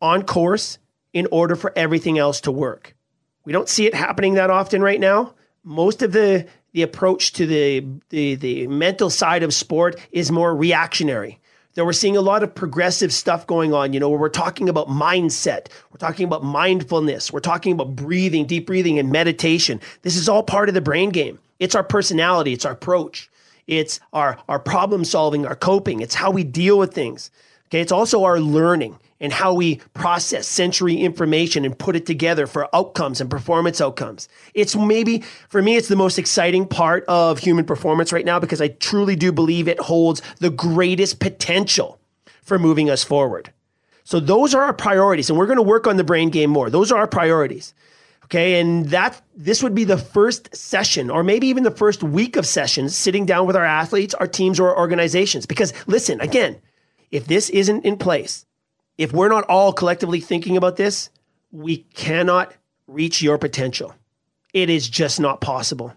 on 0.00 0.22
course 0.22 0.78
in 1.12 1.26
order 1.30 1.56
for 1.56 1.72
everything 1.76 2.18
else 2.18 2.40
to 2.42 2.52
work? 2.52 2.96
We 3.44 3.52
don't 3.52 3.68
see 3.68 3.86
it 3.86 3.94
happening 3.94 4.34
that 4.34 4.50
often 4.50 4.82
right 4.82 5.00
now. 5.00 5.34
Most 5.64 6.02
of 6.02 6.12
the 6.12 6.46
the 6.72 6.82
approach 6.82 7.32
to 7.34 7.46
the, 7.46 7.84
the 8.10 8.34
the 8.36 8.66
mental 8.66 9.10
side 9.10 9.42
of 9.42 9.54
sport 9.54 9.98
is 10.12 10.30
more 10.30 10.54
reactionary 10.54 11.40
that 11.74 11.84
we're 11.84 11.92
seeing 11.92 12.16
a 12.16 12.20
lot 12.20 12.42
of 12.42 12.54
progressive 12.54 13.12
stuff 13.12 13.46
going 13.46 13.72
on, 13.72 13.92
you 13.92 14.00
know, 14.00 14.08
where 14.08 14.18
we're 14.18 14.28
talking 14.28 14.68
about 14.68 14.88
mindset, 14.88 15.68
we're 15.90 15.98
talking 15.98 16.24
about 16.24 16.42
mindfulness, 16.42 17.32
we're 17.32 17.40
talking 17.40 17.72
about 17.72 17.94
breathing, 17.94 18.44
deep 18.44 18.66
breathing, 18.66 18.98
and 18.98 19.10
meditation. 19.10 19.80
This 20.02 20.16
is 20.16 20.28
all 20.28 20.42
part 20.42 20.68
of 20.68 20.74
the 20.74 20.80
brain 20.80 21.10
game. 21.10 21.38
It's 21.60 21.76
our 21.76 21.84
personality, 21.84 22.52
it's 22.52 22.64
our 22.64 22.72
approach, 22.72 23.30
it's 23.68 24.00
our, 24.12 24.38
our 24.48 24.58
problem 24.58 25.04
solving, 25.04 25.46
our 25.46 25.54
coping, 25.54 26.00
it's 26.00 26.16
how 26.16 26.32
we 26.32 26.42
deal 26.42 26.78
with 26.78 26.92
things. 26.92 27.30
Okay, 27.68 27.80
it's 27.80 27.92
also 27.92 28.24
our 28.24 28.40
learning 28.40 28.98
and 29.20 29.32
how 29.32 29.54
we 29.54 29.76
process 29.94 30.48
sensory 30.48 30.96
information 30.96 31.64
and 31.64 31.78
put 31.78 31.94
it 31.94 32.06
together 32.06 32.46
for 32.46 32.74
outcomes 32.74 33.20
and 33.20 33.30
performance 33.30 33.80
outcomes. 33.80 34.28
It's 34.54 34.74
maybe, 34.74 35.22
for 35.48 35.62
me, 35.62 35.76
it's 35.76 35.88
the 35.88 35.94
most 35.94 36.18
exciting 36.18 36.66
part 36.66 37.04
of 37.06 37.38
human 37.38 37.64
performance 37.64 38.12
right 38.12 38.24
now 38.24 38.40
because 38.40 38.60
I 38.60 38.68
truly 38.68 39.14
do 39.14 39.30
believe 39.30 39.68
it 39.68 39.78
holds 39.78 40.22
the 40.38 40.50
greatest 40.50 41.20
potential 41.20 42.00
for 42.42 42.58
moving 42.58 42.90
us 42.90 43.04
forward. 43.04 43.52
So 44.02 44.18
those 44.18 44.54
are 44.54 44.62
our 44.64 44.72
priorities, 44.72 45.30
and 45.30 45.38
we're 45.38 45.46
going 45.46 45.56
to 45.56 45.62
work 45.62 45.86
on 45.86 45.96
the 45.96 46.02
brain 46.02 46.30
game 46.30 46.50
more. 46.50 46.70
Those 46.70 46.90
are 46.90 46.98
our 46.98 47.06
priorities. 47.06 47.74
Okay, 48.30 48.60
and 48.60 48.86
that 48.90 49.20
this 49.34 49.60
would 49.60 49.74
be 49.74 49.82
the 49.82 49.98
first 49.98 50.54
session, 50.54 51.10
or 51.10 51.24
maybe 51.24 51.48
even 51.48 51.64
the 51.64 51.70
first 51.72 52.04
week 52.04 52.36
of 52.36 52.46
sessions, 52.46 52.94
sitting 52.94 53.26
down 53.26 53.44
with 53.44 53.56
our 53.56 53.64
athletes, 53.64 54.14
our 54.14 54.28
teams, 54.28 54.60
or 54.60 54.68
our 54.68 54.78
organizations. 54.78 55.46
Because 55.46 55.72
listen, 55.88 56.20
again, 56.20 56.56
if 57.10 57.26
this 57.26 57.50
isn't 57.50 57.84
in 57.84 57.96
place, 57.96 58.46
if 58.98 59.12
we're 59.12 59.28
not 59.28 59.46
all 59.48 59.72
collectively 59.72 60.20
thinking 60.20 60.56
about 60.56 60.76
this, 60.76 61.10
we 61.50 61.78
cannot 61.78 62.54
reach 62.86 63.20
your 63.20 63.36
potential. 63.36 63.96
It 64.54 64.70
is 64.70 64.88
just 64.88 65.18
not 65.18 65.40
possible. 65.40 65.92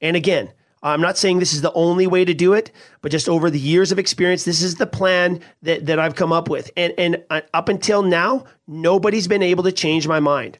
And 0.00 0.16
again, 0.16 0.52
I'm 0.84 1.00
not 1.00 1.18
saying 1.18 1.40
this 1.40 1.54
is 1.54 1.62
the 1.62 1.72
only 1.72 2.06
way 2.06 2.24
to 2.24 2.34
do 2.34 2.52
it, 2.52 2.70
but 3.00 3.10
just 3.10 3.28
over 3.28 3.50
the 3.50 3.58
years 3.58 3.90
of 3.90 3.98
experience, 3.98 4.44
this 4.44 4.62
is 4.62 4.76
the 4.76 4.86
plan 4.86 5.40
that, 5.62 5.86
that 5.86 5.98
I've 5.98 6.14
come 6.14 6.32
up 6.32 6.48
with. 6.48 6.70
And, 6.76 6.92
and 6.96 7.24
uh, 7.30 7.40
up 7.54 7.68
until 7.68 8.02
now, 8.02 8.44
nobody's 8.68 9.26
been 9.26 9.42
able 9.42 9.64
to 9.64 9.72
change 9.72 10.06
my 10.06 10.20
mind. 10.20 10.58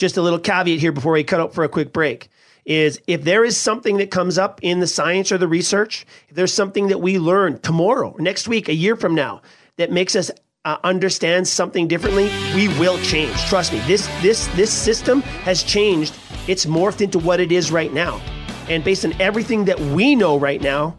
Just 0.00 0.16
a 0.16 0.22
little 0.22 0.38
caveat 0.38 0.80
here 0.80 0.92
before 0.92 1.12
we 1.12 1.22
cut 1.22 1.40
out 1.40 1.52
for 1.52 1.62
a 1.62 1.68
quick 1.68 1.92
break 1.92 2.30
is 2.64 2.98
if 3.06 3.22
there 3.22 3.44
is 3.44 3.54
something 3.54 3.98
that 3.98 4.10
comes 4.10 4.38
up 4.38 4.58
in 4.62 4.80
the 4.80 4.86
science 4.86 5.30
or 5.30 5.36
the 5.36 5.46
research, 5.46 6.06
if 6.30 6.36
there's 6.36 6.54
something 6.54 6.88
that 6.88 7.02
we 7.02 7.18
learn 7.18 7.58
tomorrow, 7.58 8.16
next 8.18 8.48
week, 8.48 8.70
a 8.70 8.74
year 8.74 8.96
from 8.96 9.14
now, 9.14 9.42
that 9.76 9.92
makes 9.92 10.16
us 10.16 10.30
uh, 10.64 10.78
understands 10.84 11.52
something 11.52 11.86
differently, 11.86 12.30
we 12.54 12.68
will 12.78 12.98
change. 13.00 13.36
Trust 13.44 13.74
me. 13.74 13.80
This 13.80 14.06
this 14.22 14.46
this 14.56 14.72
system 14.72 15.20
has 15.44 15.62
changed. 15.62 16.14
It's 16.48 16.64
morphed 16.64 17.02
into 17.02 17.18
what 17.18 17.38
it 17.38 17.52
is 17.52 17.70
right 17.70 17.92
now. 17.92 18.22
And 18.70 18.82
based 18.82 19.04
on 19.04 19.12
everything 19.20 19.66
that 19.66 19.78
we 19.78 20.14
know 20.14 20.38
right 20.38 20.62
now, 20.62 20.96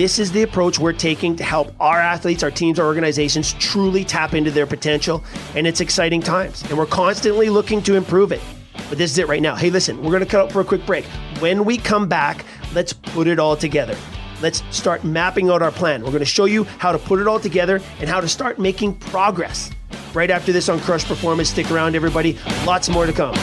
this 0.00 0.18
is 0.18 0.32
the 0.32 0.40
approach 0.40 0.78
we're 0.78 0.94
taking 0.94 1.36
to 1.36 1.44
help 1.44 1.74
our 1.78 1.98
athletes, 1.98 2.42
our 2.42 2.50
teams, 2.50 2.78
our 2.78 2.86
organizations 2.86 3.52
truly 3.58 4.02
tap 4.02 4.32
into 4.32 4.50
their 4.50 4.66
potential. 4.66 5.22
And 5.54 5.66
it's 5.66 5.82
exciting 5.82 6.22
times. 6.22 6.62
And 6.62 6.78
we're 6.78 6.86
constantly 6.86 7.50
looking 7.50 7.82
to 7.82 7.96
improve 7.96 8.32
it. 8.32 8.40
But 8.88 8.96
this 8.96 9.10
is 9.10 9.18
it 9.18 9.28
right 9.28 9.42
now. 9.42 9.56
Hey, 9.56 9.68
listen, 9.68 10.02
we're 10.02 10.10
going 10.10 10.24
to 10.24 10.26
cut 10.26 10.40
out 10.40 10.52
for 10.52 10.62
a 10.62 10.64
quick 10.64 10.86
break. 10.86 11.04
When 11.38 11.66
we 11.66 11.76
come 11.76 12.08
back, 12.08 12.46
let's 12.72 12.94
put 12.94 13.26
it 13.26 13.38
all 13.38 13.56
together 13.56 13.94
let's 14.42 14.62
start 14.74 15.04
mapping 15.04 15.50
out 15.50 15.60
our 15.60 15.70
plan. 15.70 16.00
We're 16.02 16.12
going 16.12 16.20
to 16.20 16.24
show 16.24 16.46
you 16.46 16.64
how 16.64 16.92
to 16.92 16.98
put 16.98 17.20
it 17.20 17.28
all 17.28 17.38
together 17.38 17.78
and 17.98 18.08
how 18.08 18.22
to 18.22 18.26
start 18.26 18.58
making 18.58 18.94
progress. 18.94 19.70
Right 20.14 20.30
after 20.30 20.50
this 20.50 20.70
on 20.70 20.80
Crush 20.80 21.04
Performance, 21.04 21.50
stick 21.50 21.70
around, 21.70 21.94
everybody. 21.94 22.38
Lots 22.64 22.88
more 22.88 23.04
to 23.04 23.12
come. 23.12 23.34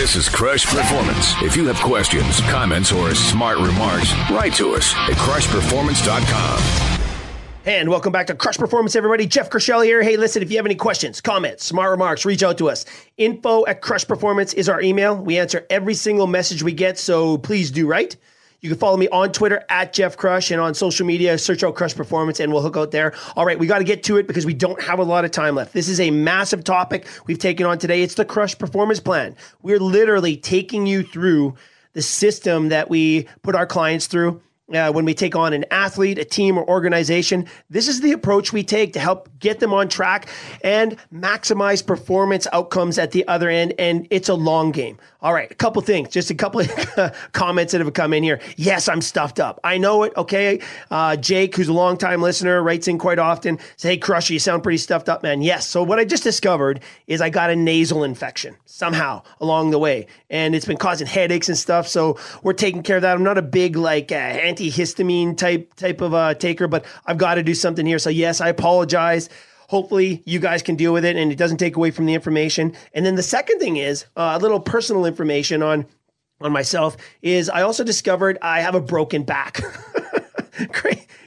This 0.00 0.16
is 0.16 0.30
Crush 0.30 0.64
Performance. 0.64 1.34
If 1.42 1.58
you 1.58 1.66
have 1.66 1.76
questions, 1.76 2.40
comments, 2.48 2.90
or 2.90 3.14
smart 3.14 3.58
remarks, 3.58 4.14
write 4.30 4.54
to 4.54 4.74
us 4.74 4.94
at 4.94 5.12
crushperformance.com. 5.12 7.10
And 7.66 7.90
welcome 7.90 8.10
back 8.10 8.26
to 8.28 8.34
Crush 8.34 8.56
Performance, 8.56 8.96
everybody. 8.96 9.26
Jeff 9.26 9.50
Krushell 9.50 9.84
here. 9.84 10.02
Hey, 10.02 10.16
listen, 10.16 10.42
if 10.42 10.50
you 10.50 10.56
have 10.56 10.64
any 10.64 10.74
questions, 10.74 11.20
comments, 11.20 11.66
smart 11.66 11.90
remarks, 11.90 12.24
reach 12.24 12.42
out 12.42 12.56
to 12.56 12.70
us. 12.70 12.86
Info 13.18 13.66
at 13.66 13.82
Crush 13.82 14.08
Performance 14.08 14.54
is 14.54 14.70
our 14.70 14.80
email. 14.80 15.14
We 15.14 15.38
answer 15.38 15.66
every 15.68 15.92
single 15.92 16.26
message 16.26 16.62
we 16.62 16.72
get, 16.72 16.98
so 16.98 17.36
please 17.36 17.70
do 17.70 17.86
right. 17.86 18.16
You 18.60 18.68
can 18.68 18.78
follow 18.78 18.98
me 18.98 19.08
on 19.08 19.32
Twitter 19.32 19.64
at 19.70 19.94
Jeff 19.94 20.18
Crush 20.18 20.50
and 20.50 20.60
on 20.60 20.74
social 20.74 21.06
media, 21.06 21.38
search 21.38 21.64
out 21.64 21.74
Crush 21.74 21.94
Performance 21.94 22.40
and 22.40 22.52
we'll 22.52 22.60
hook 22.60 22.76
out 22.76 22.90
there. 22.90 23.14
All 23.34 23.46
right, 23.46 23.58
we 23.58 23.66
got 23.66 23.78
to 23.78 23.84
get 23.84 24.02
to 24.04 24.18
it 24.18 24.26
because 24.26 24.44
we 24.44 24.52
don't 24.52 24.80
have 24.82 24.98
a 24.98 25.02
lot 25.02 25.24
of 25.24 25.30
time 25.30 25.54
left. 25.54 25.72
This 25.72 25.88
is 25.88 25.98
a 25.98 26.10
massive 26.10 26.62
topic 26.62 27.06
we've 27.26 27.38
taken 27.38 27.64
on 27.64 27.78
today. 27.78 28.02
It's 28.02 28.14
the 28.14 28.24
Crush 28.26 28.58
Performance 28.58 29.00
Plan. 29.00 29.34
We're 29.62 29.80
literally 29.80 30.36
taking 30.36 30.86
you 30.86 31.02
through 31.02 31.54
the 31.94 32.02
system 32.02 32.68
that 32.68 32.90
we 32.90 33.28
put 33.42 33.54
our 33.54 33.66
clients 33.66 34.06
through 34.06 34.42
uh, 34.74 34.92
when 34.92 35.04
we 35.04 35.14
take 35.14 35.34
on 35.34 35.52
an 35.52 35.64
athlete, 35.70 36.18
a 36.18 36.24
team, 36.24 36.58
or 36.58 36.68
organization. 36.68 37.46
This 37.70 37.88
is 37.88 38.00
the 38.00 38.12
approach 38.12 38.52
we 38.52 38.62
take 38.62 38.92
to 38.92 39.00
help 39.00 39.28
get 39.38 39.60
them 39.60 39.72
on 39.72 39.88
track 39.88 40.28
and 40.62 40.96
maximize 41.12 41.84
performance 41.84 42.46
outcomes 42.52 42.98
at 42.98 43.10
the 43.12 43.26
other 43.26 43.48
end. 43.48 43.74
And 43.78 44.06
it's 44.10 44.28
a 44.28 44.34
long 44.34 44.70
game. 44.70 44.98
All 45.22 45.34
right, 45.34 45.50
a 45.50 45.54
couple 45.54 45.82
things, 45.82 46.08
just 46.08 46.30
a 46.30 46.34
couple 46.34 46.62
of 46.62 47.12
comments 47.32 47.72
that 47.72 47.82
have 47.82 47.92
come 47.92 48.14
in 48.14 48.22
here. 48.22 48.40
Yes, 48.56 48.88
I'm 48.88 49.02
stuffed 49.02 49.38
up. 49.38 49.60
I 49.62 49.76
know 49.76 50.04
it. 50.04 50.14
Okay. 50.16 50.60
Uh, 50.90 51.16
Jake, 51.16 51.54
who's 51.56 51.68
a 51.68 51.74
longtime 51.74 52.22
listener, 52.22 52.62
writes 52.62 52.88
in 52.88 52.96
quite 52.96 53.18
often, 53.18 53.58
say, 53.76 53.90
Hey, 53.90 53.96
Crusher, 53.98 54.32
you 54.32 54.38
sound 54.38 54.62
pretty 54.62 54.78
stuffed 54.78 55.10
up, 55.10 55.22
man. 55.22 55.42
Yes. 55.42 55.66
So, 55.66 55.82
what 55.82 55.98
I 55.98 56.06
just 56.06 56.22
discovered 56.22 56.80
is 57.06 57.20
I 57.20 57.28
got 57.28 57.50
a 57.50 57.56
nasal 57.56 58.02
infection 58.02 58.56
somehow 58.64 59.22
along 59.42 59.72
the 59.72 59.78
way, 59.78 60.06
and 60.30 60.54
it's 60.54 60.64
been 60.64 60.78
causing 60.78 61.06
headaches 61.06 61.50
and 61.50 61.58
stuff. 61.58 61.86
So, 61.86 62.18
we're 62.42 62.54
taking 62.54 62.82
care 62.82 62.96
of 62.96 63.02
that. 63.02 63.14
I'm 63.14 63.22
not 63.22 63.36
a 63.36 63.42
big, 63.42 63.76
like, 63.76 64.10
uh, 64.10 64.14
antihistamine 64.14 65.36
type 65.36 65.74
type 65.74 66.00
of 66.00 66.14
uh, 66.14 66.32
taker, 66.32 66.66
but 66.66 66.86
I've 67.04 67.18
got 67.18 67.34
to 67.34 67.42
do 67.42 67.54
something 67.54 67.84
here. 67.84 67.98
So, 67.98 68.08
yes, 68.08 68.40
I 68.40 68.48
apologize 68.48 69.28
hopefully 69.70 70.20
you 70.26 70.40
guys 70.40 70.62
can 70.62 70.74
deal 70.74 70.92
with 70.92 71.04
it 71.04 71.14
and 71.14 71.30
it 71.30 71.38
doesn't 71.38 71.58
take 71.58 71.76
away 71.76 71.92
from 71.92 72.04
the 72.04 72.12
information. 72.12 72.74
And 72.92 73.06
then 73.06 73.14
the 73.14 73.22
second 73.22 73.60
thing 73.60 73.76
is 73.76 74.04
uh, 74.16 74.36
a 74.36 74.42
little 74.42 74.58
personal 74.58 75.06
information 75.06 75.62
on 75.62 75.86
on 76.40 76.50
myself 76.50 76.96
is 77.22 77.48
I 77.48 77.62
also 77.62 77.84
discovered 77.84 78.36
I 78.42 78.62
have 78.62 78.74
a 78.74 78.80
broken 78.80 79.22
back. 79.22 79.60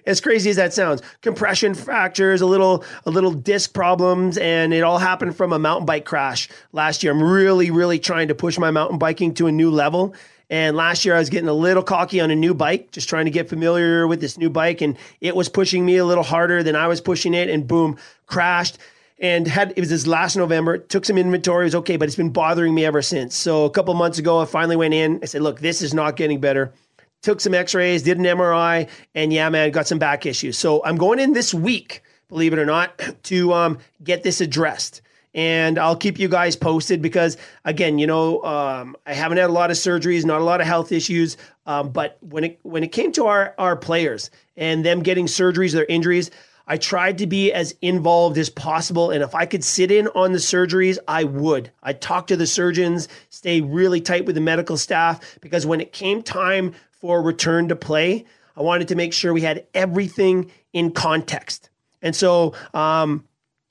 as 0.06 0.20
crazy 0.20 0.50
as 0.50 0.58
that 0.58 0.74
sounds, 0.74 1.02
compression 1.22 1.74
fractures, 1.74 2.42
a 2.42 2.46
little 2.46 2.84
a 3.06 3.12
little 3.12 3.32
disc 3.32 3.74
problems, 3.74 4.38
and 4.38 4.74
it 4.74 4.82
all 4.82 4.98
happened 4.98 5.38
from 5.38 5.54
a 5.54 5.60
mountain 5.60 5.86
bike 5.86 6.04
crash 6.04 6.50
last 6.72 7.04
year. 7.04 7.14
I'm 7.14 7.24
really 7.24 7.72
really 7.72 8.00
trying 8.00 8.28
to 8.28 8.36
push 8.36 8.58
my 8.58 8.72
mountain 8.72 8.98
biking 8.98 9.34
to 9.36 9.48
a 9.48 9.52
new 9.52 9.72
level. 9.72 10.14
And 10.50 10.76
last 10.76 11.06
year 11.06 11.16
I 11.16 11.20
was 11.20 11.30
getting 11.30 11.50
a 11.50 11.54
little 11.54 11.84
cocky 11.84 12.20
on 12.22 12.30
a 12.32 12.36
new 12.36 12.54
bike, 12.54 12.92
just 12.92 13.10
trying 13.10 13.26
to 13.26 13.32
get 13.32 13.50
familiar 13.50 14.08
with 14.08 14.22
this 14.22 14.38
new 14.38 14.50
bike, 14.50 14.82
and 14.82 14.98
it 15.22 15.36
was 15.36 15.50
pushing 15.50 15.86
me 15.86 15.98
a 15.98 16.06
little 16.06 16.24
harder 16.24 16.64
than 16.64 16.76
I 16.76 16.88
was 16.88 17.02
pushing 17.02 17.34
it, 17.34 17.50
and 17.50 17.68
boom, 17.68 17.98
crashed 18.28 18.78
and 19.24 19.48
had 19.48 19.72
it 19.76 19.80
was 19.80 19.90
this 19.90 20.06
last 20.06 20.36
November. 20.36 20.78
Took 20.78 21.06
some 21.06 21.18
inventory, 21.18 21.64
it 21.64 21.68
was 21.68 21.76
okay, 21.76 21.98
but 21.98 22.08
it's 22.08 22.18
been 22.18 22.32
bothering 22.32 22.76
me 22.76 22.86
ever 22.86 23.02
since. 23.02 23.36
So 23.36 23.64
a 23.66 23.70
couple 23.70 23.94
months 23.94 24.20
ago, 24.20 24.40
I 24.40 24.46
finally 24.46 24.76
went 24.76 24.94
in. 24.94 25.20
I 25.24 25.26
said, 25.26 25.42
"Look, 25.42 25.62
this 25.62 25.82
is 25.82 25.94
not 25.94 26.18
getting 26.18 26.40
better." 26.40 26.74
Took 27.22 27.40
some 27.40 27.54
X-rays, 27.54 28.04
did 28.04 28.18
an 28.18 28.26
MRI, 28.26 28.90
and 29.16 29.32
yeah, 29.32 29.50
man, 29.50 29.72
got 29.72 29.88
some 29.88 29.98
back 29.98 30.26
issues. 30.26 30.58
So 30.58 30.84
I'm 30.84 30.98
going 30.98 31.20
in 31.20 31.32
this 31.32 31.54
week, 31.54 32.04
believe 32.28 32.52
it 32.52 32.60
or 32.60 32.66
not, 32.66 33.02
to 33.24 33.54
um, 33.54 33.78
get 34.04 34.24
this 34.24 34.42
addressed. 34.42 35.02
And 35.34 35.80
I'll 35.80 35.96
keep 35.96 36.20
you 36.20 36.28
guys 36.28 36.56
posted 36.56 37.02
because, 37.02 37.38
again, 37.66 37.98
you 37.98 38.06
know, 38.06 38.44
um, 38.44 38.96
I 39.06 39.14
haven't 39.14 39.40
had 39.40 39.50
a 39.50 39.54
lot 39.54 39.72
of 39.72 39.78
surgeries, 39.78 40.26
not 40.26 40.42
a 40.42 40.44
lot 40.44 40.62
of 40.62 40.68
health 40.68 40.92
issues. 40.92 41.38
Um, 41.66 41.92
but 41.92 42.18
when 42.22 42.44
it 42.44 42.60
when 42.64 42.84
it 42.84 42.92
came 42.92 43.12
to 43.14 43.26
our 43.26 43.56
our 43.58 43.76
players 43.76 44.30
and 44.56 44.86
them 44.86 45.02
getting 45.02 45.26
surgeries, 45.26 45.72
their 45.72 45.86
injuries, 45.86 46.30
I 46.68 46.78
tried 46.78 47.18
to 47.18 47.28
be 47.28 47.52
as 47.52 47.76
involved 47.82 48.38
as 48.38 48.50
possible. 48.50 49.12
And 49.12 49.24
if 49.24 49.34
I 49.36 49.46
could 49.46 49.64
sit 49.64 49.92
in 49.92 50.08
on 50.10 50.32
the 50.32 50.38
surgeries, 50.38 50.98
I 51.08 51.24
would. 51.24 51.72
I'd 51.82 52.00
talk 52.00 52.28
to 52.28 52.38
the 52.38 52.48
surgeons, 52.48 53.08
stay 53.30 53.62
really 53.62 54.02
tight 54.02 54.26
with 54.26 54.36
the 54.36 54.42
medical 54.42 54.78
staff, 54.78 55.40
because 55.42 55.66
when 55.66 55.82
it 55.82 55.94
came 55.94 56.22
time 56.22 56.74
for 56.92 57.22
return 57.22 57.68
to 57.70 57.76
play, 57.76 58.26
I 58.56 58.62
wanted 58.62 58.88
to 58.90 58.96
make 58.96 59.14
sure 59.14 59.34
we 59.34 59.42
had 59.42 59.66
everything 59.74 60.52
in 60.72 60.92
context. 60.92 61.70
And 62.02 62.16
so, 62.16 62.54
um, 62.74 63.26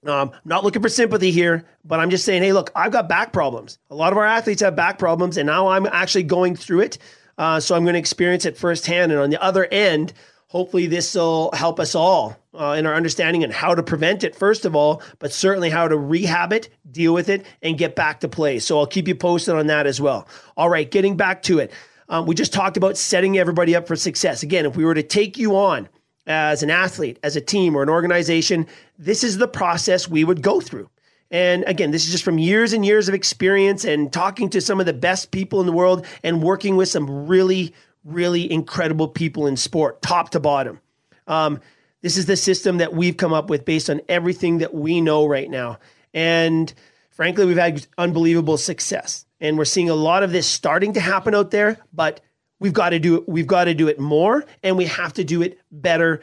um, 0.07 0.32
not 0.44 0.64
looking 0.64 0.82
for 0.82 0.88
sympathy 0.88 1.30
here, 1.30 1.64
but 1.84 2.00
I'm 2.00 2.11
just 2.11 2.24
saying, 2.24 2.42
hey, 2.42 2.53
look, 2.53 2.70
I've 2.74 2.92
got 2.92 3.09
back 3.09 3.32
problems. 3.32 3.78
A 3.90 3.94
lot 3.94 4.12
of 4.12 4.18
our 4.18 4.26
athletes 4.26 4.62
have 4.62 4.74
back 4.74 4.98
problems, 4.98 5.36
and 5.36 5.46
now 5.46 5.68
I'm 5.68 5.86
actually 5.86 6.24
going 6.24 6.57
through 6.57 6.80
it. 6.80 6.98
Uh, 7.38 7.61
so 7.61 7.74
I'm 7.74 7.84
going 7.84 7.94
to 7.94 7.98
experience 7.98 8.44
it 8.44 8.57
firsthand. 8.57 9.12
And 9.12 9.20
on 9.20 9.30
the 9.30 9.42
other 9.42 9.66
end, 9.66 10.12
hopefully 10.53 10.86
this 10.86 11.14
will 11.14 11.50
help 11.55 11.80
us 11.80 11.94
all 11.94 12.36
uh, 12.53 12.76
in 12.78 12.84
our 12.84 12.94
understanding 12.94 13.42
and 13.42 13.55
how 13.55 13.74
to 13.74 13.82
prevent 13.82 14.22
it 14.22 14.36
first 14.36 14.66
of 14.66 14.76
all 14.76 15.00
but 15.18 15.32
certainly 15.32 15.70
how 15.70 15.88
to 15.88 15.96
rehab 15.96 16.53
it 16.53 16.68
deal 16.90 17.14
with 17.14 17.30
it 17.30 17.46
and 17.62 17.78
get 17.78 17.96
back 17.96 18.20
to 18.20 18.28
play 18.28 18.59
so 18.59 18.78
i'll 18.78 18.86
keep 18.86 19.09
you 19.09 19.14
posted 19.14 19.55
on 19.55 19.66
that 19.66 19.86
as 19.86 19.98
well 19.98 20.28
all 20.55 20.68
right 20.68 20.90
getting 20.90 21.16
back 21.16 21.42
to 21.42 21.59
it 21.59 21.72
um, 22.11 22.26
we 22.26 22.34
just 22.34 22.53
talked 22.53 22.76
about 22.76 22.98
setting 22.98 23.38
everybody 23.38 23.74
up 23.74 23.86
for 23.86 23.96
success 23.96 24.42
again 24.42 24.66
if 24.66 24.76
we 24.76 24.84
were 24.84 24.92
to 24.92 25.03
take 25.03 25.38
you 25.38 25.57
on 25.57 25.88
as 26.27 26.62
an 26.62 26.70
athlete 26.70 27.18
as 27.23 27.37
a 27.37 27.41
team 27.41 27.77
or 27.77 27.83
an 27.83 27.89
organization 27.89 28.66
this 28.99 29.25
is 29.25 29.39
the 29.39 29.49
process 29.49 30.09
we 30.09 30.25
would 30.25 30.43
go 30.43 30.61
through 30.61 30.89
and 31.33 31.64
again, 31.66 31.93
this 31.93 32.05
is 32.05 32.12
just 32.12 32.25
from 32.25 32.39
years 32.39 32.75
and 32.75 32.85
years 32.85 33.09
of 33.09 33.14
experience 33.14 33.87
and 33.87 34.12
talking 34.12 34.51
to 34.51 34.61
some 34.61 34.81
of 34.81 34.87
the 34.87 34.93
best 34.93 35.31
people 35.31 35.61
in 35.61 35.66
the 35.66 35.73
world 35.73 36.07
and 36.23 36.43
working 36.43 36.77
with 36.77 36.91
some 36.91 37.27
really, 37.27 37.75
really 38.05 38.53
incredible 38.53 39.09
people 39.09 39.47
in 39.47 39.57
sport, 39.57 40.03
top 40.03 40.29
to 40.31 40.41
bottom. 40.41 40.79
Um, 41.27 41.59
this 42.03 42.18
is 42.18 42.27
the 42.27 42.37
system 42.37 42.79
that 42.79 42.93
we've 42.93 43.16
come 43.16 43.33
up 43.33 43.49
with 43.49 43.64
based 43.64 43.89
on 43.89 44.03
everything 44.11 44.59
that 44.59 44.75
we 44.75 45.01
know 45.01 45.25
right 45.25 45.49
now. 45.49 45.79
And 46.12 46.73
frankly, 47.11 47.47
we've 47.47 47.57
had 47.57 47.87
unbelievable 47.97 48.59
success. 48.59 49.25
And 49.41 49.57
we're 49.57 49.64
seeing 49.64 49.89
a 49.89 49.95
lot 49.95 50.23
of 50.23 50.33
this 50.33 50.47
starting 50.47 50.93
to 50.93 51.01
happen 51.01 51.35
out 51.35 51.51
there, 51.51 51.79
but 51.95 52.20
we've 52.62 52.72
got 52.72 52.90
to 52.90 52.98
do 52.98 53.16
it, 53.16 53.28
we've 53.28 53.46
got 53.46 53.64
to 53.64 53.74
do 53.74 53.88
it 53.88 53.98
more 53.98 54.44
and 54.62 54.78
we 54.78 54.86
have 54.86 55.12
to 55.14 55.24
do 55.24 55.42
it 55.42 55.58
better 55.70 56.20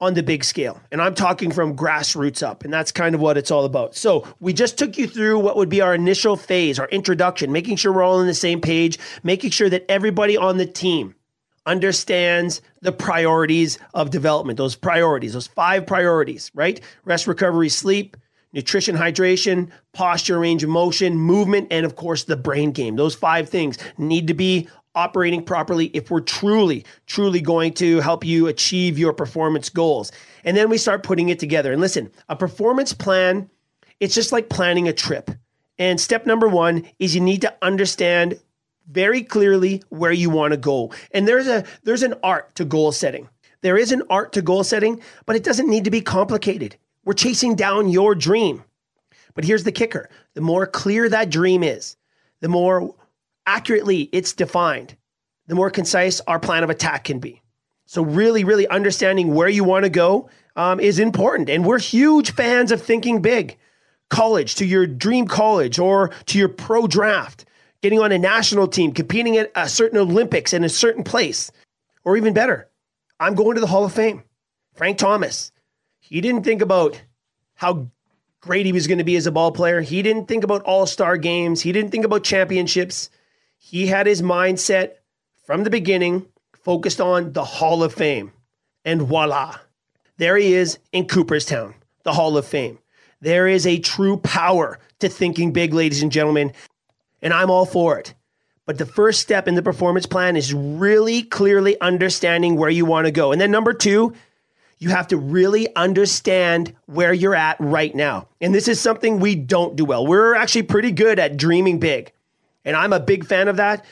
on 0.00 0.14
the 0.14 0.22
big 0.22 0.44
scale. 0.44 0.80
And 0.90 1.00
I'm 1.00 1.14
talking 1.14 1.50
from 1.52 1.76
grassroots 1.76 2.42
up, 2.42 2.64
and 2.64 2.72
that's 2.72 2.90
kind 2.90 3.14
of 3.14 3.20
what 3.20 3.38
it's 3.38 3.52
all 3.52 3.64
about. 3.64 3.94
So, 3.94 4.26
we 4.40 4.52
just 4.52 4.76
took 4.76 4.98
you 4.98 5.06
through 5.06 5.38
what 5.38 5.56
would 5.56 5.68
be 5.68 5.80
our 5.80 5.94
initial 5.94 6.36
phase, 6.36 6.80
our 6.80 6.88
introduction, 6.88 7.52
making 7.52 7.76
sure 7.76 7.92
we're 7.92 8.02
all 8.02 8.18
on 8.18 8.26
the 8.26 8.34
same 8.34 8.60
page, 8.60 8.98
making 9.22 9.50
sure 9.50 9.70
that 9.70 9.84
everybody 9.88 10.36
on 10.36 10.56
the 10.56 10.66
team 10.66 11.14
understands 11.66 12.60
the 12.80 12.90
priorities 12.90 13.78
of 13.94 14.10
development, 14.10 14.56
those 14.56 14.74
priorities, 14.74 15.34
those 15.34 15.46
five 15.46 15.86
priorities, 15.86 16.50
right? 16.52 16.80
Rest, 17.04 17.28
recovery, 17.28 17.68
sleep, 17.68 18.16
nutrition, 18.52 18.96
hydration, 18.96 19.70
posture, 19.92 20.38
range 20.38 20.62
of 20.62 20.70
motion, 20.70 21.16
movement, 21.16 21.68
and 21.70 21.86
of 21.86 21.96
course, 21.96 22.24
the 22.24 22.36
brain 22.36 22.72
game. 22.72 22.96
Those 22.96 23.14
five 23.14 23.48
things 23.48 23.78
need 23.98 24.26
to 24.26 24.34
be 24.34 24.68
operating 24.94 25.44
properly 25.44 25.86
if 25.86 26.10
we're 26.10 26.20
truly, 26.20 26.84
truly 27.06 27.40
going 27.40 27.72
to 27.74 28.00
help 28.00 28.24
you 28.24 28.46
achieve 28.46 28.98
your 28.98 29.12
performance 29.12 29.68
goals. 29.68 30.12
And 30.44 30.56
then 30.56 30.68
we 30.68 30.78
start 30.78 31.02
putting 31.02 31.28
it 31.28 31.38
together. 31.38 31.72
And 31.72 31.80
listen, 31.80 32.10
a 32.28 32.36
performance 32.36 32.92
plan, 32.92 33.48
it's 34.00 34.14
just 34.14 34.32
like 34.32 34.48
planning 34.48 34.88
a 34.88 34.92
trip. 34.92 35.30
And 35.78 36.00
step 36.00 36.26
number 36.26 36.48
one 36.48 36.88
is 36.98 37.14
you 37.14 37.20
need 37.20 37.40
to 37.42 37.54
understand 37.62 38.38
very 38.88 39.22
clearly 39.22 39.82
where 39.88 40.12
you 40.12 40.30
want 40.30 40.52
to 40.52 40.56
go. 40.56 40.92
And 41.12 41.26
there's 41.26 41.46
a 41.46 41.64
there's 41.84 42.02
an 42.02 42.14
art 42.22 42.54
to 42.56 42.64
goal 42.64 42.92
setting. 42.92 43.28
There 43.62 43.76
is 43.76 43.92
an 43.92 44.02
art 44.10 44.32
to 44.32 44.42
goal 44.42 44.64
setting, 44.64 45.00
but 45.24 45.36
it 45.36 45.44
doesn't 45.44 45.68
need 45.68 45.84
to 45.84 45.90
be 45.90 46.00
complicated. 46.00 46.76
We're 47.04 47.14
chasing 47.14 47.54
down 47.54 47.88
your 47.88 48.14
dream. 48.14 48.64
But 49.34 49.44
here's 49.44 49.64
the 49.64 49.72
kicker. 49.72 50.10
The 50.34 50.40
more 50.40 50.66
clear 50.66 51.08
that 51.08 51.30
dream 51.30 51.62
is, 51.62 51.96
the 52.40 52.48
more 52.48 52.94
accurately 53.46 54.08
it's 54.12 54.32
defined, 54.32 54.96
the 55.46 55.54
more 55.54 55.70
concise 55.70 56.20
our 56.22 56.38
plan 56.38 56.64
of 56.64 56.70
attack 56.70 57.04
can 57.04 57.18
be. 57.18 57.42
So, 57.86 58.02
really, 58.02 58.44
really 58.44 58.66
understanding 58.68 59.34
where 59.34 59.48
you 59.48 59.64
want 59.64 59.84
to 59.84 59.90
go 59.90 60.30
um, 60.56 60.80
is 60.80 60.98
important. 60.98 61.50
And 61.50 61.64
we're 61.64 61.78
huge 61.78 62.32
fans 62.32 62.72
of 62.72 62.80
thinking 62.80 63.20
big. 63.20 63.58
College 64.08 64.54
to 64.56 64.66
your 64.66 64.86
dream 64.86 65.26
college 65.26 65.78
or 65.78 66.10
to 66.26 66.38
your 66.38 66.48
pro 66.48 66.86
draft, 66.86 67.44
getting 67.80 67.98
on 67.98 68.12
a 68.12 68.18
national 68.18 68.68
team, 68.68 68.92
competing 68.92 69.36
at 69.36 69.50
a 69.54 69.68
certain 69.68 69.98
Olympics 69.98 70.52
in 70.52 70.64
a 70.64 70.68
certain 70.68 71.02
place. 71.02 71.50
Or 72.04 72.16
even 72.16 72.34
better, 72.34 72.68
I'm 73.20 73.34
going 73.34 73.54
to 73.54 73.60
the 73.60 73.66
Hall 73.66 73.84
of 73.84 73.92
Fame. 73.92 74.22
Frank 74.74 74.98
Thomas, 74.98 75.52
he 75.98 76.20
didn't 76.20 76.44
think 76.44 76.62
about 76.62 77.00
how 77.54 77.88
great 78.40 78.66
he 78.66 78.72
was 78.72 78.86
going 78.86 78.98
to 78.98 79.04
be 79.04 79.16
as 79.16 79.26
a 79.26 79.32
ball 79.32 79.52
player. 79.52 79.80
He 79.80 80.02
didn't 80.02 80.26
think 80.26 80.44
about 80.44 80.62
all 80.62 80.86
star 80.86 81.16
games. 81.16 81.60
He 81.60 81.72
didn't 81.72 81.90
think 81.90 82.04
about 82.04 82.24
championships. 82.24 83.08
He 83.64 83.86
had 83.86 84.06
his 84.06 84.20
mindset 84.20 84.94
from 85.46 85.62
the 85.62 85.70
beginning 85.70 86.26
focused 86.52 87.00
on 87.00 87.32
the 87.32 87.44
Hall 87.44 87.84
of 87.84 87.94
Fame. 87.94 88.32
And 88.84 89.02
voila, 89.02 89.56
there 90.18 90.36
he 90.36 90.52
is 90.52 90.78
in 90.90 91.06
Cooperstown, 91.06 91.74
the 92.02 92.12
Hall 92.12 92.36
of 92.36 92.44
Fame. 92.44 92.80
There 93.20 93.46
is 93.46 93.64
a 93.64 93.78
true 93.78 94.16
power 94.16 94.80
to 94.98 95.08
thinking 95.08 95.52
big, 95.52 95.72
ladies 95.72 96.02
and 96.02 96.10
gentlemen, 96.10 96.52
and 97.22 97.32
I'm 97.32 97.50
all 97.50 97.64
for 97.64 97.98
it. 97.98 98.14
But 98.66 98.78
the 98.78 98.84
first 98.84 99.20
step 99.20 99.46
in 99.46 99.54
the 99.54 99.62
performance 99.62 100.06
plan 100.06 100.36
is 100.36 100.52
really 100.52 101.22
clearly 101.22 101.80
understanding 101.80 102.56
where 102.56 102.68
you 102.68 102.84
want 102.84 103.06
to 103.06 103.12
go. 103.12 103.30
And 103.30 103.40
then 103.40 103.52
number 103.52 103.72
two, 103.72 104.12
you 104.78 104.88
have 104.88 105.06
to 105.08 105.16
really 105.16 105.74
understand 105.76 106.74
where 106.86 107.12
you're 107.12 107.36
at 107.36 107.56
right 107.60 107.94
now. 107.94 108.26
And 108.40 108.52
this 108.52 108.66
is 108.66 108.80
something 108.80 109.20
we 109.20 109.36
don't 109.36 109.76
do 109.76 109.84
well. 109.84 110.04
We're 110.04 110.34
actually 110.34 110.64
pretty 110.64 110.90
good 110.90 111.20
at 111.20 111.36
dreaming 111.36 111.78
big. 111.78 112.12
And 112.64 112.76
I'm 112.76 112.92
a 112.92 113.00
big 113.00 113.24
fan 113.24 113.48
of 113.48 113.56
that. 113.56 113.84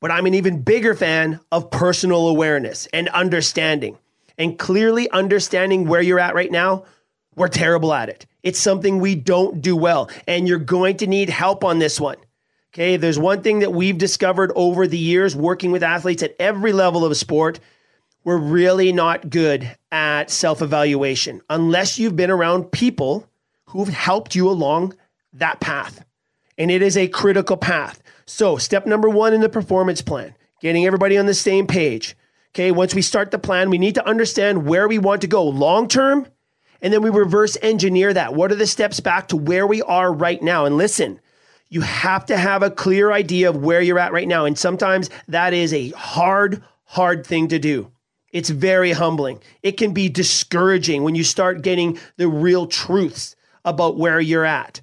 But 0.00 0.10
I'm 0.10 0.26
an 0.26 0.34
even 0.34 0.62
bigger 0.62 0.94
fan 0.94 1.38
of 1.52 1.70
personal 1.70 2.28
awareness 2.28 2.88
and 2.92 3.08
understanding. 3.10 3.98
And 4.36 4.58
clearly 4.58 5.08
understanding 5.10 5.86
where 5.86 6.02
you're 6.02 6.18
at 6.18 6.34
right 6.34 6.50
now, 6.50 6.84
we're 7.36 7.48
terrible 7.48 7.92
at 7.92 8.08
it. 8.08 8.26
It's 8.42 8.58
something 8.58 8.98
we 8.98 9.14
don't 9.14 9.62
do 9.62 9.76
well. 9.76 10.10
And 10.26 10.48
you're 10.48 10.58
going 10.58 10.96
to 10.98 11.06
need 11.06 11.30
help 11.30 11.64
on 11.64 11.78
this 11.78 12.00
one. 12.00 12.16
Okay, 12.74 12.96
there's 12.96 13.18
one 13.18 13.42
thing 13.42 13.58
that 13.58 13.72
we've 13.72 13.98
discovered 13.98 14.50
over 14.56 14.86
the 14.86 14.98
years 14.98 15.36
working 15.36 15.72
with 15.72 15.82
athletes 15.82 16.22
at 16.22 16.34
every 16.38 16.72
level 16.72 17.04
of 17.04 17.16
sport. 17.16 17.60
We're 18.24 18.38
really 18.38 18.92
not 18.92 19.28
good 19.28 19.76
at 19.90 20.30
self 20.30 20.62
evaluation 20.62 21.42
unless 21.50 21.98
you've 21.98 22.16
been 22.16 22.30
around 22.30 22.72
people 22.72 23.28
who've 23.66 23.88
helped 23.88 24.34
you 24.34 24.48
along 24.48 24.94
that 25.34 25.60
path. 25.60 26.04
And 26.58 26.70
it 26.70 26.82
is 26.82 26.96
a 26.96 27.08
critical 27.08 27.56
path. 27.56 28.02
So, 28.26 28.56
step 28.56 28.86
number 28.86 29.08
one 29.08 29.34
in 29.34 29.40
the 29.40 29.48
performance 29.48 30.02
plan, 30.02 30.34
getting 30.60 30.86
everybody 30.86 31.18
on 31.18 31.26
the 31.26 31.34
same 31.34 31.66
page. 31.66 32.16
Okay, 32.50 32.70
once 32.70 32.94
we 32.94 33.02
start 33.02 33.30
the 33.30 33.38
plan, 33.38 33.70
we 33.70 33.78
need 33.78 33.94
to 33.94 34.06
understand 34.06 34.66
where 34.66 34.86
we 34.86 34.98
want 34.98 35.22
to 35.22 35.26
go 35.26 35.42
long 35.42 35.88
term, 35.88 36.26
and 36.82 36.92
then 36.92 37.02
we 37.02 37.10
reverse 37.10 37.56
engineer 37.62 38.12
that. 38.12 38.34
What 38.34 38.52
are 38.52 38.56
the 38.56 38.66
steps 38.66 39.00
back 39.00 39.28
to 39.28 39.36
where 39.36 39.66
we 39.66 39.80
are 39.82 40.12
right 40.12 40.42
now? 40.42 40.66
And 40.66 40.76
listen, 40.76 41.20
you 41.72 41.80
have 41.80 42.26
to 42.26 42.36
have 42.36 42.62
a 42.62 42.70
clear 42.70 43.12
idea 43.12 43.48
of 43.48 43.56
where 43.56 43.80
you're 43.80 43.98
at 43.98 44.12
right 44.12 44.28
now. 44.28 44.44
And 44.44 44.58
sometimes 44.58 45.08
that 45.28 45.54
is 45.54 45.72
a 45.72 45.88
hard, 45.92 46.62
hard 46.84 47.26
thing 47.26 47.48
to 47.48 47.58
do. 47.58 47.90
It's 48.30 48.50
very 48.50 48.92
humbling. 48.92 49.40
It 49.62 49.78
can 49.78 49.94
be 49.94 50.10
discouraging 50.10 51.02
when 51.02 51.14
you 51.14 51.24
start 51.24 51.62
getting 51.62 51.98
the 52.18 52.28
real 52.28 52.66
truths 52.66 53.36
about 53.64 53.96
where 53.96 54.20
you're 54.20 54.44
at. 54.44 54.82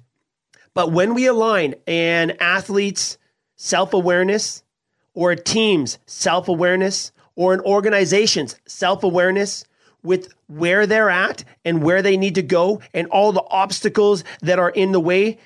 But 0.74 0.92
when 0.92 1.14
we 1.14 1.26
align 1.26 1.74
an 1.86 2.32
athlete's 2.40 3.18
self 3.56 3.92
awareness, 3.92 4.62
or 5.14 5.32
a 5.32 5.36
team's 5.36 5.98
self 6.06 6.48
awareness, 6.48 7.12
or 7.34 7.54
an 7.54 7.60
organization's 7.60 8.56
self 8.66 9.02
awareness 9.02 9.64
with 10.02 10.32
where 10.46 10.86
they're 10.86 11.10
at 11.10 11.44
and 11.64 11.82
where 11.82 12.02
they 12.02 12.16
need 12.16 12.34
to 12.36 12.42
go 12.42 12.80
and 12.94 13.06
all 13.08 13.32
the 13.32 13.44
obstacles 13.50 14.24
that 14.40 14.58
are 14.58 14.70
in 14.70 14.92
the 14.92 15.00
way, 15.00 15.38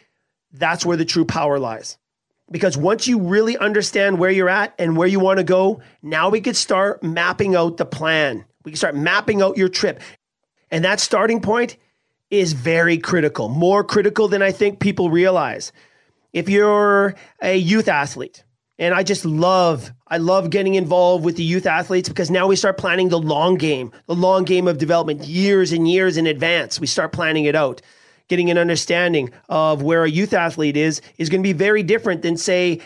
that's 0.52 0.86
where 0.86 0.96
the 0.96 1.04
true 1.04 1.24
power 1.24 1.58
lies. 1.58 1.98
Because 2.50 2.76
once 2.76 3.08
you 3.08 3.18
really 3.18 3.56
understand 3.56 4.18
where 4.18 4.30
you're 4.30 4.50
at 4.50 4.74
and 4.78 4.96
where 4.96 5.08
you 5.08 5.18
want 5.18 5.38
to 5.38 5.44
go, 5.44 5.80
now 6.02 6.28
we 6.28 6.40
could 6.40 6.56
start 6.56 7.02
mapping 7.02 7.56
out 7.56 7.78
the 7.78 7.86
plan. 7.86 8.44
We 8.64 8.72
can 8.72 8.76
start 8.76 8.94
mapping 8.94 9.42
out 9.42 9.56
your 9.56 9.68
trip. 9.68 10.00
And 10.70 10.84
that 10.84 11.00
starting 11.00 11.40
point 11.40 11.76
is 12.30 12.52
very 12.52 12.98
critical, 12.98 13.48
more 13.48 13.84
critical 13.84 14.28
than 14.28 14.42
I 14.42 14.52
think 14.52 14.80
people 14.80 15.10
realize. 15.10 15.72
If 16.32 16.48
you're 16.48 17.14
a 17.42 17.56
youth 17.56 17.88
athlete, 17.88 18.44
and 18.78 18.92
I 18.92 19.04
just 19.04 19.24
love, 19.24 19.92
I 20.08 20.18
love 20.18 20.50
getting 20.50 20.74
involved 20.74 21.24
with 21.24 21.36
the 21.36 21.44
youth 21.44 21.66
athletes 21.66 22.08
because 22.08 22.30
now 22.30 22.48
we 22.48 22.56
start 22.56 22.76
planning 22.76 23.08
the 23.08 23.20
long 23.20 23.54
game, 23.54 23.92
the 24.06 24.16
long 24.16 24.44
game 24.44 24.66
of 24.66 24.78
development, 24.78 25.24
years 25.24 25.70
and 25.70 25.88
years 25.88 26.16
in 26.16 26.26
advance. 26.26 26.80
We 26.80 26.88
start 26.88 27.12
planning 27.12 27.44
it 27.44 27.54
out. 27.54 27.82
Getting 28.26 28.50
an 28.50 28.58
understanding 28.58 29.30
of 29.50 29.82
where 29.82 30.02
a 30.02 30.10
youth 30.10 30.32
athlete 30.32 30.78
is 30.78 31.02
is 31.18 31.28
going 31.28 31.42
to 31.42 31.46
be 31.46 31.52
very 31.52 31.82
different 31.82 32.22
than, 32.22 32.36
say, 32.38 32.80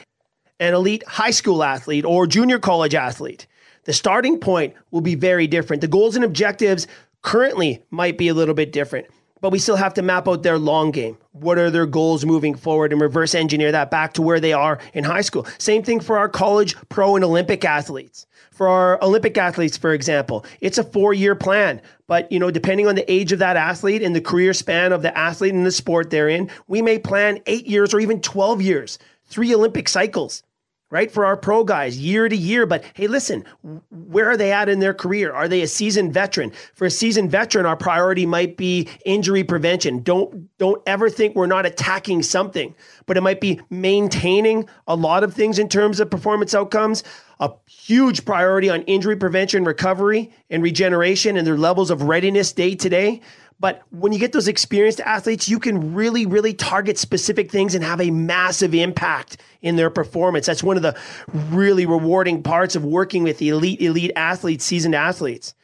an 0.59 0.75
elite 0.75 1.07
high 1.07 1.31
school 1.31 1.63
athlete 1.63 2.05
or 2.05 2.27
junior 2.27 2.59
college 2.59 2.95
athlete. 2.95 3.47
The 3.85 3.93
starting 3.93 4.41
point 4.41 4.75
will 4.91 5.01
be 5.01 5.15
very 5.15 5.47
different. 5.47 5.81
The 5.81 5.89
goals 5.89 6.17
and 6.17 6.25
objectives 6.25 6.89
currently 7.23 7.83
might 7.91 8.19
be 8.19 8.29
a 8.29 8.35
little 8.35 8.55
bit 8.55 8.73
different 8.73 9.07
but 9.41 9.51
we 9.51 9.59
still 9.59 9.77
have 9.77 9.95
to 9.95 10.03
map 10.03 10.29
out 10.29 10.43
their 10.43 10.59
long 10.59 10.91
game. 10.91 11.17
What 11.33 11.59
are 11.59 11.71
their 11.71 11.87
goals 11.87 12.25
moving 12.25 12.55
forward 12.55 12.93
and 12.93 13.01
reverse 13.01 13.35
engineer 13.35 13.73
that 13.73 13.91
back 13.91 14.15
to 14.15 14.23
where 14.23 14.41
they 14.41 14.53
are 14.53 14.79
in 14.95 15.05
high 15.05 15.21
school? 15.21 15.47
Same 15.59 15.83
thing 15.83 16.01
for 16.01 16.19
our 16.19 16.29
college, 16.29 16.77
pro, 16.89 17.17
and 17.17 17.25
Olympic 17.25 17.65
athletes. 17.65 18.27
For 18.51 18.69
our 18.69 19.03
Olympic 19.03 19.39
athletes, 19.39 19.77
for 19.77 19.93
example, 19.93 20.45
it's 20.61 20.79
a 20.79 20.85
four 20.85 21.15
year 21.15 21.37
plan. 21.37 21.81
But, 22.09 22.31
you 22.33 22.41
know, 22.41 22.51
depending 22.51 22.89
on 22.89 22.97
the 22.97 23.11
age 23.11 23.33
of 23.33 23.39
that 23.39 23.57
athlete 23.57 24.03
and 24.03 24.17
the 24.17 24.21
career 24.21 24.53
span 24.53 24.93
of 24.93 25.03
the 25.03 25.17
athlete 25.17 25.55
and 25.55 25.65
the 25.65 25.71
sport 25.71 26.11
they're 26.11 26.29
in, 26.29 26.51
we 26.67 26.83
may 26.83 26.99
plan 26.99 27.41
eight 27.47 27.67
years 27.67 27.95
or 27.95 28.01
even 28.01 28.21
12 28.21 28.61
years, 28.61 28.99
three 29.27 29.55
Olympic 29.55 29.89
cycles 29.89 30.43
right? 30.91 31.11
For 31.11 31.25
our 31.25 31.37
pro 31.37 31.65
guys 31.65 31.99
year 31.99 32.29
to 32.29 32.37
year. 32.37 32.67
But 32.67 32.85
hey, 32.95 33.07
listen, 33.07 33.45
where 33.91 34.31
are 34.31 34.37
they 34.37 34.53
at 34.53 34.69
in 34.69 34.81
their 34.81 34.95
career? 34.95 35.33
Are 35.33 35.49
they 35.49 35.63
a 35.63 35.67
seasoned 35.67 36.15
veteran? 36.15 36.53
For 36.75 36.87
a 36.87 36.91
seasoned 36.91 37.31
veteran, 37.31 37.67
our 37.67 37.77
priority 37.77 38.27
might 38.27 38.57
be 38.57 38.89
injury 39.05 39.45
prevention. 39.45 40.03
Don't 40.03 40.57
don't 40.59 40.83
ever 40.87 41.11
think 41.11 41.35
we're 41.35 41.47
not 41.47 41.67
attacking 41.67 42.23
something, 42.23 42.75
but 43.07 43.17
it 43.17 43.23
might 43.23 43.41
be 43.41 43.61
maintaining 43.71 44.69
a 44.87 44.97
lot 44.97 45.25
of 45.25 45.35
things 45.35 45.59
in 45.59 45.69
terms 45.69 46.01
of 46.01 46.11
performance 46.11 46.55
outcomes. 46.55 47.03
A 47.41 47.53
huge 47.67 48.25
priority 48.25 48.69
on 48.69 48.83
injury 48.83 49.15
prevention, 49.15 49.63
recovery, 49.63 50.33
and 50.51 50.61
regeneration, 50.61 51.37
and 51.37 51.47
their 51.47 51.57
levels 51.57 51.89
of 51.91 52.03
readiness 52.03 52.53
day 52.53 52.75
to 52.75 52.89
day. 52.89 53.21
But 53.61 53.83
when 53.91 54.13
you 54.13 54.21
get 54.21 54.33
those 54.33 54.47
experienced 54.47 55.01
athletes, 55.01 55.49
you 55.49 55.59
can 55.59 55.95
really, 55.95 56.27
really 56.27 56.55
target 56.55 56.97
specific 56.97 57.51
things 57.51 57.75
and 57.75 57.83
have 57.83 58.01
a 58.01 58.11
massive 58.11 58.73
impact 58.73 59.39
in 59.63 59.75
their 59.75 59.91
performance. 59.91 60.47
That's 60.47 60.63
one 60.63 60.77
of 60.77 60.83
the 60.83 60.97
really 61.33 61.85
rewarding 61.85 62.43
parts 62.43 62.77
of 62.77 62.85
working 62.85 63.25
with 63.25 63.39
the 63.39 63.49
elite, 63.49 63.81
elite 63.81 64.13
athletes, 64.15 64.65
seasoned 64.65 64.95
athletes. 64.95 65.55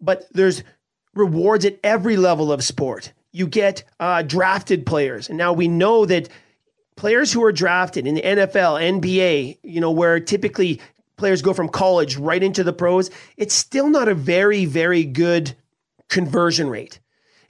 But 0.00 0.26
there's 0.32 0.62
rewards 1.14 1.64
at 1.64 1.80
every 1.82 2.16
level 2.16 2.52
of 2.52 2.62
sport. 2.62 3.12
You 3.32 3.48
get 3.48 3.82
uh, 3.98 4.22
drafted 4.22 4.86
players. 4.86 5.28
And 5.28 5.36
now 5.36 5.52
we 5.52 5.66
know 5.66 6.06
that 6.06 6.28
players 6.96 7.32
who 7.32 7.42
are 7.44 7.52
drafted 7.52 8.06
in 8.06 8.14
the 8.14 8.22
NFL, 8.22 9.00
NBA, 9.00 9.58
you 9.62 9.80
know, 9.80 9.90
where 9.90 10.20
typically 10.20 10.80
players 11.16 11.42
go 11.42 11.52
from 11.52 11.68
college 11.68 12.16
right 12.16 12.42
into 12.42 12.62
the 12.62 12.72
pros, 12.72 13.10
it's 13.36 13.54
still 13.54 13.90
not 13.90 14.06
a 14.06 14.14
very, 14.14 14.64
very 14.64 15.04
good 15.04 15.56
conversion 16.08 16.68
rate. 16.68 17.00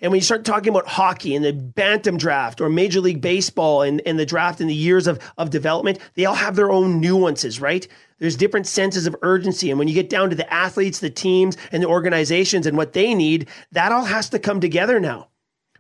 And 0.01 0.13
when 0.13 0.19
you 0.19 0.25
start 0.25 0.45
talking 0.45 0.69
about 0.69 0.87
hockey 0.87 1.35
and 1.35 1.45
the 1.45 1.53
bantam 1.53 2.19
draft 2.19 2.61
or 2.61 2.69
Major 2.69 3.01
League 3.01 3.21
Baseball 3.21 3.83
and, 3.83 4.03
and 4.05 4.19
the 4.19 4.27
draft 4.27 4.61
and 4.61 4.69
the 4.69 4.75
years 4.75 5.07
of, 5.07 5.19
of 5.39 5.51
development, 5.51 5.99
they 6.15 6.27
all 6.27 6.35
have 6.35 6.57
their 6.57 6.71
own 6.71 7.01
nuances, 7.01 7.61
right? 7.61 7.89
There's 8.19 8.37
different 8.37 8.67
senses 8.67 9.07
of 9.07 9.17
urgency. 9.23 9.71
And 9.71 9.79
when 9.79 9.89
you 9.89 9.95
get 9.95 10.11
down 10.11 10.31
to 10.31 10.37
the 10.37 10.53
athletes, 10.53 11.01
the 11.01 11.11
teams, 11.11 11.57
and 11.73 11.83
the 11.83 11.89
organizations 11.89 12.67
and 12.67 12.77
what 12.77 12.93
they 12.93 13.15
need, 13.15 13.49
that 13.73 13.93
all 13.93 14.05
has 14.05 14.29
to 14.31 14.39
come 14.39 14.61
together 14.61 15.01
now. 15.01 15.29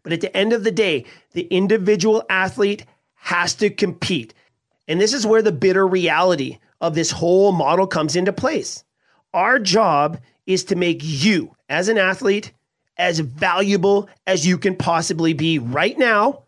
But 0.02 0.12
at 0.12 0.20
the 0.20 0.36
end 0.36 0.52
of 0.52 0.64
the 0.64 0.70
day, 0.70 1.04
the 1.32 1.42
individual 1.42 2.24
athlete 2.30 2.86
has 3.14 3.54
to 3.56 3.70
compete. 3.70 4.34
And 4.88 5.00
this 5.00 5.12
is 5.12 5.26
where 5.26 5.42
the 5.42 5.52
bitter 5.52 5.86
reality 5.86 6.58
of 6.80 6.94
this 6.94 7.10
whole 7.10 7.52
model 7.52 7.86
comes 7.86 8.16
into 8.16 8.32
place. 8.32 8.84
Our 9.34 9.58
job 9.58 10.20
is 10.46 10.64
to 10.64 10.76
make 10.76 11.00
you, 11.02 11.56
as 11.68 11.88
an 11.88 11.98
athlete, 11.98 12.52
as 12.98 13.18
valuable 13.18 14.08
as 14.26 14.46
you 14.46 14.58
can 14.58 14.76
possibly 14.76 15.32
be 15.32 15.58
right 15.58 15.98
now 15.98 16.42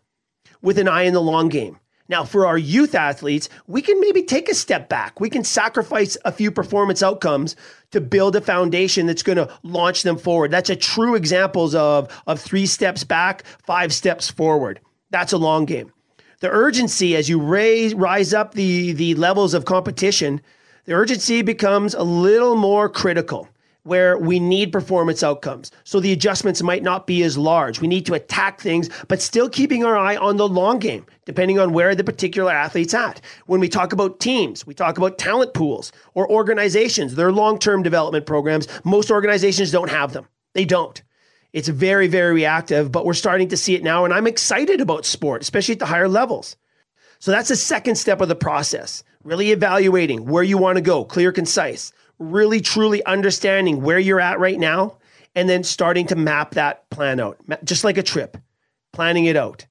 with 0.61 0.77
an 0.77 0.87
eye 0.87 1.03
in 1.03 1.13
the 1.13 1.21
long 1.21 1.49
game. 1.49 1.79
Now, 2.09 2.23
for 2.23 2.47
our 2.47 2.57
youth 2.57 2.95
athletes, 2.95 3.49
we 3.67 3.83
can 3.83 4.01
maybe 4.01 4.23
take 4.23 4.49
a 4.49 4.55
step 4.55 4.89
back. 4.89 5.19
We 5.19 5.29
can 5.29 5.43
sacrifice 5.43 6.17
a 6.25 6.31
few 6.31 6.49
performance 6.49 7.03
outcomes 7.03 7.55
to 7.91 8.01
build 8.01 8.35
a 8.35 8.41
foundation 8.41 9.05
that's 9.05 9.21
going 9.21 9.37
to 9.37 9.49
launch 9.61 10.01
them 10.01 10.17
forward. 10.17 10.49
That's 10.49 10.71
a 10.71 10.75
true 10.75 11.13
examples 11.13 11.75
of, 11.75 12.09
of 12.25 12.41
three 12.41 12.65
steps 12.65 13.03
back, 13.03 13.43
five 13.63 13.93
steps 13.93 14.29
forward. 14.29 14.79
That's 15.11 15.33
a 15.33 15.37
long 15.37 15.65
game. 15.65 15.93
The 16.39 16.49
urgency 16.49 17.15
as 17.15 17.29
you 17.29 17.39
raise, 17.39 17.93
rise 17.93 18.33
up 18.33 18.55
the, 18.55 18.93
the 18.93 19.13
levels 19.13 19.53
of 19.53 19.65
competition, 19.65 20.41
the 20.85 20.93
urgency 20.93 21.43
becomes 21.43 21.93
a 21.93 22.03
little 22.03 22.55
more 22.55 22.89
critical 22.89 23.47
where 23.89 24.17
we 24.17 24.39
need 24.39 24.71
performance 24.71 25.23
outcomes. 25.23 25.71
So 25.83 25.99
the 25.99 26.11
adjustments 26.11 26.61
might 26.61 26.83
not 26.83 27.07
be 27.07 27.23
as 27.23 27.37
large. 27.37 27.81
We 27.81 27.87
need 27.87 28.05
to 28.05 28.13
attack 28.13 28.61
things, 28.61 28.87
but 29.07 29.21
still 29.21 29.49
keeping 29.49 29.83
our 29.83 29.97
eye 29.97 30.15
on 30.15 30.37
the 30.37 30.47
long 30.47 30.77
game, 30.77 31.05
depending 31.25 31.59
on 31.59 31.73
where 31.73 31.95
the 31.95 32.03
particular 32.03 32.51
athlete's 32.51 32.93
at. 32.93 33.19
When 33.47 33.59
we 33.59 33.67
talk 33.67 33.91
about 33.91 34.19
teams, 34.19 34.65
we 34.65 34.75
talk 34.75 34.97
about 34.99 35.17
talent 35.17 35.55
pools 35.55 35.91
or 36.13 36.31
organizations, 36.31 37.15
their 37.15 37.31
long 37.31 37.57
term 37.57 37.81
development 37.81 38.27
programs. 38.27 38.67
Most 38.85 39.09
organizations 39.09 39.71
don't 39.71 39.89
have 39.89 40.13
them, 40.13 40.27
they 40.53 40.65
don't. 40.65 41.01
It's 41.51 41.67
very, 41.67 42.07
very 42.07 42.35
reactive, 42.35 42.91
but 42.91 43.05
we're 43.05 43.15
starting 43.15 43.47
to 43.47 43.57
see 43.57 43.73
it 43.73 43.83
now. 43.83 44.05
And 44.05 44.13
I'm 44.13 44.27
excited 44.27 44.81
about 44.81 45.03
sport, 45.03 45.41
especially 45.41 45.73
at 45.73 45.79
the 45.79 45.87
higher 45.87 46.07
levels. 46.07 46.55
So 47.17 47.31
that's 47.31 47.49
the 47.49 47.55
second 47.55 47.95
step 47.95 48.21
of 48.21 48.27
the 48.27 48.35
process 48.35 49.03
really 49.23 49.51
evaluating 49.51 50.25
where 50.25 50.43
you 50.43 50.57
want 50.57 50.77
to 50.77 50.81
go, 50.81 51.03
clear, 51.03 51.31
concise 51.31 51.91
really 52.19 52.61
truly 52.61 53.03
understanding 53.05 53.81
where 53.81 53.99
you're 53.99 54.19
at 54.19 54.39
right 54.39 54.59
now 54.59 54.97
and 55.35 55.49
then 55.49 55.63
starting 55.63 56.07
to 56.07 56.15
map 56.15 56.51
that 56.51 56.89
plan 56.89 57.19
out, 57.19 57.37
just 57.63 57.83
like 57.83 57.97
a 57.97 58.03
trip, 58.03 58.37
planning 58.91 59.25
it 59.25 59.35
out 59.35 59.65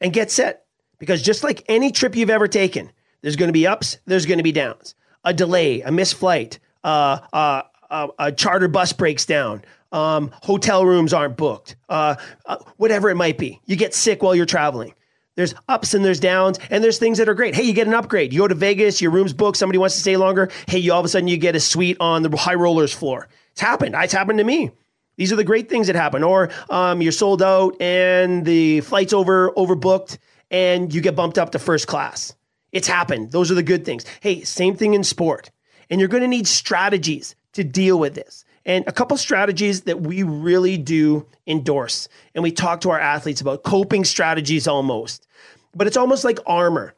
and 0.00 0.12
get 0.12 0.30
set. 0.30 0.64
Because 0.98 1.22
just 1.22 1.44
like 1.44 1.64
any 1.68 1.92
trip 1.92 2.14
you've 2.16 2.30
ever 2.30 2.48
taken, 2.48 2.90
there's 3.22 3.36
going 3.36 3.48
to 3.48 3.52
be 3.52 3.66
ups, 3.66 3.98
there's 4.06 4.26
going 4.26 4.38
to 4.38 4.44
be 4.44 4.52
downs. 4.52 4.94
A 5.24 5.32
delay, 5.32 5.80
a 5.82 5.90
missed 5.90 6.14
flight, 6.14 6.58
uh, 6.84 7.18
uh, 7.32 7.62
uh, 7.90 8.08
a 8.18 8.32
charter 8.32 8.68
bus 8.68 8.92
breaks 8.92 9.26
down, 9.26 9.62
um, 9.92 10.30
hotel 10.42 10.86
rooms 10.86 11.12
aren't 11.12 11.36
booked, 11.36 11.76
uh, 11.88 12.16
uh, 12.46 12.56
whatever 12.76 13.10
it 13.10 13.16
might 13.16 13.38
be. 13.38 13.60
You 13.66 13.76
get 13.76 13.94
sick 13.94 14.22
while 14.22 14.34
you're 14.34 14.46
traveling. 14.46 14.94
There's 15.36 15.54
ups 15.68 15.94
and 15.94 16.04
there's 16.04 16.20
downs, 16.20 16.58
and 16.70 16.82
there's 16.82 16.98
things 16.98 17.18
that 17.18 17.28
are 17.28 17.34
great. 17.34 17.54
Hey, 17.54 17.62
you 17.62 17.72
get 17.72 17.86
an 17.86 17.94
upgrade. 17.94 18.32
You 18.32 18.40
go 18.40 18.48
to 18.48 18.54
Vegas, 18.54 19.00
your 19.00 19.10
room's 19.10 19.32
booked, 19.32 19.56
somebody 19.56 19.78
wants 19.78 19.94
to 19.94 20.00
stay 20.00 20.16
longer. 20.16 20.50
Hey, 20.66 20.78
you 20.78 20.92
all 20.92 21.00
of 21.00 21.06
a 21.06 21.08
sudden 21.08 21.28
you 21.28 21.36
get 21.36 21.56
a 21.56 21.60
suite 21.60 21.96
on 22.00 22.22
the 22.22 22.36
high 22.36 22.54
rollers 22.54 22.92
floor. 22.92 23.28
It's 23.52 23.60
happened. 23.60 23.94
It's 23.96 24.12
happened 24.12 24.38
to 24.38 24.44
me. 24.44 24.70
These 25.16 25.32
are 25.32 25.36
the 25.36 25.44
great 25.44 25.68
things 25.68 25.86
that 25.86 25.96
happen. 25.96 26.22
Or 26.22 26.50
um, 26.68 27.02
you're 27.02 27.12
sold 27.12 27.42
out 27.42 27.80
and 27.80 28.44
the 28.44 28.80
flight's 28.80 29.12
over 29.12 29.50
overbooked, 29.52 30.18
and 30.50 30.92
you 30.92 31.00
get 31.00 31.14
bumped 31.14 31.38
up 31.38 31.50
to 31.50 31.58
first 31.58 31.86
class. 31.86 32.34
It's 32.72 32.88
happened. 32.88 33.30
Those 33.30 33.50
are 33.50 33.54
the 33.54 33.62
good 33.62 33.84
things. 33.84 34.04
Hey, 34.20 34.42
same 34.42 34.76
thing 34.76 34.94
in 34.94 35.04
sport. 35.04 35.50
And 35.90 36.00
you're 36.00 36.08
going 36.08 36.22
to 36.22 36.28
need 36.28 36.46
strategies 36.46 37.34
to 37.54 37.64
deal 37.64 37.98
with 37.98 38.14
this. 38.14 38.44
And 38.66 38.84
a 38.86 38.92
couple 38.92 39.16
strategies 39.16 39.82
that 39.82 40.02
we 40.02 40.22
really 40.22 40.76
do 40.76 41.26
endorse. 41.46 42.08
And 42.34 42.42
we 42.42 42.52
talk 42.52 42.82
to 42.82 42.90
our 42.90 43.00
athletes 43.00 43.40
about 43.40 43.62
coping 43.62 44.04
strategies 44.04 44.68
almost. 44.68 45.26
But 45.74 45.86
it's 45.86 45.96
almost 45.96 46.24
like 46.24 46.38
armor. 46.46 46.94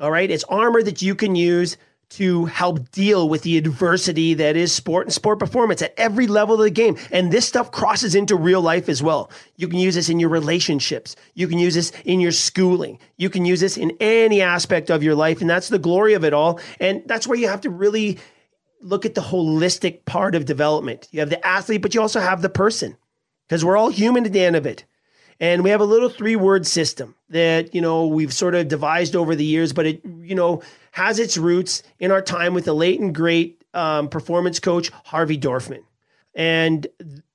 All 0.00 0.10
right. 0.10 0.30
It's 0.30 0.44
armor 0.44 0.82
that 0.82 1.02
you 1.02 1.14
can 1.14 1.36
use 1.36 1.76
to 2.10 2.44
help 2.44 2.90
deal 2.92 3.28
with 3.28 3.42
the 3.42 3.56
adversity 3.58 4.34
that 4.34 4.56
is 4.56 4.72
sport 4.72 5.06
and 5.06 5.12
sport 5.12 5.38
performance 5.38 5.82
at 5.82 5.94
every 5.96 6.26
level 6.26 6.54
of 6.54 6.60
the 6.60 6.70
game. 6.70 6.96
And 7.10 7.32
this 7.32 7.46
stuff 7.46 7.72
crosses 7.72 8.14
into 8.14 8.36
real 8.36 8.60
life 8.60 8.88
as 8.88 9.02
well. 9.02 9.30
You 9.56 9.68
can 9.68 9.78
use 9.78 9.94
this 9.94 10.08
in 10.08 10.20
your 10.20 10.28
relationships. 10.28 11.16
You 11.34 11.48
can 11.48 11.58
use 11.58 11.74
this 11.74 11.92
in 12.04 12.20
your 12.20 12.30
schooling. 12.30 12.98
You 13.16 13.30
can 13.30 13.44
use 13.44 13.60
this 13.60 13.76
in 13.76 13.96
any 14.00 14.42
aspect 14.42 14.90
of 14.90 15.02
your 15.02 15.14
life. 15.14 15.40
And 15.40 15.50
that's 15.50 15.68
the 15.68 15.78
glory 15.78 16.14
of 16.14 16.24
it 16.24 16.32
all. 16.32 16.60
And 16.78 17.02
that's 17.06 17.26
where 17.26 17.38
you 17.38 17.48
have 17.48 17.62
to 17.62 17.70
really 17.70 18.18
look 18.84 19.06
at 19.06 19.14
the 19.14 19.20
holistic 19.20 20.04
part 20.04 20.34
of 20.34 20.44
development. 20.44 21.08
You 21.10 21.20
have 21.20 21.30
the 21.30 21.44
athlete, 21.44 21.82
but 21.82 21.94
you 21.94 22.00
also 22.00 22.20
have 22.20 22.42
the 22.42 22.48
person 22.48 22.96
because 23.48 23.64
we're 23.64 23.76
all 23.76 23.88
human 23.88 24.26
at 24.26 24.32
the 24.32 24.44
end 24.44 24.56
of 24.56 24.66
it. 24.66 24.84
And 25.40 25.64
we 25.64 25.70
have 25.70 25.80
a 25.80 25.84
little 25.84 26.08
three 26.08 26.36
word 26.36 26.66
system 26.66 27.16
that, 27.30 27.74
you 27.74 27.80
know, 27.80 28.06
we've 28.06 28.32
sort 28.32 28.54
of 28.54 28.68
devised 28.68 29.16
over 29.16 29.34
the 29.34 29.44
years, 29.44 29.72
but 29.72 29.86
it, 29.86 30.02
you 30.04 30.34
know, 30.34 30.62
has 30.92 31.18
its 31.18 31.36
roots 31.36 31.82
in 31.98 32.12
our 32.12 32.22
time 32.22 32.54
with 32.54 32.66
the 32.66 32.74
late 32.74 33.00
and 33.00 33.14
great 33.14 33.64
um, 33.74 34.08
performance 34.08 34.60
coach, 34.60 34.90
Harvey 35.04 35.36
Dorfman. 35.36 35.82
And 36.34 36.86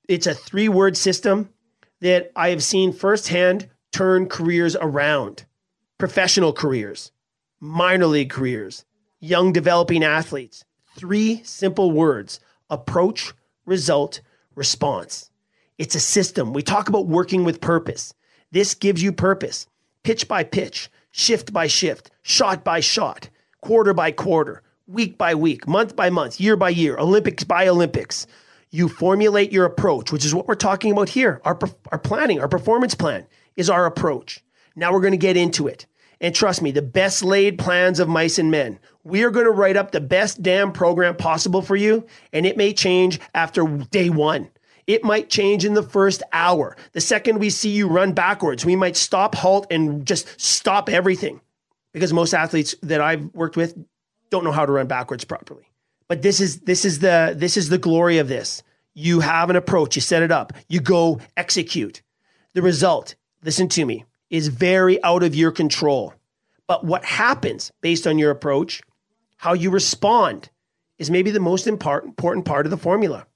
it's 0.08 0.26
a 0.26 0.34
three 0.34 0.68
word 0.68 0.96
system 0.96 1.50
that 2.00 2.32
I 2.36 2.48
have 2.50 2.62
seen 2.62 2.92
firsthand 2.92 3.68
turn 3.92 4.28
careers 4.28 4.76
around 4.76 5.44
professional 5.98 6.52
careers, 6.52 7.12
minor 7.60 8.06
league 8.06 8.30
careers, 8.30 8.84
young 9.20 9.52
developing 9.52 10.02
athletes. 10.02 10.64
Three 11.00 11.40
simple 11.44 11.92
words 11.92 12.40
approach, 12.68 13.32
result, 13.64 14.20
response. 14.54 15.30
It's 15.78 15.94
a 15.94 16.00
system. 16.00 16.52
We 16.52 16.62
talk 16.62 16.90
about 16.90 17.06
working 17.06 17.42
with 17.42 17.62
purpose. 17.62 18.12
This 18.52 18.74
gives 18.74 19.02
you 19.02 19.10
purpose, 19.10 19.66
pitch 20.02 20.28
by 20.28 20.44
pitch, 20.44 20.90
shift 21.10 21.54
by 21.54 21.68
shift, 21.68 22.10
shot 22.20 22.64
by 22.64 22.80
shot, 22.80 23.30
quarter 23.62 23.94
by 23.94 24.12
quarter, 24.12 24.62
week 24.86 25.16
by 25.16 25.34
week, 25.34 25.66
month 25.66 25.96
by 25.96 26.10
month, 26.10 26.38
year 26.38 26.54
by 26.54 26.68
year, 26.68 26.98
Olympics 26.98 27.44
by 27.44 27.66
Olympics. 27.66 28.26
You 28.68 28.86
formulate 28.86 29.52
your 29.52 29.64
approach, 29.64 30.12
which 30.12 30.26
is 30.26 30.34
what 30.34 30.46
we're 30.48 30.54
talking 30.54 30.92
about 30.92 31.08
here. 31.08 31.40
Our, 31.46 31.58
our 31.90 31.98
planning, 31.98 32.40
our 32.40 32.48
performance 32.48 32.94
plan 32.94 33.26
is 33.56 33.70
our 33.70 33.86
approach. 33.86 34.44
Now 34.76 34.92
we're 34.92 35.00
going 35.00 35.12
to 35.12 35.16
get 35.16 35.38
into 35.38 35.66
it. 35.66 35.86
And 36.20 36.34
trust 36.34 36.60
me, 36.60 36.70
the 36.70 36.82
best 36.82 37.24
laid 37.24 37.58
plans 37.58 37.98
of 38.00 38.06
mice 38.06 38.38
and 38.38 38.50
men. 38.50 38.78
We 39.02 39.24
are 39.24 39.30
going 39.30 39.46
to 39.46 39.52
write 39.52 39.76
up 39.76 39.92
the 39.92 40.00
best 40.00 40.42
damn 40.42 40.72
program 40.72 41.16
possible 41.16 41.62
for 41.62 41.76
you, 41.76 42.06
and 42.32 42.44
it 42.44 42.56
may 42.56 42.72
change 42.72 43.18
after 43.34 43.66
day 43.90 44.10
one. 44.10 44.50
It 44.86 45.04
might 45.04 45.30
change 45.30 45.64
in 45.64 45.74
the 45.74 45.82
first 45.82 46.22
hour. 46.32 46.76
The 46.92 47.00
second 47.00 47.38
we 47.38 47.50
see 47.50 47.70
you 47.70 47.88
run 47.88 48.12
backwards, 48.12 48.64
we 48.64 48.76
might 48.76 48.96
stop, 48.96 49.34
halt, 49.34 49.66
and 49.70 50.04
just 50.04 50.40
stop 50.40 50.88
everything. 50.88 51.40
Because 51.92 52.12
most 52.12 52.34
athletes 52.34 52.74
that 52.82 53.00
I've 53.00 53.32
worked 53.34 53.56
with 53.56 53.76
don't 54.30 54.44
know 54.44 54.52
how 54.52 54.66
to 54.66 54.72
run 54.72 54.86
backwards 54.86 55.24
properly. 55.24 55.70
But 56.08 56.22
this 56.22 56.40
is 56.40 56.60
this 56.60 56.84
is 56.84 56.98
the 56.98 57.34
this 57.36 57.56
is 57.56 57.68
the 57.68 57.78
glory 57.78 58.18
of 58.18 58.28
this. 58.28 58.62
You 58.94 59.20
have 59.20 59.48
an 59.48 59.56
approach, 59.56 59.96
you 59.96 60.02
set 60.02 60.22
it 60.22 60.32
up, 60.32 60.52
you 60.68 60.80
go 60.80 61.20
execute. 61.36 62.02
The 62.54 62.62
result, 62.62 63.14
listen 63.44 63.68
to 63.70 63.84
me, 63.84 64.04
is 64.28 64.48
very 64.48 65.02
out 65.04 65.22
of 65.22 65.34
your 65.34 65.52
control. 65.52 66.14
But 66.66 66.84
what 66.84 67.04
happens 67.04 67.70
based 67.80 68.06
on 68.06 68.18
your 68.18 68.30
approach, 68.30 68.82
how 69.40 69.54
you 69.54 69.70
respond, 69.70 70.50
is 70.98 71.10
maybe 71.10 71.30
the 71.30 71.40
most 71.40 71.66
important 71.66 72.44
part 72.44 72.66
of 72.66 72.70
the 72.70 72.76
formula. 72.76 73.26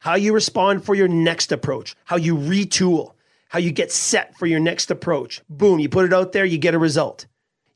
How 0.00 0.16
you 0.16 0.32
respond 0.32 0.84
for 0.84 0.96
your 0.96 1.06
next 1.06 1.52
approach, 1.52 1.94
how 2.04 2.16
you 2.16 2.36
retool, 2.36 3.12
how 3.48 3.60
you 3.60 3.70
get 3.70 3.92
set 3.92 4.36
for 4.36 4.46
your 4.46 4.58
next 4.58 4.90
approach. 4.90 5.40
Boom, 5.48 5.78
you 5.78 5.88
put 5.88 6.04
it 6.04 6.12
out 6.12 6.32
there, 6.32 6.44
you 6.44 6.58
get 6.58 6.74
a 6.74 6.80
result. 6.80 7.26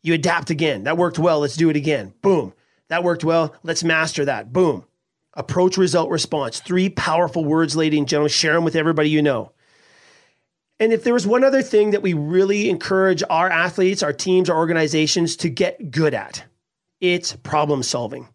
You 0.03 0.15
adapt 0.15 0.51
again. 0.51 0.83
That 0.83 0.99
worked 0.99 1.21
well, 1.21 1.39
let's 1.39 1.55
do 1.55 1.71
it 1.71 1.77
again. 1.77 2.13
Boom, 2.23 2.55
that 2.89 3.05
worked 3.05 3.23
well, 3.23 3.55
let's 3.63 3.85
master 3.85 4.25
that. 4.25 4.53
Boom. 4.53 4.85
Approach, 5.35 5.77
result, 5.77 6.11
response. 6.11 6.59
Three 6.59 6.89
powerful 6.89 7.45
words, 7.45 7.77
ladies 7.77 8.01
and 8.01 8.09
gentlemen. 8.09 8.31
Share 8.31 8.55
them 8.55 8.65
with 8.65 8.75
everybody 8.75 9.11
you 9.11 9.23
know. 9.23 9.53
And 10.81 10.93
if 10.93 11.05
there 11.05 11.15
was 11.15 11.25
one 11.25 11.45
other 11.45 11.63
thing 11.63 11.93
that 11.93 12.03
we 12.03 12.15
really 12.15 12.69
encourage 12.69 13.23
our 13.31 13.49
athletes, 13.49 14.03
our 14.03 14.13
teams, 14.13 14.51
our 14.51 14.59
organizations 14.59 15.37
to 15.37 15.49
get 15.49 15.93
good 15.93 16.15
at, 16.15 16.43
it's 17.01 17.35
problem 17.37 17.83
solving. 17.83 18.29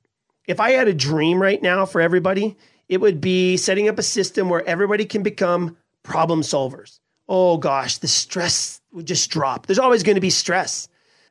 If 0.47 0.59
I 0.59 0.72
had 0.72 0.88
a 0.88 0.93
dream 0.93 1.41
right 1.41 1.62
now 1.62 1.86
for 1.86 2.01
everybody, 2.01 2.57
it 2.89 2.99
would 2.99 3.22
be 3.22 3.57
setting 3.57 3.88
up 3.88 3.99
a 3.99 4.03
system 4.03 4.49
where 4.49 4.68
everybody 4.68 5.05
can 5.05 5.24
become 5.24 5.78
problem 6.03 6.41
solvers. 6.41 6.99
Oh 7.30 7.57
gosh, 7.57 7.97
the 7.97 8.07
stress 8.07 8.82
would 8.91 9.05
just 9.05 9.30
drop. 9.30 9.66
There's 9.66 9.80
always 9.80 10.03
going 10.03 10.16
to 10.16 10.22
be 10.22 10.30
stress. 10.30 10.89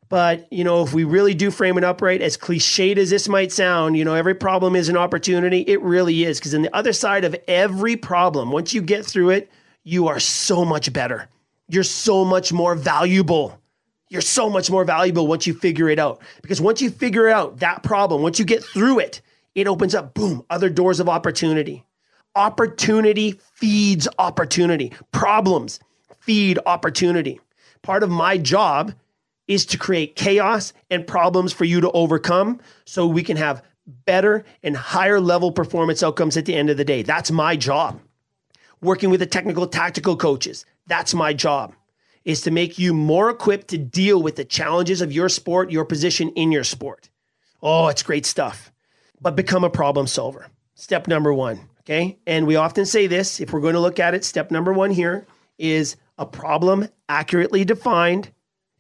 But, 0.08 0.52
you 0.52 0.64
know, 0.64 0.82
if 0.82 0.92
we 0.92 1.04
really 1.04 1.34
do 1.34 1.52
frame 1.52 1.78
it 1.78 1.84
up 1.84 2.02
right, 2.02 2.20
as 2.20 2.36
cliched 2.36 2.96
as 2.96 3.10
this 3.10 3.28
might 3.28 3.52
sound, 3.52 3.96
you 3.96 4.04
know, 4.04 4.14
every 4.14 4.34
problem 4.34 4.74
is 4.74 4.88
an 4.88 4.96
opportunity. 4.96 5.60
It 5.60 5.80
really 5.82 6.24
is. 6.24 6.40
Because 6.40 6.54
on 6.54 6.62
the 6.62 6.74
other 6.74 6.92
side 6.92 7.24
of 7.24 7.36
every 7.46 7.94
problem, 7.94 8.50
once 8.50 8.74
you 8.74 8.82
get 8.82 9.06
through 9.06 9.30
it, 9.30 9.50
you 9.84 10.08
are 10.08 10.18
so 10.18 10.64
much 10.64 10.92
better. 10.92 11.28
You're 11.68 11.84
so 11.84 12.24
much 12.24 12.52
more 12.52 12.74
valuable. 12.74 13.59
You're 14.11 14.22
so 14.22 14.50
much 14.50 14.70
more 14.70 14.84
valuable 14.84 15.28
once 15.28 15.46
you 15.46 15.54
figure 15.54 15.88
it 15.88 16.00
out. 16.00 16.20
Because 16.42 16.61
once 16.61 16.82
you 16.82 16.90
figure 16.90 17.28
out 17.28 17.61
that 17.61 17.84
problem, 17.84 18.22
once 18.22 18.40
you 18.40 18.44
get 18.44 18.62
through 18.62 18.98
it, 18.98 19.22
it 19.54 19.68
opens 19.68 19.94
up, 19.94 20.14
boom, 20.14 20.44
other 20.50 20.68
doors 20.68 20.98
of 20.98 21.08
opportunity. 21.08 21.84
Opportunity 22.34 23.40
feeds 23.54 24.08
opportunity. 24.18 24.92
Problems 25.12 25.78
feed 26.20 26.58
opportunity. 26.66 27.40
Part 27.82 28.02
of 28.02 28.11
my 28.11 28.36
job 28.36 28.92
is 29.46 29.64
to 29.66 29.78
create 29.78 30.16
chaos 30.16 30.72
and 30.90 31.06
problems 31.06 31.52
for 31.52 31.64
you 31.64 31.80
to 31.80 31.90
overcome 31.92 32.61
so 32.84 33.06
we 33.06 33.22
can 33.22 33.36
have 33.36 33.62
better 34.06 34.44
and 34.62 34.76
higher 34.76 35.20
level 35.20 35.50
performance 35.50 36.02
outcomes 36.02 36.36
at 36.36 36.46
the 36.46 36.54
end 36.54 36.68
of 36.68 36.76
the 36.76 36.84
day. 36.84 37.02
That's 37.02 37.30
my 37.30 37.56
job 37.56 38.00
working 38.80 39.11
with 39.11 39.20
the 39.20 39.26
technical 39.26 39.66
tactical 39.66 40.16
coaches. 40.16 40.66
That's 40.86 41.14
my 41.14 41.32
job 41.32 41.74
is 42.30 42.42
to 42.42 42.50
make 42.50 42.78
you 42.78 42.94
more 42.94 43.30
equipped 43.30 43.68
to 43.68 43.78
deal 43.78 44.22
with 44.22 44.36
the 44.36 44.44
challenges 44.44 45.00
of 45.00 45.12
your 45.12 45.28
sport, 45.28 45.70
your 45.70 45.84
position 45.84 46.30
in 46.30 46.52
your 46.52 46.64
sport. 46.64 47.10
Oh, 47.62 47.88
it's 47.88 48.02
great 48.02 48.26
stuff. 48.26 48.72
But 49.20 49.36
become 49.36 49.64
a 49.64 49.70
problem 49.70 50.06
solver. 50.06 50.46
Step 50.74 51.08
number 51.08 51.32
1, 51.32 51.60
okay? 51.80 52.18
And 52.26 52.46
we 52.46 52.56
often 52.56 52.86
say 52.86 53.06
this, 53.06 53.40
if 53.40 53.52
we're 53.52 53.60
going 53.60 53.74
to 53.74 53.80
look 53.80 54.00
at 54.00 54.14
it, 54.14 54.24
step 54.24 54.50
number 54.50 54.72
1 54.72 54.90
here 54.90 55.26
is 55.58 55.96
a 56.16 56.24
problem 56.24 56.88
accurately 57.08 57.64
defined 57.64 58.30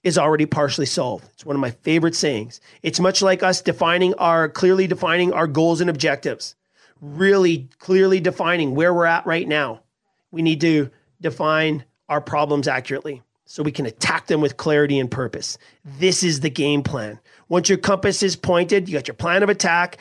is 0.02 0.16
already 0.16 0.46
partially 0.46 0.86
solved. 0.86 1.28
It's 1.34 1.44
one 1.44 1.56
of 1.56 1.60
my 1.60 1.72
favorite 1.72 2.14
sayings. 2.14 2.60
It's 2.82 3.00
much 3.00 3.20
like 3.20 3.42
us 3.42 3.60
defining 3.60 4.14
our 4.14 4.48
clearly 4.48 4.86
defining 4.86 5.32
our 5.32 5.46
goals 5.46 5.82
and 5.82 5.90
objectives. 5.90 6.54
Really 7.02 7.68
clearly 7.78 8.18
defining 8.20 8.74
where 8.74 8.94
we're 8.94 9.04
at 9.04 9.26
right 9.26 9.46
now 9.46 9.82
we 10.30 10.42
need 10.42 10.60
to 10.60 10.90
define 11.20 11.84
our 12.08 12.20
problems 12.20 12.68
accurately 12.68 13.22
so 13.50 13.64
we 13.64 13.72
can 13.72 13.84
attack 13.84 14.28
them 14.28 14.40
with 14.40 14.56
clarity 14.56 14.96
and 15.00 15.10
purpose. 15.10 15.58
This 15.84 16.22
is 16.22 16.38
the 16.38 16.50
game 16.50 16.84
plan. 16.84 17.18
Once 17.48 17.68
your 17.68 17.78
compass 17.78 18.22
is 18.22 18.36
pointed, 18.36 18.88
you 18.88 18.96
got 18.96 19.08
your 19.08 19.16
plan 19.16 19.42
of 19.42 19.48
attack, 19.48 19.98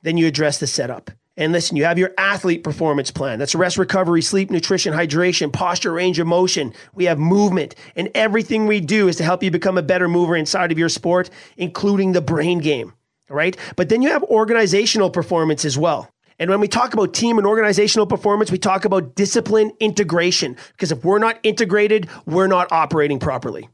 then 0.00 0.16
you 0.16 0.26
address 0.26 0.58
the 0.58 0.66
setup. 0.66 1.10
And 1.36 1.52
listen, 1.52 1.76
you 1.76 1.84
have 1.84 1.98
your 1.98 2.14
athlete 2.16 2.64
performance 2.64 3.10
plan. 3.10 3.38
That's 3.38 3.54
rest, 3.54 3.76
recovery, 3.76 4.22
sleep, 4.22 4.50
nutrition, 4.50 4.94
hydration, 4.94 5.52
posture, 5.52 5.92
range 5.92 6.18
of 6.18 6.26
motion. 6.26 6.72
We 6.94 7.04
have 7.04 7.18
movement. 7.18 7.74
And 7.94 8.08
everything 8.14 8.66
we 8.66 8.80
do 8.80 9.06
is 9.06 9.16
to 9.16 9.22
help 9.22 9.42
you 9.42 9.50
become 9.50 9.76
a 9.76 9.82
better 9.82 10.08
mover 10.08 10.34
inside 10.34 10.72
of 10.72 10.78
your 10.78 10.88
sport, 10.88 11.28
including 11.58 12.12
the 12.12 12.22
brain 12.22 12.60
game. 12.60 12.94
All 13.28 13.36
right. 13.36 13.54
But 13.76 13.90
then 13.90 14.00
you 14.00 14.08
have 14.08 14.22
organizational 14.24 15.10
performance 15.10 15.66
as 15.66 15.76
well. 15.76 16.10
And 16.38 16.50
when 16.50 16.60
we 16.60 16.68
talk 16.68 16.94
about 16.94 17.14
team 17.14 17.38
and 17.38 17.46
organizational 17.46 18.06
performance, 18.06 18.50
we 18.50 18.58
talk 18.58 18.84
about 18.84 19.14
discipline 19.14 19.72
integration. 19.80 20.56
Because 20.72 20.92
if 20.92 21.04
we're 21.04 21.18
not 21.18 21.38
integrated, 21.42 22.08
we're 22.26 22.46
not 22.46 22.70
operating 22.70 23.18
properly. 23.18 23.68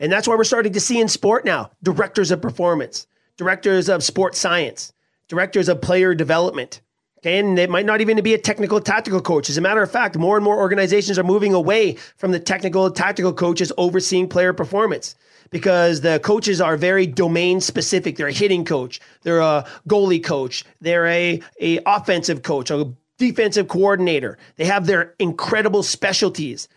And 0.00 0.10
that's 0.10 0.26
why 0.26 0.34
we're 0.34 0.44
starting 0.44 0.72
to 0.72 0.80
see 0.80 1.00
in 1.00 1.08
sport 1.08 1.44
now 1.44 1.70
directors 1.82 2.30
of 2.30 2.40
performance, 2.40 3.06
directors 3.36 3.88
of 3.88 4.02
sports 4.02 4.38
science, 4.38 4.92
directors 5.28 5.68
of 5.68 5.80
player 5.80 6.14
development. 6.14 6.80
Okay, 7.18 7.38
and 7.38 7.58
it 7.58 7.70
might 7.70 7.86
not 7.86 8.00
even 8.00 8.22
be 8.22 8.34
a 8.34 8.38
technical 8.38 8.78
tactical 8.78 9.20
coach. 9.20 9.48
As 9.48 9.56
a 9.56 9.62
matter 9.62 9.82
of 9.82 9.90
fact, 9.90 10.16
more 10.16 10.36
and 10.36 10.44
more 10.44 10.58
organizations 10.58 11.18
are 11.18 11.24
moving 11.24 11.54
away 11.54 11.94
from 12.16 12.30
the 12.30 12.38
technical 12.38 12.90
tactical 12.90 13.32
coaches 13.32 13.72
overseeing 13.78 14.28
player 14.28 14.52
performance 14.52 15.16
because 15.50 16.00
the 16.00 16.20
coaches 16.20 16.60
are 16.60 16.76
very 16.76 17.06
domain 17.06 17.60
specific. 17.60 18.16
They're 18.16 18.28
a 18.28 18.32
hitting 18.32 18.64
coach, 18.64 19.00
they're 19.22 19.40
a 19.40 19.66
goalie 19.88 20.22
coach, 20.22 20.64
they're 20.80 21.06
a, 21.06 21.40
a 21.60 21.80
offensive 21.86 22.42
coach, 22.42 22.70
a 22.70 22.92
defensive 23.18 23.68
coordinator. 23.68 24.38
They 24.56 24.64
have 24.66 24.86
their 24.86 25.14
incredible 25.18 25.82
specialties. 25.82 26.68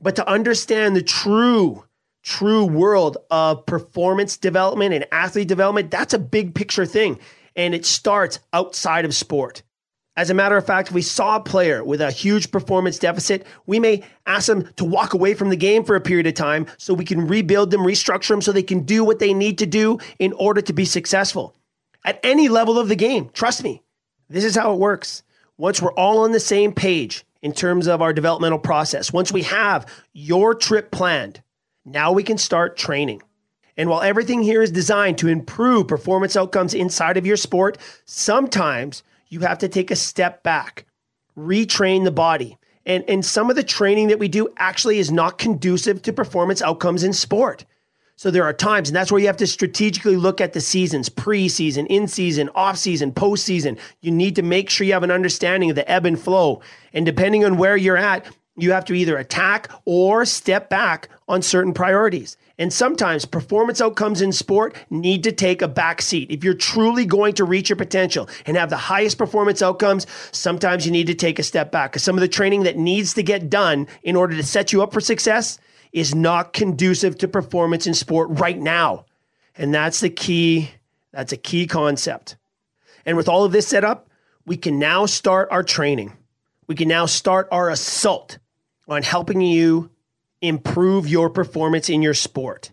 But 0.00 0.16
to 0.16 0.28
understand 0.28 0.94
the 0.94 1.02
true 1.02 1.84
true 2.22 2.66
world 2.66 3.16
of 3.30 3.64
performance 3.64 4.36
development 4.36 4.92
and 4.92 5.06
athlete 5.12 5.48
development, 5.48 5.90
that's 5.90 6.12
a 6.12 6.18
big 6.18 6.54
picture 6.54 6.84
thing. 6.84 7.18
And 7.56 7.74
it 7.74 7.86
starts 7.86 8.38
outside 8.52 9.04
of 9.04 9.14
sport. 9.14 9.62
As 10.18 10.30
a 10.30 10.34
matter 10.34 10.56
of 10.56 10.66
fact, 10.66 10.88
if 10.88 10.94
we 10.94 11.02
saw 11.02 11.36
a 11.36 11.40
player 11.40 11.84
with 11.84 12.00
a 12.00 12.10
huge 12.10 12.50
performance 12.50 12.98
deficit, 12.98 13.46
we 13.66 13.78
may 13.78 14.02
ask 14.26 14.48
them 14.48 14.68
to 14.74 14.84
walk 14.84 15.14
away 15.14 15.32
from 15.32 15.48
the 15.48 15.54
game 15.54 15.84
for 15.84 15.94
a 15.94 16.00
period 16.00 16.26
of 16.26 16.34
time 16.34 16.66
so 16.76 16.92
we 16.92 17.04
can 17.04 17.28
rebuild 17.28 17.70
them, 17.70 17.82
restructure 17.82 18.30
them 18.30 18.42
so 18.42 18.50
they 18.50 18.60
can 18.60 18.80
do 18.80 19.04
what 19.04 19.20
they 19.20 19.32
need 19.32 19.58
to 19.58 19.66
do 19.66 19.96
in 20.18 20.32
order 20.32 20.60
to 20.60 20.72
be 20.72 20.84
successful 20.84 21.54
at 22.04 22.18
any 22.24 22.48
level 22.48 22.80
of 22.80 22.88
the 22.88 22.96
game. 22.96 23.30
Trust 23.32 23.62
me, 23.62 23.80
this 24.28 24.42
is 24.42 24.56
how 24.56 24.72
it 24.72 24.80
works. 24.80 25.22
Once 25.56 25.80
we're 25.80 25.92
all 25.92 26.18
on 26.24 26.32
the 26.32 26.40
same 26.40 26.72
page 26.72 27.24
in 27.42 27.52
terms 27.52 27.86
of 27.86 28.02
our 28.02 28.12
developmental 28.12 28.58
process, 28.58 29.12
once 29.12 29.30
we 29.30 29.42
have 29.42 29.86
your 30.14 30.52
trip 30.52 30.90
planned, 30.90 31.40
now 31.84 32.10
we 32.10 32.24
can 32.24 32.38
start 32.38 32.76
training. 32.76 33.22
And 33.76 33.88
while 33.88 34.02
everything 34.02 34.42
here 34.42 34.62
is 34.62 34.72
designed 34.72 35.18
to 35.18 35.28
improve 35.28 35.86
performance 35.86 36.34
outcomes 36.34 36.74
inside 36.74 37.16
of 37.16 37.24
your 37.24 37.36
sport, 37.36 37.78
sometimes 38.04 39.04
you 39.28 39.40
have 39.40 39.58
to 39.58 39.68
take 39.68 39.90
a 39.90 39.96
step 39.96 40.42
back, 40.42 40.86
retrain 41.36 42.04
the 42.04 42.10
body. 42.10 42.58
And, 42.86 43.04
and 43.08 43.24
some 43.24 43.50
of 43.50 43.56
the 43.56 43.62
training 43.62 44.08
that 44.08 44.18
we 44.18 44.28
do 44.28 44.48
actually 44.56 44.98
is 44.98 45.12
not 45.12 45.38
conducive 45.38 46.02
to 46.02 46.12
performance 46.12 46.62
outcomes 46.62 47.04
in 47.04 47.12
sport. 47.12 47.64
So 48.16 48.32
there 48.32 48.44
are 48.44 48.52
times, 48.52 48.88
and 48.88 48.96
that's 48.96 49.12
where 49.12 49.20
you 49.20 49.28
have 49.28 49.36
to 49.36 49.46
strategically 49.46 50.16
look 50.16 50.40
at 50.40 50.52
the 50.52 50.60
seasons 50.60 51.08
preseason, 51.08 51.86
in 51.88 52.08
season, 52.08 52.50
off 52.54 52.76
season, 52.76 53.12
postseason. 53.12 53.78
You 54.00 54.10
need 54.10 54.34
to 54.36 54.42
make 54.42 54.70
sure 54.70 54.86
you 54.86 54.94
have 54.94 55.04
an 55.04 55.12
understanding 55.12 55.70
of 55.70 55.76
the 55.76 55.88
ebb 55.88 56.04
and 56.04 56.18
flow. 56.18 56.60
And 56.92 57.06
depending 57.06 57.44
on 57.44 57.58
where 57.58 57.76
you're 57.76 57.96
at, 57.96 58.26
you 58.58 58.72
have 58.72 58.84
to 58.86 58.94
either 58.94 59.16
attack 59.16 59.70
or 59.84 60.24
step 60.24 60.68
back 60.68 61.08
on 61.28 61.42
certain 61.42 61.72
priorities. 61.72 62.36
And 62.58 62.72
sometimes 62.72 63.24
performance 63.24 63.80
outcomes 63.80 64.20
in 64.20 64.32
sport 64.32 64.76
need 64.90 65.22
to 65.24 65.32
take 65.32 65.62
a 65.62 65.68
back 65.68 66.02
seat. 66.02 66.30
If 66.30 66.42
you're 66.42 66.54
truly 66.54 67.06
going 67.06 67.34
to 67.34 67.44
reach 67.44 67.68
your 67.68 67.76
potential 67.76 68.28
and 68.46 68.56
have 68.56 68.70
the 68.70 68.76
highest 68.76 69.16
performance 69.16 69.62
outcomes, 69.62 70.06
sometimes 70.32 70.84
you 70.84 70.90
need 70.90 71.06
to 71.06 71.14
take 71.14 71.38
a 71.38 71.44
step 71.44 71.70
back 71.70 71.92
because 71.92 72.02
some 72.02 72.16
of 72.16 72.20
the 72.20 72.28
training 72.28 72.64
that 72.64 72.76
needs 72.76 73.14
to 73.14 73.22
get 73.22 73.48
done 73.48 73.86
in 74.02 74.16
order 74.16 74.34
to 74.36 74.42
set 74.42 74.72
you 74.72 74.82
up 74.82 74.92
for 74.92 75.00
success 75.00 75.58
is 75.92 76.14
not 76.14 76.52
conducive 76.52 77.16
to 77.18 77.28
performance 77.28 77.86
in 77.86 77.94
sport 77.94 78.28
right 78.32 78.58
now. 78.58 79.04
And 79.56 79.72
that's 79.72 80.00
the 80.00 80.10
key, 80.10 80.70
that's 81.12 81.32
a 81.32 81.36
key 81.36 81.66
concept. 81.66 82.36
And 83.06 83.16
with 83.16 83.28
all 83.28 83.44
of 83.44 83.52
this 83.52 83.68
set 83.68 83.84
up, 83.84 84.10
we 84.46 84.56
can 84.56 84.78
now 84.78 85.06
start 85.06 85.48
our 85.50 85.62
training. 85.62 86.12
We 86.66 86.74
can 86.74 86.88
now 86.88 87.06
start 87.06 87.48
our 87.52 87.70
assault 87.70 88.38
on 88.88 89.02
helping 89.02 89.40
you 89.40 89.90
improve 90.40 91.06
your 91.06 91.30
performance 91.30 91.90
in 91.90 92.02
your 92.02 92.14
sport. 92.14 92.70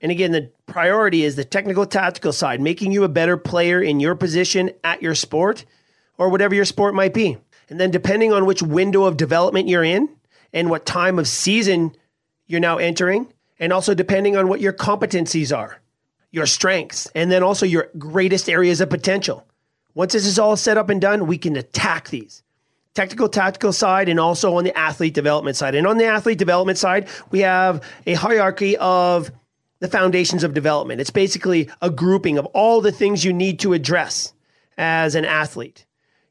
And 0.00 0.12
again, 0.12 0.32
the 0.32 0.52
priority 0.66 1.24
is 1.24 1.36
the 1.36 1.44
technical 1.44 1.86
tactical 1.86 2.32
side, 2.32 2.60
making 2.60 2.92
you 2.92 3.04
a 3.04 3.08
better 3.08 3.36
player 3.36 3.82
in 3.82 4.00
your 4.00 4.14
position 4.14 4.70
at 4.84 5.00
your 5.00 5.14
sport 5.14 5.64
or 6.18 6.28
whatever 6.28 6.54
your 6.54 6.66
sport 6.66 6.94
might 6.94 7.14
be. 7.14 7.38
And 7.70 7.80
then 7.80 7.90
depending 7.90 8.32
on 8.32 8.44
which 8.44 8.62
window 8.62 9.04
of 9.04 9.16
development 9.16 9.68
you're 9.68 9.82
in 9.82 10.10
and 10.52 10.68
what 10.68 10.84
time 10.84 11.18
of 11.18 11.26
season 11.26 11.96
you're 12.46 12.60
now 12.60 12.76
entering, 12.76 13.32
and 13.58 13.72
also 13.72 13.94
depending 13.94 14.36
on 14.36 14.48
what 14.48 14.60
your 14.60 14.72
competencies 14.72 15.56
are, 15.56 15.80
your 16.30 16.46
strengths, 16.46 17.08
and 17.14 17.32
then 17.32 17.42
also 17.42 17.64
your 17.64 17.88
greatest 17.96 18.50
areas 18.50 18.80
of 18.82 18.90
potential. 18.90 19.46
Once 19.94 20.12
this 20.12 20.26
is 20.26 20.38
all 20.38 20.56
set 20.56 20.76
up 20.76 20.90
and 20.90 21.00
done, 21.00 21.26
we 21.26 21.38
can 21.38 21.56
attack 21.56 22.10
these. 22.10 22.42
Technical, 22.94 23.28
tactical 23.28 23.72
side, 23.72 24.08
and 24.08 24.20
also 24.20 24.56
on 24.56 24.64
the 24.64 24.76
athlete 24.78 25.14
development 25.14 25.56
side. 25.56 25.74
And 25.74 25.86
on 25.86 25.98
the 25.98 26.06
athlete 26.06 26.38
development 26.38 26.78
side, 26.78 27.08
we 27.30 27.40
have 27.40 27.82
a 28.06 28.14
hierarchy 28.14 28.76
of 28.76 29.30
the 29.80 29.88
foundations 29.88 30.44
of 30.44 30.54
development. 30.54 31.00
It's 31.00 31.10
basically 31.10 31.68
a 31.82 31.90
grouping 31.90 32.38
of 32.38 32.46
all 32.46 32.80
the 32.80 32.92
things 32.92 33.24
you 33.24 33.32
need 33.32 33.58
to 33.60 33.72
address 33.72 34.32
as 34.78 35.14
an 35.14 35.24
athlete. 35.24 35.84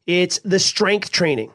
It's 0.08 0.40
the 0.40 0.60
strength 0.60 1.12
training 1.12 1.52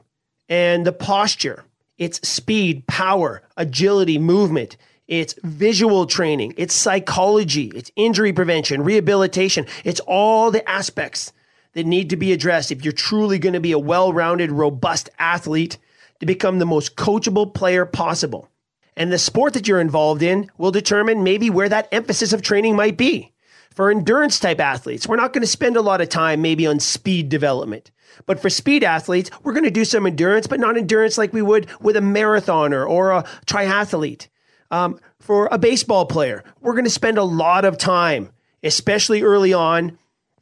and 0.48 0.86
the 0.86 0.92
posture 0.92 1.64
it's 1.98 2.26
speed, 2.26 2.86
power, 2.86 3.42
agility, 3.56 4.18
movement. 4.18 4.76
It's 5.08 5.34
visual 5.42 6.06
training. 6.06 6.54
It's 6.56 6.74
psychology. 6.74 7.72
It's 7.74 7.90
injury 7.96 8.32
prevention, 8.32 8.82
rehabilitation. 8.82 9.66
It's 9.84 10.00
all 10.00 10.50
the 10.50 10.68
aspects 10.68 11.32
that 11.74 11.86
need 11.86 12.10
to 12.10 12.16
be 12.16 12.32
addressed 12.32 12.70
if 12.70 12.84
you're 12.84 12.92
truly 12.92 13.38
going 13.38 13.52
to 13.52 13.60
be 13.60 13.72
a 13.72 13.78
well 13.78 14.12
rounded, 14.12 14.50
robust 14.50 15.08
athlete 15.18 15.78
to 16.20 16.26
become 16.26 16.58
the 16.58 16.66
most 16.66 16.96
coachable 16.96 17.52
player 17.52 17.84
possible. 17.84 18.50
And 18.96 19.12
the 19.12 19.18
sport 19.18 19.52
that 19.54 19.68
you're 19.68 19.80
involved 19.80 20.22
in 20.22 20.50
will 20.58 20.72
determine 20.72 21.22
maybe 21.22 21.50
where 21.50 21.68
that 21.68 21.88
emphasis 21.92 22.32
of 22.32 22.42
training 22.42 22.74
might 22.74 22.96
be. 22.96 23.32
For 23.72 23.92
endurance 23.92 24.40
type 24.40 24.58
athletes, 24.58 25.06
we're 25.06 25.14
not 25.14 25.32
going 25.32 25.42
to 25.42 25.46
spend 25.46 25.76
a 25.76 25.80
lot 25.82 26.00
of 26.00 26.08
time 26.08 26.42
maybe 26.42 26.66
on 26.66 26.80
speed 26.80 27.28
development. 27.28 27.92
But 28.26 28.40
for 28.40 28.50
speed 28.50 28.82
athletes, 28.82 29.30
we're 29.44 29.52
going 29.52 29.64
to 29.64 29.70
do 29.70 29.84
some 29.84 30.04
endurance, 30.04 30.48
but 30.48 30.58
not 30.58 30.76
endurance 30.76 31.16
like 31.16 31.32
we 31.32 31.42
would 31.42 31.68
with 31.80 31.96
a 31.96 32.00
marathoner 32.00 32.88
or 32.88 33.12
a 33.12 33.22
triathlete. 33.46 34.26
Um, 34.72 34.98
for 35.20 35.48
a 35.52 35.58
baseball 35.58 36.06
player, 36.06 36.42
we're 36.60 36.72
going 36.72 36.84
to 36.84 36.90
spend 36.90 37.18
a 37.18 37.22
lot 37.22 37.64
of 37.64 37.78
time, 37.78 38.30
especially 38.64 39.22
early 39.22 39.52
on, 39.52 39.96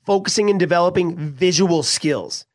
focusing 0.06 0.48
and 0.48 0.58
developing 0.58 1.16
visual 1.16 1.82
skills 1.82 2.46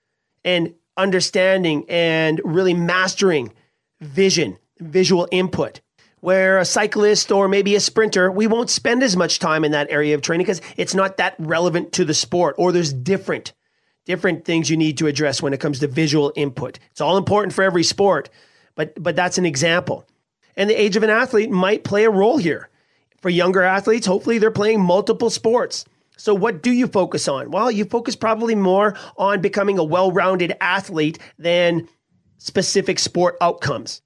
and 0.43 0.73
understanding 0.97 1.85
and 1.89 2.41
really 2.43 2.73
mastering 2.73 3.53
vision, 3.99 4.57
visual 4.79 5.27
input. 5.31 5.81
Where 6.21 6.59
a 6.59 6.65
cyclist 6.65 7.31
or 7.31 7.47
maybe 7.47 7.75
a 7.75 7.79
sprinter, 7.79 8.31
we 8.31 8.45
won't 8.45 8.69
spend 8.69 9.01
as 9.01 9.17
much 9.17 9.39
time 9.39 9.65
in 9.65 9.71
that 9.71 9.89
area 9.89 10.13
of 10.13 10.21
training 10.21 10.45
because 10.45 10.61
it's 10.77 10.93
not 10.93 11.17
that 11.17 11.35
relevant 11.39 11.93
to 11.93 12.05
the 12.05 12.13
sport, 12.13 12.55
or 12.59 12.71
there's 12.71 12.93
different 12.93 13.53
different 14.05 14.45
things 14.45 14.69
you 14.69 14.77
need 14.77 14.97
to 14.97 15.07
address 15.07 15.41
when 15.41 15.53
it 15.53 15.59
comes 15.59 15.79
to 15.79 15.87
visual 15.87 16.31
input. 16.35 16.79
It's 16.91 17.01
all 17.01 17.17
important 17.17 17.53
for 17.53 17.63
every 17.63 17.83
sport, 17.83 18.29
but 18.75 18.93
but 19.01 19.15
that's 19.15 19.39
an 19.39 19.47
example. 19.47 20.07
And 20.55 20.69
the 20.69 20.79
age 20.79 20.95
of 20.95 21.01
an 21.01 21.09
athlete 21.09 21.49
might 21.49 21.83
play 21.83 22.03
a 22.03 22.11
role 22.11 22.37
here. 22.37 22.69
For 23.21 23.29
younger 23.29 23.63
athletes, 23.63 24.05
hopefully 24.05 24.37
they're 24.37 24.51
playing 24.51 24.81
multiple 24.81 25.31
sports. 25.31 25.85
So 26.17 26.33
what 26.33 26.61
do 26.61 26.71
you 26.71 26.87
focus 26.87 27.27
on? 27.27 27.51
Well, 27.51 27.71
you 27.71 27.85
focus 27.85 28.15
probably 28.15 28.55
more 28.55 28.95
on 29.17 29.41
becoming 29.41 29.79
a 29.79 29.83
well-rounded 29.83 30.55
athlete 30.61 31.17
than 31.39 31.87
specific 32.37 32.99
sport 32.99 33.37
outcomes. 33.41 34.01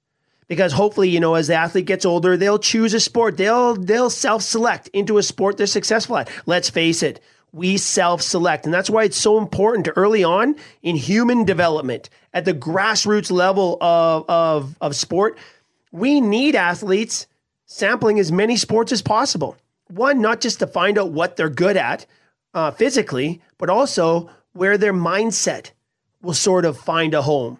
Because 0.48 0.72
hopefully, 0.72 1.08
you 1.08 1.18
know, 1.18 1.34
as 1.34 1.48
the 1.48 1.54
athlete 1.54 1.86
gets 1.86 2.04
older, 2.04 2.36
they'll 2.36 2.58
choose 2.58 2.94
a 2.94 3.00
sport. 3.00 3.36
They'll 3.36 3.74
they'll 3.74 4.10
self-select 4.10 4.88
into 4.88 5.18
a 5.18 5.22
sport 5.22 5.56
they're 5.56 5.66
successful 5.66 6.18
at. 6.18 6.30
Let's 6.46 6.70
face 6.70 7.02
it, 7.02 7.20
we 7.52 7.76
self 7.76 8.22
select. 8.22 8.64
And 8.64 8.72
that's 8.72 8.90
why 8.90 9.04
it's 9.04 9.16
so 9.16 9.38
important 9.38 9.88
early 9.96 10.22
on 10.22 10.54
in 10.82 10.94
human 10.94 11.44
development 11.44 12.10
at 12.32 12.44
the 12.44 12.54
grassroots 12.54 13.30
level 13.30 13.78
of, 13.80 14.24
of, 14.28 14.76
of 14.80 14.94
sport. 14.94 15.38
We 15.90 16.20
need 16.20 16.54
athletes 16.54 17.26
sampling 17.64 18.20
as 18.20 18.30
many 18.30 18.56
sports 18.56 18.92
as 18.92 19.02
possible. 19.02 19.56
One, 19.88 20.20
not 20.20 20.40
just 20.40 20.58
to 20.60 20.66
find 20.66 20.98
out 20.98 21.12
what 21.12 21.36
they're 21.36 21.48
good 21.48 21.76
at 21.76 22.06
uh, 22.54 22.70
physically, 22.70 23.42
but 23.58 23.70
also 23.70 24.30
where 24.52 24.78
their 24.78 24.94
mindset 24.94 25.70
will 26.22 26.34
sort 26.34 26.64
of 26.64 26.78
find 26.78 27.14
a 27.14 27.22
home. 27.22 27.58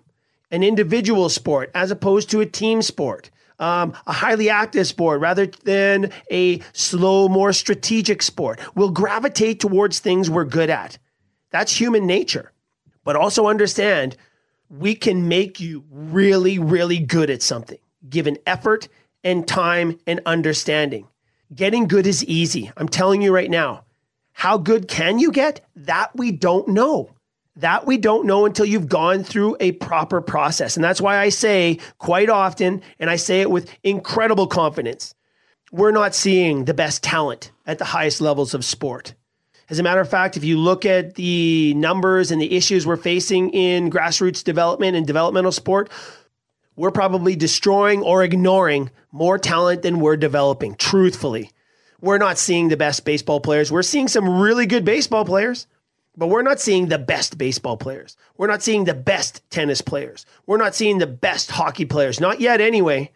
An 0.50 0.62
individual 0.62 1.28
sport 1.28 1.70
as 1.74 1.90
opposed 1.90 2.30
to 2.30 2.40
a 2.40 2.46
team 2.46 2.82
sport 2.82 3.30
um, 3.58 3.94
a 4.06 4.12
highly 4.12 4.50
active 4.50 4.86
sport 4.86 5.20
rather 5.20 5.46
than 5.46 6.10
a 6.30 6.60
slow, 6.72 7.28
more 7.28 7.52
strategic 7.52 8.22
sport. 8.22 8.60
We'll 8.74 8.90
gravitate 8.90 9.60
towards 9.60 9.98
things 9.98 10.30
we're 10.30 10.44
good 10.44 10.70
at. 10.70 10.98
That's 11.50 11.78
human 11.78 12.06
nature. 12.06 12.52
But 13.04 13.16
also 13.16 13.46
understand 13.46 14.16
we 14.68 14.94
can 14.94 15.28
make 15.28 15.60
you 15.60 15.84
really, 15.90 16.58
really 16.58 16.98
good 16.98 17.30
at 17.30 17.42
something 17.42 17.78
given 18.08 18.38
effort 18.46 18.88
and 19.24 19.48
time 19.48 19.98
and 20.06 20.20
understanding. 20.26 21.08
Getting 21.54 21.86
good 21.86 22.06
is 22.06 22.24
easy. 22.24 22.72
I'm 22.76 22.88
telling 22.88 23.22
you 23.22 23.32
right 23.32 23.50
now. 23.50 23.84
How 24.32 24.58
good 24.58 24.88
can 24.88 25.18
you 25.18 25.30
get? 25.30 25.64
That 25.76 26.14
we 26.16 26.32
don't 26.32 26.68
know. 26.68 27.14
That 27.56 27.86
we 27.86 27.96
don't 27.96 28.26
know 28.26 28.44
until 28.44 28.66
you've 28.66 28.88
gone 28.88 29.22
through 29.22 29.56
a 29.60 29.72
proper 29.72 30.20
process. 30.20 30.76
And 30.76 30.84
that's 30.84 31.00
why 31.00 31.18
I 31.18 31.30
say 31.30 31.78
quite 31.98 32.28
often, 32.28 32.82
and 32.98 33.08
I 33.08 33.16
say 33.16 33.40
it 33.40 33.50
with 33.50 33.70
incredible 33.82 34.46
confidence, 34.46 35.14
we're 35.72 35.92
not 35.92 36.14
seeing 36.14 36.64
the 36.64 36.74
best 36.74 37.02
talent 37.02 37.52
at 37.66 37.78
the 37.78 37.84
highest 37.84 38.20
levels 38.20 38.52
of 38.52 38.64
sport. 38.64 39.14
As 39.70 39.78
a 39.78 39.82
matter 39.82 40.00
of 40.00 40.10
fact, 40.10 40.36
if 40.36 40.44
you 40.44 40.58
look 40.58 40.84
at 40.84 41.14
the 41.14 41.74
numbers 41.74 42.30
and 42.30 42.40
the 42.40 42.54
issues 42.54 42.86
we're 42.86 42.96
facing 42.96 43.50
in 43.50 43.90
grassroots 43.90 44.44
development 44.44 44.96
and 44.96 45.06
developmental 45.06 45.52
sport, 45.52 45.90
we're 46.76 46.90
probably 46.90 47.34
destroying 47.34 48.02
or 48.02 48.22
ignoring 48.22 48.90
more 49.10 49.38
talent 49.38 49.82
than 49.82 50.00
we're 50.00 50.16
developing, 50.16 50.74
truthfully. 50.76 51.50
We're 52.00 52.18
not 52.18 52.38
seeing 52.38 52.68
the 52.68 52.76
best 52.76 53.04
baseball 53.04 53.40
players. 53.40 53.72
We're 53.72 53.82
seeing 53.82 54.08
some 54.08 54.40
really 54.40 54.66
good 54.66 54.84
baseball 54.84 55.24
players. 55.24 55.66
But 56.18 56.28
we're 56.28 56.42
not 56.42 56.60
seeing 56.60 56.86
the 56.86 56.98
best 56.98 57.36
baseball 57.36 57.76
players. 57.76 58.16
We're 58.38 58.46
not 58.46 58.62
seeing 58.62 58.84
the 58.84 58.94
best 58.94 59.42
tennis 59.50 59.82
players. 59.82 60.24
We're 60.46 60.56
not 60.56 60.74
seeing 60.74 60.96
the 60.96 61.06
best 61.06 61.50
hockey 61.50 61.84
players. 61.84 62.20
Not 62.20 62.40
yet, 62.40 62.60
anyway. 62.60 63.10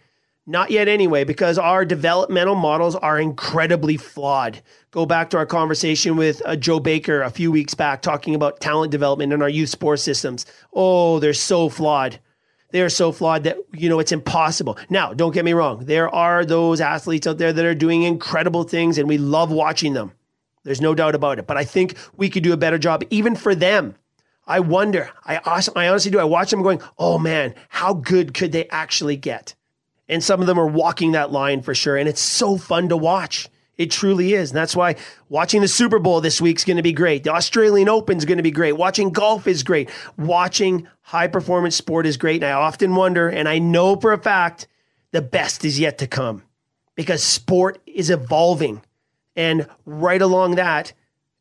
Not 0.47 0.71
yet, 0.71 0.87
anyway, 0.87 1.25
because 1.25 1.57
our 1.59 1.85
developmental 1.85 2.57
models 2.57 2.97
are 2.97 3.19
incredibly 3.19 3.97
flawed. 3.97 4.61
Go 4.91 5.07
back 5.07 5.31
to 5.31 5.39
our 5.39 5.47
conversation 5.47 6.17
with 6.17 6.43
uh, 6.45 6.57
Joe 6.57 6.81
Baker 6.81 7.23
a 7.23 7.31
few 7.31 7.51
weeks 7.51 7.73
back 7.73 8.03
talking 8.03 8.35
about 8.35 8.61
talent 8.61 8.91
development 8.91 9.33
in 9.33 9.41
our 9.41 9.49
youth 9.49 9.71
sports 9.71 10.03
systems. 10.03 10.45
Oh, 10.75 11.21
they're 11.21 11.33
so 11.33 11.71
flawed. 11.71 12.19
They 12.73 12.83
are 12.83 12.89
so 12.89 13.13
flawed 13.13 13.45
that, 13.45 13.59
you 13.73 13.89
know, 13.89 13.99
it's 13.99 14.13
impossible. 14.13 14.79
Now, 14.89 15.13
don't 15.13 15.35
get 15.35 15.45
me 15.45 15.53
wrong. 15.53 15.85
There 15.85 16.09
are 16.09 16.45
those 16.45 16.81
athletes 16.81 17.27
out 17.27 17.39
there 17.39 17.53
that 17.53 17.65
are 17.65 17.75
doing 17.75 18.03
incredible 18.03 18.65
things, 18.65 18.99
and 18.99 19.09
we 19.09 19.19
love 19.19 19.51
watching 19.51 19.93
them. 19.93 20.13
There's 20.63 20.81
no 20.81 20.95
doubt 20.95 21.15
about 21.15 21.39
it. 21.39 21.47
But 21.47 21.57
I 21.57 21.65
think 21.65 21.97
we 22.17 22.29
could 22.29 22.43
do 22.43 22.53
a 22.53 22.57
better 22.57 22.79
job, 22.79 23.03
even 23.11 23.35
for 23.35 23.55
them. 23.55 23.97
I 24.47 24.61
wonder. 24.61 25.11
I, 25.25 25.41
I 25.77 25.89
honestly 25.89 26.11
do. 26.11 26.19
I 26.19 26.25
watch 26.25 26.51
them 26.51 26.63
going, 26.63 26.83
oh 26.99 27.19
man, 27.19 27.55
how 27.69 27.95
good 27.95 28.35
could 28.35 28.53
they 28.53 28.69
actually 28.69 29.17
get? 29.17 29.55
And 30.09 30.25
some 30.25 30.41
of 30.41 30.47
them 30.47 30.59
are 30.59 30.67
walking 30.67 31.13
that 31.13 31.31
line 31.31 31.63
for 31.63 31.75
sure. 31.75 31.97
And 31.97 32.09
it's 32.09 32.21
so 32.21 32.57
fun 32.57 32.89
to 32.89 32.97
watch. 32.97 33.49
It 33.81 33.91
truly 33.91 34.35
is. 34.35 34.51
And 34.51 34.59
that's 34.59 34.77
why 34.77 34.97
watching 35.31 35.63
the 35.63 35.67
Super 35.67 35.99
Bowl 35.99 36.21
this 36.21 36.39
week 36.39 36.59
is 36.59 36.65
going 36.65 36.77
to 36.77 36.83
be 36.83 36.93
great. 36.93 37.25
The 37.25 37.33
Australian 37.33 37.89
Open 37.89 38.19
is 38.19 38.27
going 38.27 38.37
to 38.37 38.43
be 38.43 38.51
great. 38.51 38.73
Watching 38.73 39.09
golf 39.09 39.47
is 39.47 39.63
great. 39.63 39.89
Watching 40.19 40.87
high 41.01 41.29
performance 41.29 41.77
sport 41.77 42.05
is 42.05 42.19
great. 42.19 42.43
And 42.43 42.53
I 42.53 42.53
often 42.53 42.95
wonder, 42.95 43.31
and 43.31 43.49
I 43.49 43.59
know 43.59 43.97
for 43.97 44.13
a 44.13 44.19
fact, 44.19 44.69
the 45.13 45.23
best 45.23 45.65
is 45.65 45.81
yet 45.81 45.97
to 45.97 46.07
come 46.07 46.43
because 46.95 47.23
sport 47.23 47.81
is 47.87 48.11
evolving. 48.11 48.83
And 49.35 49.67
right 49.87 50.21
along 50.21 50.57
that, 50.57 50.93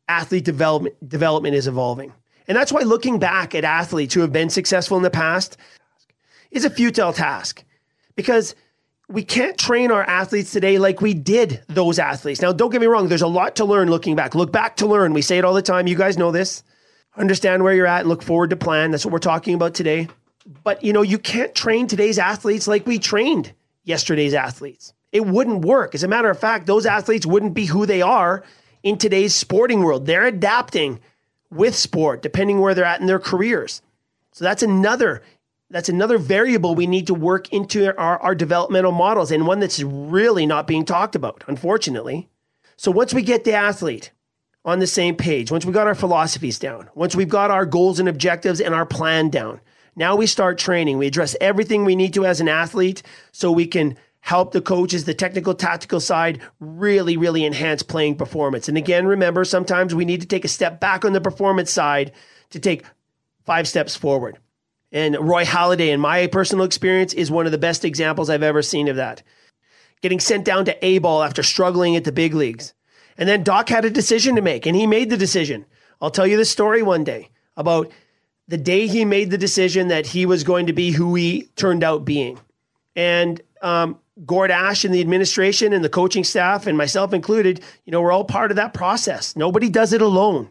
athlete 0.08 0.46
development, 0.46 0.94
development 1.06 1.56
is 1.56 1.68
evolving. 1.68 2.14
And 2.48 2.56
that's 2.56 2.72
why 2.72 2.80
looking 2.80 3.18
back 3.18 3.54
at 3.54 3.64
athletes 3.64 4.14
who 4.14 4.22
have 4.22 4.32
been 4.32 4.48
successful 4.48 4.96
in 4.96 5.02
the 5.02 5.10
past 5.10 5.58
is 6.50 6.64
a 6.64 6.70
futile 6.70 7.12
task 7.12 7.64
because 8.16 8.54
we 9.10 9.24
can't 9.24 9.58
train 9.58 9.90
our 9.90 10.04
athletes 10.04 10.52
today 10.52 10.78
like 10.78 11.00
we 11.00 11.14
did 11.14 11.62
those 11.66 11.98
athletes. 11.98 12.40
Now, 12.40 12.52
don't 12.52 12.70
get 12.70 12.80
me 12.80 12.86
wrong, 12.86 13.08
there's 13.08 13.22
a 13.22 13.26
lot 13.26 13.56
to 13.56 13.64
learn 13.64 13.90
looking 13.90 14.14
back. 14.14 14.36
Look 14.36 14.52
back 14.52 14.76
to 14.76 14.86
learn. 14.86 15.12
We 15.12 15.22
say 15.22 15.38
it 15.38 15.44
all 15.44 15.52
the 15.52 15.62
time. 15.62 15.88
You 15.88 15.96
guys 15.96 16.16
know 16.16 16.30
this. 16.30 16.62
Understand 17.16 17.64
where 17.64 17.74
you're 17.74 17.86
at 17.86 18.06
look 18.06 18.22
forward 18.22 18.50
to 18.50 18.56
plan. 18.56 18.92
That's 18.92 19.04
what 19.04 19.12
we're 19.12 19.18
talking 19.18 19.54
about 19.54 19.74
today. 19.74 20.08
But, 20.62 20.84
you 20.84 20.92
know, 20.92 21.02
you 21.02 21.18
can't 21.18 21.54
train 21.54 21.88
today's 21.88 22.18
athletes 22.18 22.68
like 22.68 22.86
we 22.86 22.98
trained 22.98 23.52
yesterday's 23.82 24.32
athletes. 24.32 24.94
It 25.10 25.26
wouldn't 25.26 25.64
work. 25.64 25.94
As 25.94 26.04
a 26.04 26.08
matter 26.08 26.30
of 26.30 26.38
fact, 26.38 26.66
those 26.66 26.86
athletes 26.86 27.26
wouldn't 27.26 27.54
be 27.54 27.66
who 27.66 27.86
they 27.86 28.02
are 28.02 28.44
in 28.84 28.96
today's 28.96 29.34
sporting 29.34 29.82
world. 29.82 30.06
They're 30.06 30.26
adapting 30.26 31.00
with 31.50 31.74
sport 31.74 32.22
depending 32.22 32.60
where 32.60 32.74
they're 32.74 32.84
at 32.84 33.00
in 33.00 33.06
their 33.06 33.18
careers. 33.18 33.82
So 34.32 34.44
that's 34.44 34.62
another 34.62 35.22
that's 35.70 35.88
another 35.88 36.18
variable 36.18 36.74
we 36.74 36.86
need 36.86 37.06
to 37.06 37.14
work 37.14 37.52
into 37.52 37.96
our, 37.96 38.18
our 38.18 38.34
developmental 38.34 38.92
models 38.92 39.30
and 39.30 39.46
one 39.46 39.60
that's 39.60 39.82
really 39.82 40.44
not 40.44 40.66
being 40.66 40.84
talked 40.84 41.14
about, 41.14 41.44
unfortunately. 41.46 42.28
So 42.76 42.90
once 42.90 43.14
we 43.14 43.22
get 43.22 43.44
the 43.44 43.54
athlete 43.54 44.10
on 44.64 44.80
the 44.80 44.86
same 44.86 45.16
page, 45.16 45.50
once 45.50 45.64
we 45.64 45.72
got 45.72 45.86
our 45.86 45.94
philosophies 45.94 46.58
down, 46.58 46.90
once 46.94 47.14
we've 47.14 47.28
got 47.28 47.50
our 47.50 47.64
goals 47.64 48.00
and 48.00 48.08
objectives 48.08 48.60
and 48.60 48.74
our 48.74 48.86
plan 48.86 49.30
down, 49.30 49.60
now 49.96 50.16
we 50.16 50.26
start 50.26 50.58
training. 50.58 50.98
We 50.98 51.06
address 51.06 51.36
everything 51.40 51.84
we 51.84 51.96
need 51.96 52.14
to 52.14 52.26
as 52.26 52.40
an 52.40 52.48
athlete 52.48 53.02
so 53.32 53.52
we 53.52 53.66
can 53.66 53.96
help 54.20 54.52
the 54.52 54.60
coaches, 54.60 55.04
the 55.04 55.14
technical, 55.14 55.54
tactical 55.54 56.00
side, 56.00 56.40
really, 56.58 57.16
really 57.16 57.44
enhance 57.44 57.82
playing 57.82 58.16
performance. 58.16 58.68
And 58.68 58.76
again, 58.76 59.06
remember, 59.06 59.44
sometimes 59.44 59.94
we 59.94 60.04
need 60.04 60.20
to 60.20 60.26
take 60.26 60.44
a 60.44 60.48
step 60.48 60.80
back 60.80 61.04
on 61.04 61.12
the 61.12 61.20
performance 61.20 61.70
side 61.70 62.12
to 62.50 62.58
take 62.58 62.84
five 63.44 63.66
steps 63.66 63.96
forward. 63.96 64.38
And 64.92 65.16
Roy 65.20 65.44
Halladay, 65.44 65.88
in 65.88 66.00
my 66.00 66.26
personal 66.26 66.64
experience, 66.64 67.12
is 67.12 67.30
one 67.30 67.46
of 67.46 67.52
the 67.52 67.58
best 67.58 67.84
examples 67.84 68.28
I've 68.28 68.42
ever 68.42 68.62
seen 68.62 68.88
of 68.88 68.96
that. 68.96 69.22
Getting 70.02 70.20
sent 70.20 70.44
down 70.44 70.64
to 70.64 70.84
A 70.84 70.98
ball 70.98 71.22
after 71.22 71.42
struggling 71.42 71.94
at 71.96 72.04
the 72.04 72.12
big 72.12 72.34
leagues. 72.34 72.74
And 73.16 73.28
then 73.28 73.42
Doc 73.42 73.68
had 73.68 73.84
a 73.84 73.90
decision 73.90 74.36
to 74.36 74.42
make, 74.42 74.66
and 74.66 74.74
he 74.74 74.86
made 74.86 75.10
the 75.10 75.16
decision. 75.16 75.66
I'll 76.00 76.10
tell 76.10 76.26
you 76.26 76.36
the 76.36 76.44
story 76.44 76.82
one 76.82 77.04
day 77.04 77.28
about 77.56 77.92
the 78.48 78.56
day 78.56 78.86
he 78.86 79.04
made 79.04 79.30
the 79.30 79.38
decision 79.38 79.88
that 79.88 80.06
he 80.06 80.26
was 80.26 80.42
going 80.42 80.66
to 80.66 80.72
be 80.72 80.90
who 80.90 81.14
he 81.14 81.42
turned 81.54 81.84
out 81.84 82.04
being. 82.04 82.40
And 82.96 83.40
um, 83.62 83.98
Gord 84.26 84.50
Ash 84.50 84.84
and 84.84 84.92
the 84.92 85.00
administration 85.00 85.72
and 85.72 85.84
the 85.84 85.88
coaching 85.88 86.24
staff 86.24 86.66
and 86.66 86.76
myself 86.76 87.12
included, 87.12 87.60
you 87.84 87.92
know, 87.92 88.00
we're 88.00 88.12
all 88.12 88.24
part 88.24 88.50
of 88.50 88.56
that 88.56 88.74
process. 88.74 89.36
Nobody 89.36 89.68
does 89.68 89.92
it 89.92 90.02
alone. 90.02 90.48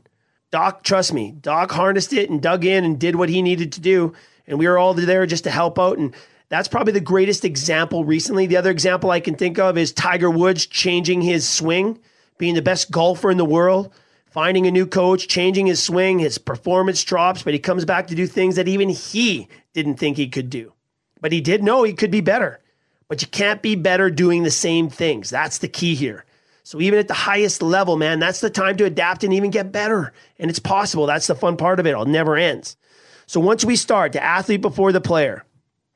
Doc, 0.52 0.84
trust 0.84 1.14
me, 1.14 1.32
Doc 1.32 1.72
harnessed 1.72 2.14
it 2.14 2.30
and 2.30 2.42
dug 2.42 2.66
in 2.66 2.84
and 2.84 3.00
did 3.00 3.16
what 3.16 3.30
he 3.30 3.42
needed 3.42 3.72
to 3.74 3.82
do. 3.82 4.14
And 4.48 4.58
we 4.58 4.68
were 4.68 4.80
all 4.80 4.94
there 4.94 5.26
just 5.26 5.44
to 5.44 5.52
help 5.52 5.78
out. 5.78 5.98
And 5.98 6.16
that's 6.50 6.68
probably 6.68 6.94
the 6.94 7.00
greatest 7.00 7.46
example 7.46 8.04
recently. 8.04 8.48
The 8.48 8.58
other 8.58 8.72
example 8.72 9.12
I 9.12 9.20
can 9.20 9.36
think 9.36 9.60
of 9.60 9.78
is 9.78 9.92
Tiger 9.92 10.32
Woods 10.32 10.66
changing 10.66 11.22
his 11.22 11.48
swing, 11.48 12.00
being 12.40 12.56
the 12.56 12.62
best 12.62 12.90
golfer 12.90 13.30
in 13.30 13.38
the 13.38 13.46
world, 13.46 13.94
finding 14.26 14.66
a 14.66 14.72
new 14.72 14.88
coach, 14.88 15.28
changing 15.28 15.68
his 15.68 15.82
swing, 15.82 16.18
his 16.18 16.40
performance 16.40 17.04
drops, 17.04 17.44
but 17.44 17.54
he 17.54 17.60
comes 17.60 17.86
back 17.86 18.08
to 18.08 18.16
do 18.16 18.26
things 18.26 18.56
that 18.56 18.68
even 18.68 18.90
he 18.90 19.48
didn't 19.74 19.96
think 19.96 20.18
he 20.18 20.28
could 20.28 20.50
do. 20.50 20.74
But 21.22 21.32
he 21.32 21.42
did 21.42 21.64
know 21.64 21.84
he 21.84 21.94
could 21.94 22.12
be 22.12 22.22
better. 22.22 22.60
But 23.08 23.22
you 23.22 23.28
can't 23.28 23.62
be 23.62 23.76
better 23.76 24.10
doing 24.10 24.44
the 24.44 24.52
same 24.52 24.90
things. 24.90 25.30
That's 25.30 25.58
the 25.60 25.68
key 25.68 25.96
here. 25.96 26.26
So 26.70 26.80
even 26.80 27.00
at 27.00 27.08
the 27.08 27.16
highest 27.16 27.64
level, 27.64 27.98
man, 27.98 28.20
that's 28.20 28.42
the 28.42 28.50
time 28.52 28.78
to 28.78 28.86
adapt 28.86 29.24
and 29.24 29.34
even 29.34 29.50
get 29.50 29.72
better. 29.72 30.14
And 30.38 30.52
it's 30.52 30.60
possible. 30.60 31.08
That's 31.08 31.26
the 31.26 31.34
fun 31.34 31.58
part 31.58 31.80
of 31.80 31.88
it. 31.88 31.96
It 31.98 32.08
never 32.08 32.38
ends. 32.38 32.78
So 33.26 33.40
once 33.40 33.66
we 33.66 33.76
start 33.76 34.14
the 34.14 34.24
athlete 34.24 34.62
before 34.62 34.92
the 34.92 35.02
player, 35.02 35.44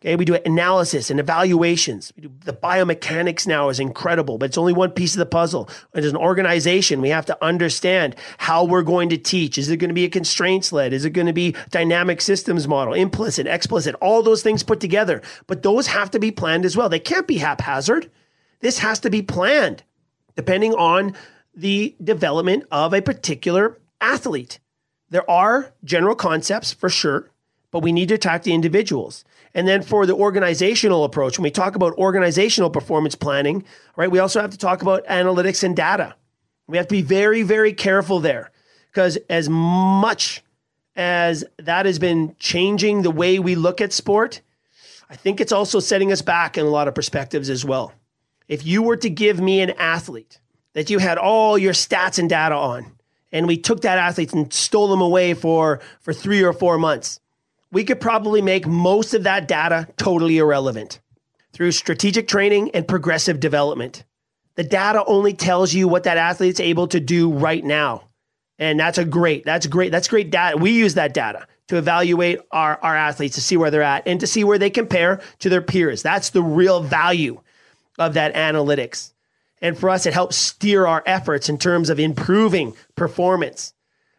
okay, 0.02 0.16
we 0.16 0.26
do 0.26 0.34
analysis 0.34 1.12
and 1.12 1.20
evaluations. 1.20 2.12
We 2.16 2.24
do 2.24 2.32
the 2.44 2.54
biomechanics 2.54 3.46
now 3.46 3.70
is 3.70 3.80
incredible, 3.80 4.40
but 4.40 4.48
it's 4.48 4.58
only 4.58 4.74
one 4.74 4.90
piece 4.90 5.14
of 5.14 5.20
the 5.20 5.28
puzzle. 5.28 5.70
As 5.94 6.08
an 6.08 6.18
organization, 6.18 7.02
we 7.02 7.10
have 7.10 7.28
to 7.28 7.38
understand 7.46 8.16
how 8.40 8.64
we're 8.64 8.82
going 8.82 9.10
to 9.10 9.18
teach. 9.20 9.60
Is 9.60 9.70
it 9.70 9.78
going 9.78 9.92
to 9.92 9.94
be 9.94 10.06
a 10.06 10.10
constraints 10.10 10.74
led? 10.74 10.92
Is 10.92 11.06
it 11.06 11.12
going 11.12 11.28
to 11.28 11.34
be 11.34 11.56
dynamic 11.70 12.20
systems 12.20 12.68
model, 12.68 12.96
implicit, 12.96 13.46
explicit, 13.46 13.94
all 14.02 14.24
those 14.24 14.42
things 14.42 14.64
put 14.64 14.80
together? 14.80 15.22
But 15.46 15.62
those 15.62 15.86
have 15.86 16.10
to 16.10 16.20
be 16.20 16.32
planned 16.32 16.66
as 16.66 16.76
well. 16.76 16.90
They 16.90 16.98
can't 16.98 17.28
be 17.28 17.38
haphazard. 17.38 18.10
This 18.62 18.80
has 18.80 19.00
to 19.02 19.12
be 19.12 19.22
planned 19.22 19.84
depending 20.36 20.74
on 20.74 21.16
the 21.56 21.96
development 22.04 22.66
of 22.72 22.94
a 22.94 23.02
particular 23.02 23.80
athlete. 24.02 24.60
There 25.10 25.30
are 25.30 25.74
general 25.84 26.16
concepts 26.16 26.74
for 26.74 26.90
sure, 26.90 27.32
but 27.72 27.80
we 27.80 27.92
need 27.92 28.10
to 28.10 28.16
attack 28.16 28.44
the 28.44 28.54
individuals. 28.54 29.24
And 29.54 29.68
then 29.68 29.84
for 29.84 30.06
the 30.06 30.16
organizational 30.16 31.04
approach, 31.04 31.38
when 31.38 31.44
we 31.44 31.52
talk 31.52 31.76
about 31.76 31.94
organizational 31.94 32.70
performance 32.70 33.14
planning, 33.14 33.64
right, 33.96 34.10
we 34.10 34.20
also 34.20 34.42
have 34.42 34.50
to 34.52 34.58
talk 34.58 34.82
about 34.82 35.06
analytics 35.06 35.64
and 35.64 35.76
data. 35.76 36.16
We 36.68 36.78
have 36.78 36.88
to 36.88 36.96
be 36.96 37.02
very, 37.02 37.44
very 37.44 37.74
careful 37.74 38.20
there 38.20 38.52
because 38.92 39.18
as 39.30 39.50
much 39.50 40.44
as 40.96 41.44
that 41.58 41.86
has 41.86 42.00
been 42.00 42.36
changing 42.40 43.02
the 43.02 43.12
way 43.12 43.40
we 43.40 43.56
look 43.56 43.82
at 43.82 43.94
sport, 43.94 44.42
I 45.10 45.16
think 45.16 45.42
it's 45.42 45.52
also 45.52 45.80
setting 45.80 46.12
us 46.12 46.22
back 46.22 46.58
in 46.58 46.66
a 46.66 46.70
lot 46.70 46.88
of 46.88 46.96
perspectives 46.96 47.50
as 47.50 47.64
well. 47.64 47.94
If 48.48 48.66
you 48.66 48.82
were 48.82 48.98
to 48.98 49.10
give 49.10 49.40
me 49.40 49.62
an 49.62 49.72
athlete 49.72 50.40
that 50.74 50.90
you 50.90 51.00
had 51.00 51.18
all 51.18 51.58
your 51.58 51.74
stats 51.74 52.20
and 52.20 52.30
data 52.30 52.56
on, 52.56 52.92
and 53.32 53.48
we 53.48 53.58
took 53.58 53.82
that 53.82 53.98
athlete 53.98 54.34
and 54.34 54.54
stole 54.54 54.88
them 54.88 55.02
away 55.02 55.34
for, 55.34 55.80
for 56.02 56.14
three 56.14 56.44
or 56.44 56.54
four 56.54 56.78
months, 56.78 57.20
we 57.72 57.84
could 57.84 58.00
probably 58.00 58.42
make 58.42 58.68
most 58.68 59.14
of 59.14 59.24
that 59.24 59.48
data 59.48 59.88
totally 59.98 60.38
irrelevant 60.38 61.00
through 61.52 61.72
strategic 61.72 62.28
training 62.28 62.70
and 62.72 62.88
progressive 62.88 63.40
development. 63.40 64.04
The 64.56 64.64
data 64.64 65.04
only 65.06 65.34
tells 65.34 65.74
you 65.74 65.88
what 65.88 66.04
that 66.04 66.18
athlete's 66.18 66.60
able 66.60 66.88
to 66.90 67.00
do 67.00 67.32
right 67.32 67.64
now. 67.64 68.04
And 68.60 68.80
that's 68.80 69.00
a 69.00 69.06
great, 69.06 69.46
that's 69.46 69.66
great, 69.66 69.92
that's 69.92 70.08
great 70.08 70.30
data. 70.30 70.58
We 70.58 70.72
use 70.72 70.94
that 70.94 71.14
data 71.14 71.48
to 71.70 71.78
evaluate 71.78 72.40
our, 72.52 72.78
our 72.84 72.96
athletes 72.96 73.36
to 73.36 73.42
see 73.42 73.58
where 73.58 73.72
they're 73.72 73.82
at 73.82 74.08
and 74.08 74.20
to 74.20 74.28
see 74.28 74.44
where 74.44 74.60
they 74.60 74.70
compare 74.70 75.22
to 75.40 75.50
their 75.50 75.62
peers. 75.62 76.04
That's 76.04 76.30
the 76.30 76.44
real 76.44 76.84
value 76.84 77.42
of 78.00 78.16
that 78.16 78.34
analytics. 78.34 79.14
And 79.62 79.78
for 79.78 79.90
us, 79.90 80.06
it 80.06 80.14
helps 80.14 80.36
steer 80.36 80.86
our 80.86 81.04
efforts 81.06 81.48
in 81.48 81.58
terms 81.58 81.90
of 81.90 82.00
improving 82.00 82.76
performance. 82.96 83.74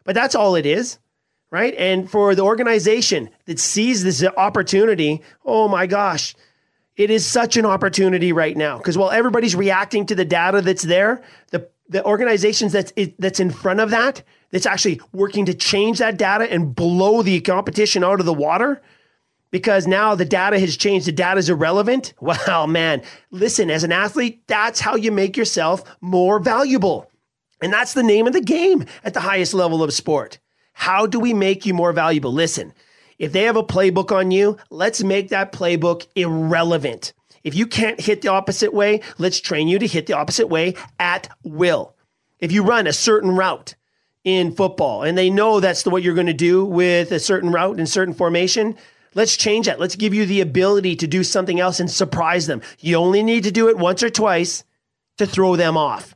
But 0.05 0.15
that's 0.15 0.35
all 0.35 0.55
it 0.55 0.67
is, 0.67 0.99
right? 1.51 1.75
And 1.77 2.11
for 2.11 2.35
the 2.35 2.43
organization 2.43 3.31
that 3.45 3.59
sees 3.59 4.03
this 4.03 4.25
opportunity, 4.37 5.23
oh 5.45 5.69
my 5.69 5.87
gosh, 5.87 6.35
it 6.97 7.11
is 7.11 7.27
such 7.27 7.57
an 7.57 7.67
opportunity 7.67 8.33
right 8.33 8.57
now. 8.57 8.79
Because 8.79 8.97
while 8.97 9.11
everybody's 9.11 9.57
reacting 9.57 10.07
to 10.07 10.15
the 10.15 10.25
data 10.25 10.63
that's 10.63 10.83
there, 10.83 11.23
the, 11.51 11.69
the 11.89 12.05
organizations 12.05 12.73
that's, 12.73 12.93
that's 13.19 13.41
in 13.41 13.51
front 13.51 13.81
of 13.81 13.91
that, 13.91 14.23
that's 14.51 14.67
actually 14.67 15.01
working 15.13 15.47
to 15.47 15.55
change 15.55 15.99
that 15.99 16.17
data 16.17 16.51
and 16.51 16.75
blow 16.75 17.23
the 17.23 17.41
competition 17.41 18.05
out 18.05 18.21
of 18.21 18.27
the 18.27 18.33
water, 18.33 18.81
because 19.55 19.87
now 19.87 20.17
the 20.17 20.25
data 20.25 20.59
has 20.59 20.77
changed. 20.77 21.07
The 21.07 21.13
data 21.13 21.39
is 21.39 21.49
irrelevant. 21.49 22.13
Wow, 22.21 22.67
man. 22.67 23.03
Listen, 23.31 23.71
as 23.71 23.85
an 23.85 23.93
athlete, 23.93 24.43
that's 24.49 24.81
how 24.81 24.97
you 24.97 25.13
make 25.13 25.37
yourself 25.37 25.85
more 26.01 26.41
valuable. 26.41 27.09
And 27.63 27.73
that's 27.73 27.95
the 27.95 28.03
name 28.03 28.27
of 28.27 28.33
the 28.33 28.41
game 28.41 28.85
at 29.05 29.15
the 29.15 29.21
highest 29.21 29.55
level 29.55 29.81
of 29.85 29.93
sport. 29.93 30.41
How 30.73 31.07
do 31.07 31.21
we 31.21 31.33
make 31.33 31.65
you 31.67 31.73
more 31.73 31.93
valuable? 31.93 32.33
Listen, 32.33 32.73
if 33.21 33.31
they 33.31 33.45
have 33.45 33.55
a 33.55 33.63
playbook 33.63 34.11
on 34.11 34.33
you, 34.33 34.57
let's 34.71 35.05
make 35.05 35.29
that 35.29 35.53
playbook 35.53 36.09
irrelevant. 36.17 37.13
If 37.45 37.55
you 37.55 37.69
can't 37.69 38.01
hit 38.01 38.23
the 38.23 38.29
opposite 38.29 38.75
way, 38.75 39.03
let's 39.19 39.39
train 39.39 39.69
you 39.69 39.79
to 39.79 39.87
hit 39.87 40.07
the 40.07 40.15
opposite 40.15 40.49
way 40.49 40.75
at 40.99 41.29
will. 41.45 41.95
If 42.41 42.51
you 42.51 42.65
run 42.65 42.89
a 42.89 42.93
certain 42.93 43.31
route 43.37 43.77
in 44.25 44.53
football 44.53 45.05
and 45.05 45.17
they 45.17 45.31
know 45.31 45.61
that's 45.61 45.85
the, 45.85 45.91
what 45.91 46.03
you're 46.03 46.15
going 46.15 46.27
to 46.27 46.33
do 46.33 46.65
with 46.65 47.13
a 47.13 47.21
certain 47.21 47.53
route 47.53 47.79
and 47.79 47.89
certain 47.89 48.15
formation, 48.15 48.77
Let's 49.15 49.37
change 49.37 49.67
that. 49.67 49.81
Let's 49.81 49.97
give 49.97 50.13
you 50.13 50.27
the 50.27 50.41
ability 50.41 50.97
to 50.97 51.07
do 51.07 51.23
something 51.23 51.61
else 51.61 51.81
and 51.81 51.91
surprise 51.91 52.47
them. 52.47 52.63
You 52.81 52.97
only 52.97 53.23
need 53.23 53.45
to 53.45 53.53
do 53.53 53.69
it 53.69 53.79
once 53.79 54.03
or 54.03 54.11
twice 54.11 54.65
to 55.19 55.27
throw 55.27 55.57
them 55.57 55.77
off. 55.77 56.15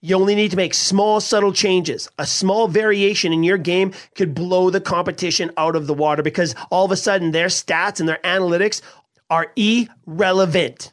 You 0.00 0.14
only 0.16 0.36
need 0.36 0.52
to 0.52 0.56
make 0.56 0.74
small, 0.74 1.20
subtle 1.20 1.52
changes. 1.52 2.08
A 2.18 2.26
small 2.26 2.68
variation 2.68 3.32
in 3.32 3.42
your 3.42 3.58
game 3.58 3.92
could 4.14 4.34
blow 4.34 4.70
the 4.70 4.80
competition 4.80 5.50
out 5.56 5.74
of 5.74 5.86
the 5.86 5.94
water 5.94 6.22
because 6.22 6.54
all 6.70 6.84
of 6.84 6.92
a 6.92 6.96
sudden 6.96 7.32
their 7.32 7.48
stats 7.48 7.98
and 7.98 8.08
their 8.08 8.20
analytics 8.22 8.80
are 9.28 9.52
irrelevant. 9.56 10.92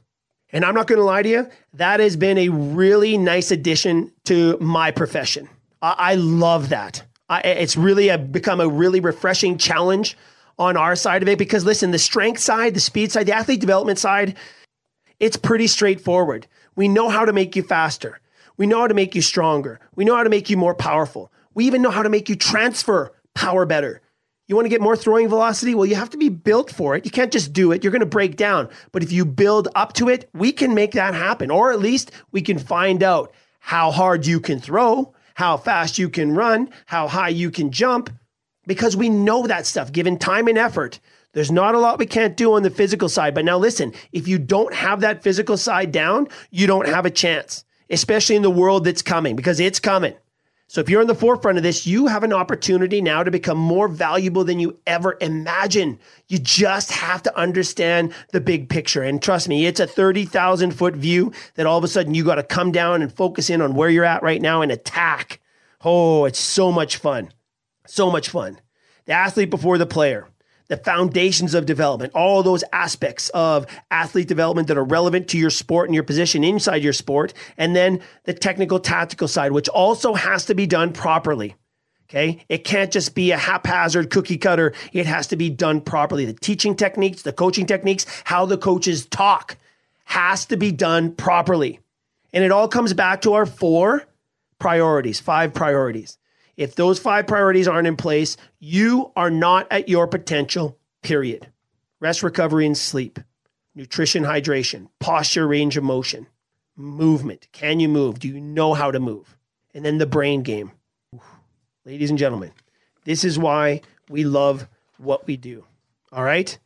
And 0.51 0.65
I'm 0.65 0.73
not 0.73 0.87
going 0.87 0.99
to 0.99 1.05
lie 1.05 1.21
to 1.21 1.29
you, 1.29 1.49
that 1.73 1.99
has 1.99 2.15
been 2.15 2.37
a 2.37 2.49
really 2.49 3.17
nice 3.17 3.51
addition 3.51 4.11
to 4.25 4.57
my 4.59 4.89
profession. 4.89 5.49
I, 5.81 5.95
I 5.97 6.15
love 6.15 6.69
that. 6.69 7.03
I, 7.29 7.41
it's 7.41 7.77
really 7.77 8.09
a, 8.09 8.17
become 8.17 8.59
a 8.59 8.67
really 8.67 8.99
refreshing 8.99 9.57
challenge 9.57 10.17
on 10.57 10.77
our 10.77 10.95
side 10.95 11.21
of 11.21 11.27
it 11.27 11.37
because 11.37 11.65
listen, 11.65 11.91
the 11.91 11.99
strength 11.99 12.39
side, 12.39 12.73
the 12.73 12.79
speed 12.79 13.11
side, 13.11 13.25
the 13.25 13.35
athlete 13.35 13.59
development 13.59 13.99
side, 13.99 14.35
it's 15.19 15.37
pretty 15.37 15.67
straightforward. 15.67 16.47
We 16.75 16.87
know 16.87 17.09
how 17.09 17.25
to 17.25 17.33
make 17.33 17.55
you 17.55 17.63
faster. 17.63 18.19
We 18.57 18.67
know 18.67 18.79
how 18.81 18.87
to 18.87 18.93
make 18.93 19.15
you 19.15 19.21
stronger. 19.21 19.79
We 19.95 20.05
know 20.05 20.15
how 20.15 20.23
to 20.23 20.29
make 20.29 20.49
you 20.49 20.57
more 20.57 20.75
powerful. 20.75 21.31
We 21.53 21.65
even 21.65 21.81
know 21.81 21.91
how 21.91 22.03
to 22.03 22.09
make 22.09 22.29
you 22.29 22.35
transfer 22.35 23.13
power 23.33 23.65
better. 23.65 24.01
You 24.47 24.55
want 24.55 24.65
to 24.65 24.69
get 24.69 24.81
more 24.81 24.95
throwing 24.95 25.27
velocity? 25.27 25.73
Well, 25.73 25.87
you 25.87 25.95
have 25.95 26.11
to 26.11 26.17
be 26.17 26.29
built 26.29 26.71
for 26.71 26.95
it. 26.95 27.03
You 27.03 27.11
can't 27.11 27.31
just 27.31 27.51
do 27.51 27.71
it. 27.71 27.83
You're 27.83 27.91
going 27.91 28.01
to 28.01 28.05
break 28.05 28.35
down. 28.35 28.69
But 28.91 29.01
if 29.01 29.11
you 29.11 29.25
build 29.25 29.69
up 29.75 29.93
to 29.93 30.07
it, 30.07 30.29
we 30.33 30.51
can 30.51 30.75
make 30.75 30.91
that 30.91 31.15
happen. 31.15 31.49
Or 31.49 31.71
at 31.71 31.79
least 31.79 32.11
we 32.31 32.41
can 32.41 32.59
find 32.59 33.01
out 33.01 33.33
how 33.59 33.89
hard 33.89 34.27
you 34.27 34.39
can 34.39 34.59
throw, 34.59 35.13
how 35.33 35.57
fast 35.57 35.97
you 35.97 36.09
can 36.09 36.35
run, 36.35 36.69
how 36.85 37.07
high 37.07 37.29
you 37.29 37.49
can 37.49 37.71
jump, 37.71 38.11
because 38.67 38.95
we 38.95 39.09
know 39.09 39.47
that 39.47 39.65
stuff 39.65 39.91
given 39.91 40.17
time 40.17 40.47
and 40.47 40.57
effort. 40.57 40.99
There's 41.33 41.51
not 41.51 41.75
a 41.75 41.79
lot 41.79 41.99
we 41.99 42.05
can't 42.05 42.37
do 42.37 42.53
on 42.53 42.63
the 42.63 42.69
physical 42.69 43.09
side. 43.09 43.35
But 43.35 43.45
now 43.45 43.57
listen, 43.57 43.93
if 44.13 44.27
you 44.27 44.39
don't 44.39 44.73
have 44.73 45.01
that 45.01 45.21
physical 45.21 45.57
side 45.57 45.91
down, 45.91 46.29
you 46.49 46.65
don't 46.65 46.87
have 46.87 47.05
a 47.05 47.11
chance, 47.11 47.65
especially 47.89 48.37
in 48.37 48.41
the 48.41 48.49
world 48.49 48.85
that's 48.85 49.01
coming, 49.01 49.35
because 49.35 49.59
it's 49.59 49.79
coming. 49.79 50.13
So 50.67 50.81
if 50.81 50.89
you're 50.89 51.01
in 51.01 51.07
the 51.07 51.13
forefront 51.13 51.57
of 51.57 51.63
this, 51.63 51.85
you 51.85 52.07
have 52.07 52.23
an 52.23 52.33
opportunity 52.33 52.99
now 52.99 53.21
to 53.21 53.29
become 53.29 53.57
more 53.57 53.87
valuable 53.87 54.43
than 54.43 54.59
you 54.59 54.79
ever 54.87 55.15
imagined. 55.21 55.99
You 56.27 56.39
just 56.39 56.91
have 56.91 57.21
to 57.23 57.37
understand 57.37 58.13
the 58.31 58.41
big 58.41 58.67
picture. 58.67 59.03
And 59.03 59.21
trust 59.21 59.47
me, 59.47 59.67
it's 59.67 59.79
a 59.79 59.85
30,000 59.85 60.71
foot 60.71 60.95
view 60.95 61.31
that 61.53 61.67
all 61.67 61.77
of 61.77 61.83
a 61.83 61.87
sudden 61.87 62.15
you 62.15 62.23
got 62.23 62.35
to 62.35 62.43
come 62.43 62.71
down 62.71 63.03
and 63.03 63.13
focus 63.13 63.49
in 63.49 63.61
on 63.61 63.75
where 63.75 63.89
you're 63.89 64.03
at 64.05 64.23
right 64.23 64.41
now 64.41 64.61
and 64.61 64.71
attack. 64.71 65.39
Oh, 65.83 66.25
it's 66.25 66.39
so 66.39 66.71
much 66.71 66.97
fun. 66.97 67.29
So 67.87 68.11
much 68.11 68.29
fun. 68.29 68.59
The 69.05 69.13
athlete 69.13 69.49
before 69.49 69.77
the 69.77 69.85
player 69.85 70.27
the 70.67 70.77
foundations 70.77 71.53
of 71.53 71.65
development, 71.65 72.13
all 72.13 72.41
those 72.41 72.63
aspects 72.73 73.29
of 73.29 73.67
athlete 73.91 74.27
development 74.27 74.67
that 74.67 74.77
are 74.77 74.83
relevant 74.83 75.27
to 75.29 75.37
your 75.37 75.49
sport 75.49 75.87
and 75.87 75.93
your 75.93 76.03
position 76.03 76.43
inside 76.43 76.83
your 76.83 76.93
sport, 76.93 77.33
and 77.57 77.75
then 77.75 78.01
the 78.23 78.33
technical 78.33 78.79
tactical 78.79 79.27
side, 79.27 79.51
which 79.51 79.69
also 79.69 80.13
has 80.13 80.45
to 80.45 80.55
be 80.55 80.65
done 80.65 80.91
properly. 80.91 81.55
Okay. 82.09 82.43
It 82.49 82.63
can't 82.63 82.91
just 82.91 83.15
be 83.15 83.31
a 83.31 83.37
haphazard 83.37 84.11
cookie 84.11 84.37
cutter. 84.37 84.73
It 84.93 85.07
has 85.07 85.27
to 85.27 85.35
be 85.35 85.49
done 85.49 85.81
properly. 85.81 86.25
The 86.25 86.33
teaching 86.33 86.75
techniques, 86.75 87.23
the 87.23 87.33
coaching 87.33 87.65
techniques, 87.65 88.05
how 88.25 88.45
the 88.45 88.59
coaches 88.59 89.07
talk 89.07 89.57
has 90.05 90.45
to 90.45 90.57
be 90.57 90.71
done 90.71 91.13
properly. 91.13 91.79
And 92.31 92.43
it 92.43 92.51
all 92.51 92.67
comes 92.67 92.93
back 92.93 93.21
to 93.21 93.33
our 93.33 93.47
four 93.47 94.05
priorities, 94.59 95.19
five 95.19 95.53
priorities. 95.53 96.19
If 96.57 96.75
those 96.75 96.99
five 96.99 97.27
priorities 97.27 97.67
aren't 97.67 97.87
in 97.87 97.97
place, 97.97 98.37
you 98.59 99.11
are 99.15 99.29
not 99.29 99.67
at 99.71 99.89
your 99.89 100.07
potential, 100.07 100.77
period. 101.01 101.47
Rest, 101.99 102.23
recovery, 102.23 102.65
and 102.65 102.77
sleep, 102.77 103.19
nutrition, 103.73 104.23
hydration, 104.23 104.87
posture, 104.99 105.47
range 105.47 105.75
of 105.77 105.83
motion, 105.83 106.27
movement. 106.75 107.47
Can 107.51 107.79
you 107.79 107.89
move? 107.89 108.19
Do 108.19 108.27
you 108.27 108.39
know 108.39 108.73
how 108.73 108.91
to 108.91 108.99
move? 108.99 109.37
And 109.73 109.83
then 109.83 109.97
the 109.97 110.05
brain 110.05 110.43
game. 110.43 110.71
Ladies 111.85 112.09
and 112.09 112.19
gentlemen, 112.19 112.51
this 113.03 113.23
is 113.23 113.37
why 113.37 113.81
we 114.09 114.23
love 114.23 114.67
what 114.97 115.27
we 115.27 115.37
do. 115.37 115.65
All 116.11 116.23
right? 116.23 116.57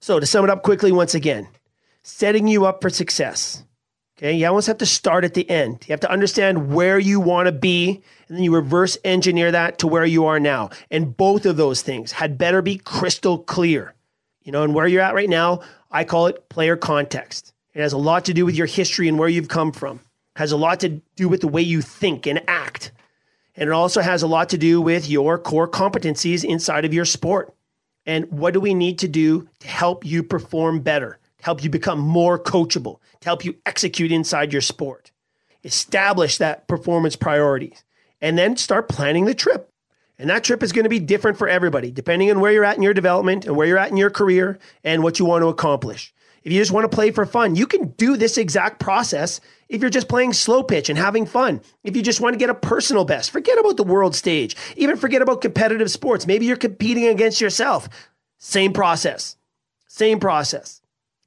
So, 0.00 0.18
to 0.20 0.26
sum 0.26 0.44
it 0.44 0.50
up 0.50 0.62
quickly, 0.62 0.90
once 0.90 1.14
again, 1.14 1.48
setting 2.02 2.48
you 2.48 2.66
up 2.66 2.82
for 2.82 2.90
success 2.90 3.64
Okay, 4.16 4.32
you 4.34 4.46
almost 4.46 4.68
have 4.68 4.78
to 4.78 4.86
start 4.86 5.24
at 5.24 5.34
the 5.34 5.48
end. 5.50 5.84
You 5.86 5.92
have 5.92 6.00
to 6.00 6.10
understand 6.10 6.72
where 6.72 6.98
you 6.98 7.18
want 7.18 7.46
to 7.46 7.52
be, 7.52 8.02
and 8.28 8.36
then 8.36 8.44
you 8.44 8.54
reverse 8.54 8.96
engineer 9.04 9.52
that 9.52 9.78
to 9.78 9.86
where 9.86 10.04
you 10.04 10.26
are 10.26 10.40
now. 10.40 10.70
And 10.90 11.16
both 11.16 11.46
of 11.46 11.56
those 11.56 11.82
things 11.82 12.12
had 12.12 12.38
better 12.38 12.62
be 12.62 12.78
crystal 12.78 13.38
clear. 13.38 13.94
You 14.42 14.52
know, 14.52 14.62
and 14.62 14.74
where 14.74 14.86
you're 14.86 15.02
at 15.02 15.14
right 15.14 15.28
now, 15.28 15.60
I 15.90 16.04
call 16.04 16.26
it 16.26 16.48
player 16.48 16.76
context. 16.76 17.52
It 17.72 17.80
has 17.80 17.92
a 17.92 17.98
lot 17.98 18.24
to 18.26 18.34
do 18.34 18.44
with 18.44 18.54
your 18.54 18.66
history 18.66 19.08
and 19.08 19.18
where 19.18 19.28
you've 19.28 19.48
come 19.48 19.72
from. 19.72 19.96
It 20.36 20.38
has 20.38 20.52
a 20.52 20.56
lot 20.56 20.80
to 20.80 21.00
do 21.16 21.28
with 21.28 21.40
the 21.40 21.48
way 21.48 21.62
you 21.62 21.80
think 21.80 22.26
and 22.26 22.42
act. 22.48 22.92
And 23.56 23.68
it 23.68 23.72
also 23.72 24.00
has 24.00 24.22
a 24.22 24.26
lot 24.26 24.48
to 24.50 24.58
do 24.58 24.80
with 24.80 25.08
your 25.08 25.38
core 25.38 25.68
competencies 25.68 26.44
inside 26.44 26.84
of 26.84 26.92
your 26.92 27.04
sport. 27.04 27.54
And 28.06 28.30
what 28.30 28.52
do 28.52 28.60
we 28.60 28.74
need 28.74 28.98
to 28.98 29.08
do 29.08 29.48
to 29.60 29.68
help 29.68 30.04
you 30.04 30.22
perform 30.22 30.80
better? 30.80 31.18
help 31.44 31.62
you 31.62 31.68
become 31.68 31.98
more 31.98 32.38
coachable, 32.38 33.00
to 33.20 33.28
help 33.28 33.44
you 33.44 33.54
execute 33.66 34.10
inside 34.10 34.50
your 34.50 34.62
sport. 34.62 35.10
Establish 35.62 36.38
that 36.38 36.66
performance 36.66 37.16
priorities 37.16 37.83
and 38.24 38.38
then 38.38 38.56
start 38.56 38.88
planning 38.88 39.26
the 39.26 39.34
trip. 39.34 39.70
And 40.18 40.30
that 40.30 40.44
trip 40.44 40.62
is 40.62 40.72
going 40.72 40.84
to 40.84 40.88
be 40.88 40.98
different 40.98 41.36
for 41.36 41.46
everybody, 41.46 41.90
depending 41.90 42.30
on 42.30 42.40
where 42.40 42.52
you're 42.52 42.64
at 42.64 42.78
in 42.78 42.82
your 42.82 42.94
development 42.94 43.44
and 43.44 43.54
where 43.54 43.66
you're 43.66 43.76
at 43.76 43.90
in 43.90 43.98
your 43.98 44.08
career 44.08 44.58
and 44.82 45.02
what 45.02 45.18
you 45.18 45.26
want 45.26 45.42
to 45.42 45.48
accomplish. 45.48 46.14
If 46.42 46.50
you 46.50 46.58
just 46.58 46.72
want 46.72 46.90
to 46.90 46.94
play 46.94 47.10
for 47.10 47.26
fun, 47.26 47.54
you 47.54 47.66
can 47.66 47.88
do 47.98 48.16
this 48.16 48.38
exact 48.38 48.80
process 48.80 49.42
if 49.68 49.82
you're 49.82 49.90
just 49.90 50.08
playing 50.08 50.32
slow 50.32 50.62
pitch 50.62 50.88
and 50.88 50.98
having 50.98 51.26
fun. 51.26 51.60
If 51.82 51.96
you 51.96 52.02
just 52.02 52.22
want 52.22 52.32
to 52.32 52.38
get 52.38 52.48
a 52.48 52.54
personal 52.54 53.04
best, 53.04 53.30
forget 53.30 53.58
about 53.58 53.76
the 53.76 53.84
world 53.84 54.14
stage. 54.14 54.56
Even 54.76 54.96
forget 54.96 55.20
about 55.20 55.42
competitive 55.42 55.90
sports. 55.90 56.26
Maybe 56.26 56.46
you're 56.46 56.56
competing 56.56 57.06
against 57.08 57.42
yourself. 57.42 57.90
Same 58.38 58.72
process. 58.72 59.36
Same 59.86 60.18
process 60.18 60.80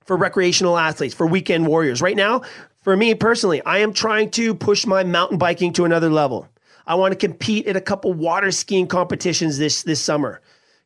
for 0.04 0.18
recreational 0.18 0.80
athletes, 0.80 1.14
for 1.14 1.28
weekend 1.28 1.68
warriors. 1.68 2.02
Right 2.02 2.18
now, 2.18 2.42
for 2.82 2.98
me 2.98 3.14
personally, 3.14 3.62
I 3.64 3.80
am 3.80 3.94
trying 3.94 4.32
to 4.32 4.56
push 4.56 4.88
my 4.88 5.04
mountain 5.04 5.38
biking 5.38 5.74
to 5.74 5.86
another 5.86 6.10
level. 6.10 6.48
I 6.88 6.96
want 6.96 7.12
to 7.12 7.18
compete 7.18 7.68
at 7.68 7.76
a 7.76 7.82
couple 7.82 8.14
water 8.14 8.52
skiing 8.52 8.88
competitions 8.88 9.58
this 9.58 9.84
this 9.84 10.02
summer. 10.02 10.42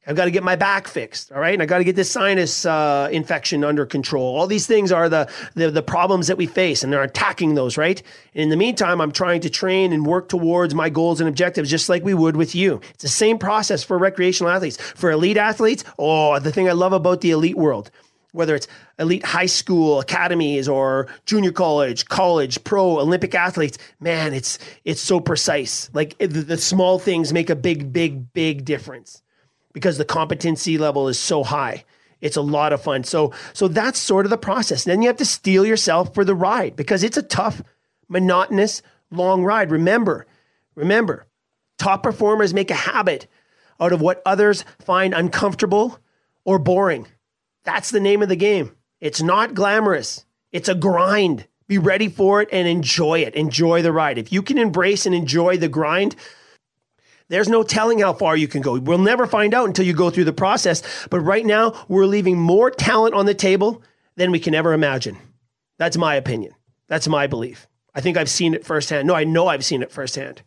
I've 0.07 0.15
got 0.15 0.25
to 0.25 0.31
get 0.31 0.41
my 0.41 0.55
back 0.55 0.87
fixed, 0.87 1.31
all 1.31 1.39
right, 1.39 1.53
and 1.53 1.61
I 1.61 1.67
got 1.67 1.77
to 1.77 1.83
get 1.83 1.95
this 1.95 2.09
sinus 2.09 2.65
uh, 2.65 3.07
infection 3.11 3.63
under 3.63 3.85
control. 3.85 4.35
All 4.35 4.47
these 4.47 4.65
things 4.65 4.91
are 4.91 5.07
the, 5.07 5.29
the 5.53 5.69
the 5.69 5.83
problems 5.83 6.25
that 6.25 6.37
we 6.37 6.47
face, 6.47 6.83
and 6.83 6.91
they're 6.91 7.03
attacking 7.03 7.53
those, 7.53 7.77
right? 7.77 8.01
And 8.33 8.41
in 8.43 8.49
the 8.49 8.57
meantime, 8.57 8.99
I'm 8.99 9.11
trying 9.11 9.41
to 9.41 9.49
train 9.51 9.93
and 9.93 10.03
work 10.03 10.27
towards 10.27 10.73
my 10.73 10.89
goals 10.89 11.21
and 11.21 11.29
objectives, 11.29 11.69
just 11.69 11.87
like 11.87 12.03
we 12.03 12.15
would 12.15 12.35
with 12.35 12.55
you. 12.55 12.81
It's 12.95 13.03
the 13.03 13.09
same 13.09 13.37
process 13.37 13.83
for 13.83 13.99
recreational 13.99 14.51
athletes. 14.51 14.77
For 14.77 15.11
elite 15.11 15.37
athletes, 15.37 15.83
oh, 15.99 16.39
the 16.39 16.51
thing 16.51 16.67
I 16.67 16.71
love 16.73 16.93
about 16.93 17.21
the 17.21 17.29
elite 17.29 17.57
world 17.57 17.91
whether 18.31 18.55
it's 18.55 18.67
elite 18.97 19.25
high 19.25 19.45
school 19.45 19.99
academies 19.99 20.67
or 20.67 21.07
junior 21.25 21.51
college, 21.51 22.05
college, 22.05 22.63
pro, 22.63 22.99
Olympic 22.99 23.35
athletes, 23.35 23.77
man, 23.99 24.33
it's 24.33 24.57
it's 24.85 25.01
so 25.01 25.19
precise. 25.19 25.89
Like 25.93 26.17
the, 26.17 26.27
the, 26.27 26.57
small 26.57 26.99
things 26.99 27.33
make 27.33 27.49
a 27.49 27.55
big, 27.55 27.91
big, 27.91 28.33
big 28.33 28.65
difference 28.65 29.21
because 29.73 29.97
the 29.97 30.05
competency 30.05 30.77
level 30.77 31.07
is 31.07 31.19
so 31.19 31.43
high. 31.43 31.83
It's 32.21 32.37
a 32.37 32.41
lot 32.41 32.71
of 32.71 32.81
fun. 32.81 33.03
So 33.03 33.33
so 33.53 33.67
that's 33.67 33.99
sort 33.99 34.25
of 34.25 34.29
the 34.29 34.37
process. 34.37 34.85
And 34.85 34.91
then 34.91 35.01
you 35.01 35.07
have 35.07 35.17
to 35.17 35.25
steel 35.25 35.65
yourself 35.65 36.13
for 36.13 36.23
the 36.23 36.35
ride 36.35 36.75
because 36.75 37.03
it's 37.03 37.17
a 37.17 37.23
tough, 37.23 37.61
monotonous, 38.07 38.81
long 39.09 39.43
ride. 39.43 39.71
Remember, 39.71 40.25
remember, 40.75 41.25
top 41.77 42.03
performers 42.03 42.53
make 42.53 42.71
a 42.71 42.75
habit 42.75 43.27
out 43.79 43.91
of 43.91 43.99
what 43.99 44.21
others 44.25 44.63
find 44.79 45.13
uncomfortable 45.13 45.99
or 46.45 46.59
boring. 46.59 47.07
That's 47.63 47.91
the 47.91 47.99
name 47.99 48.21
of 48.21 48.29
the 48.29 48.35
game. 48.35 48.75
It's 48.99 49.21
not 49.21 49.53
glamorous, 49.53 50.25
it's 50.51 50.69
a 50.69 50.75
grind. 50.75 51.47
Be 51.67 51.77
ready 51.77 52.09
for 52.09 52.41
it 52.41 52.49
and 52.51 52.67
enjoy 52.67 53.19
it. 53.19 53.33
Enjoy 53.33 53.81
the 53.81 53.93
ride. 53.93 54.17
If 54.17 54.33
you 54.33 54.41
can 54.41 54.57
embrace 54.57 55.05
and 55.05 55.15
enjoy 55.15 55.55
the 55.55 55.69
grind, 55.69 56.17
there's 57.29 57.47
no 57.47 57.63
telling 57.63 57.99
how 57.99 58.11
far 58.11 58.35
you 58.35 58.49
can 58.49 58.61
go. 58.61 58.77
We'll 58.77 58.97
never 58.97 59.25
find 59.25 59.53
out 59.53 59.67
until 59.67 59.85
you 59.85 59.93
go 59.93 60.09
through 60.09 60.25
the 60.25 60.33
process. 60.33 60.83
But 61.09 61.21
right 61.21 61.45
now, 61.45 61.85
we're 61.87 62.05
leaving 62.05 62.37
more 62.37 62.71
talent 62.71 63.15
on 63.15 63.25
the 63.25 63.33
table 63.33 63.83
than 64.17 64.31
we 64.31 64.39
can 64.39 64.53
ever 64.53 64.73
imagine. 64.73 65.17
That's 65.77 65.95
my 65.95 66.15
opinion. 66.15 66.53
That's 66.89 67.07
my 67.07 67.25
belief. 67.27 67.69
I 67.95 68.01
think 68.01 68.17
I've 68.17 68.29
seen 68.29 68.53
it 68.53 68.65
firsthand. 68.65 69.07
No, 69.07 69.15
I 69.15 69.23
know 69.23 69.47
I've 69.47 69.63
seen 69.63 69.81
it 69.81 69.93
firsthand. 69.93 70.41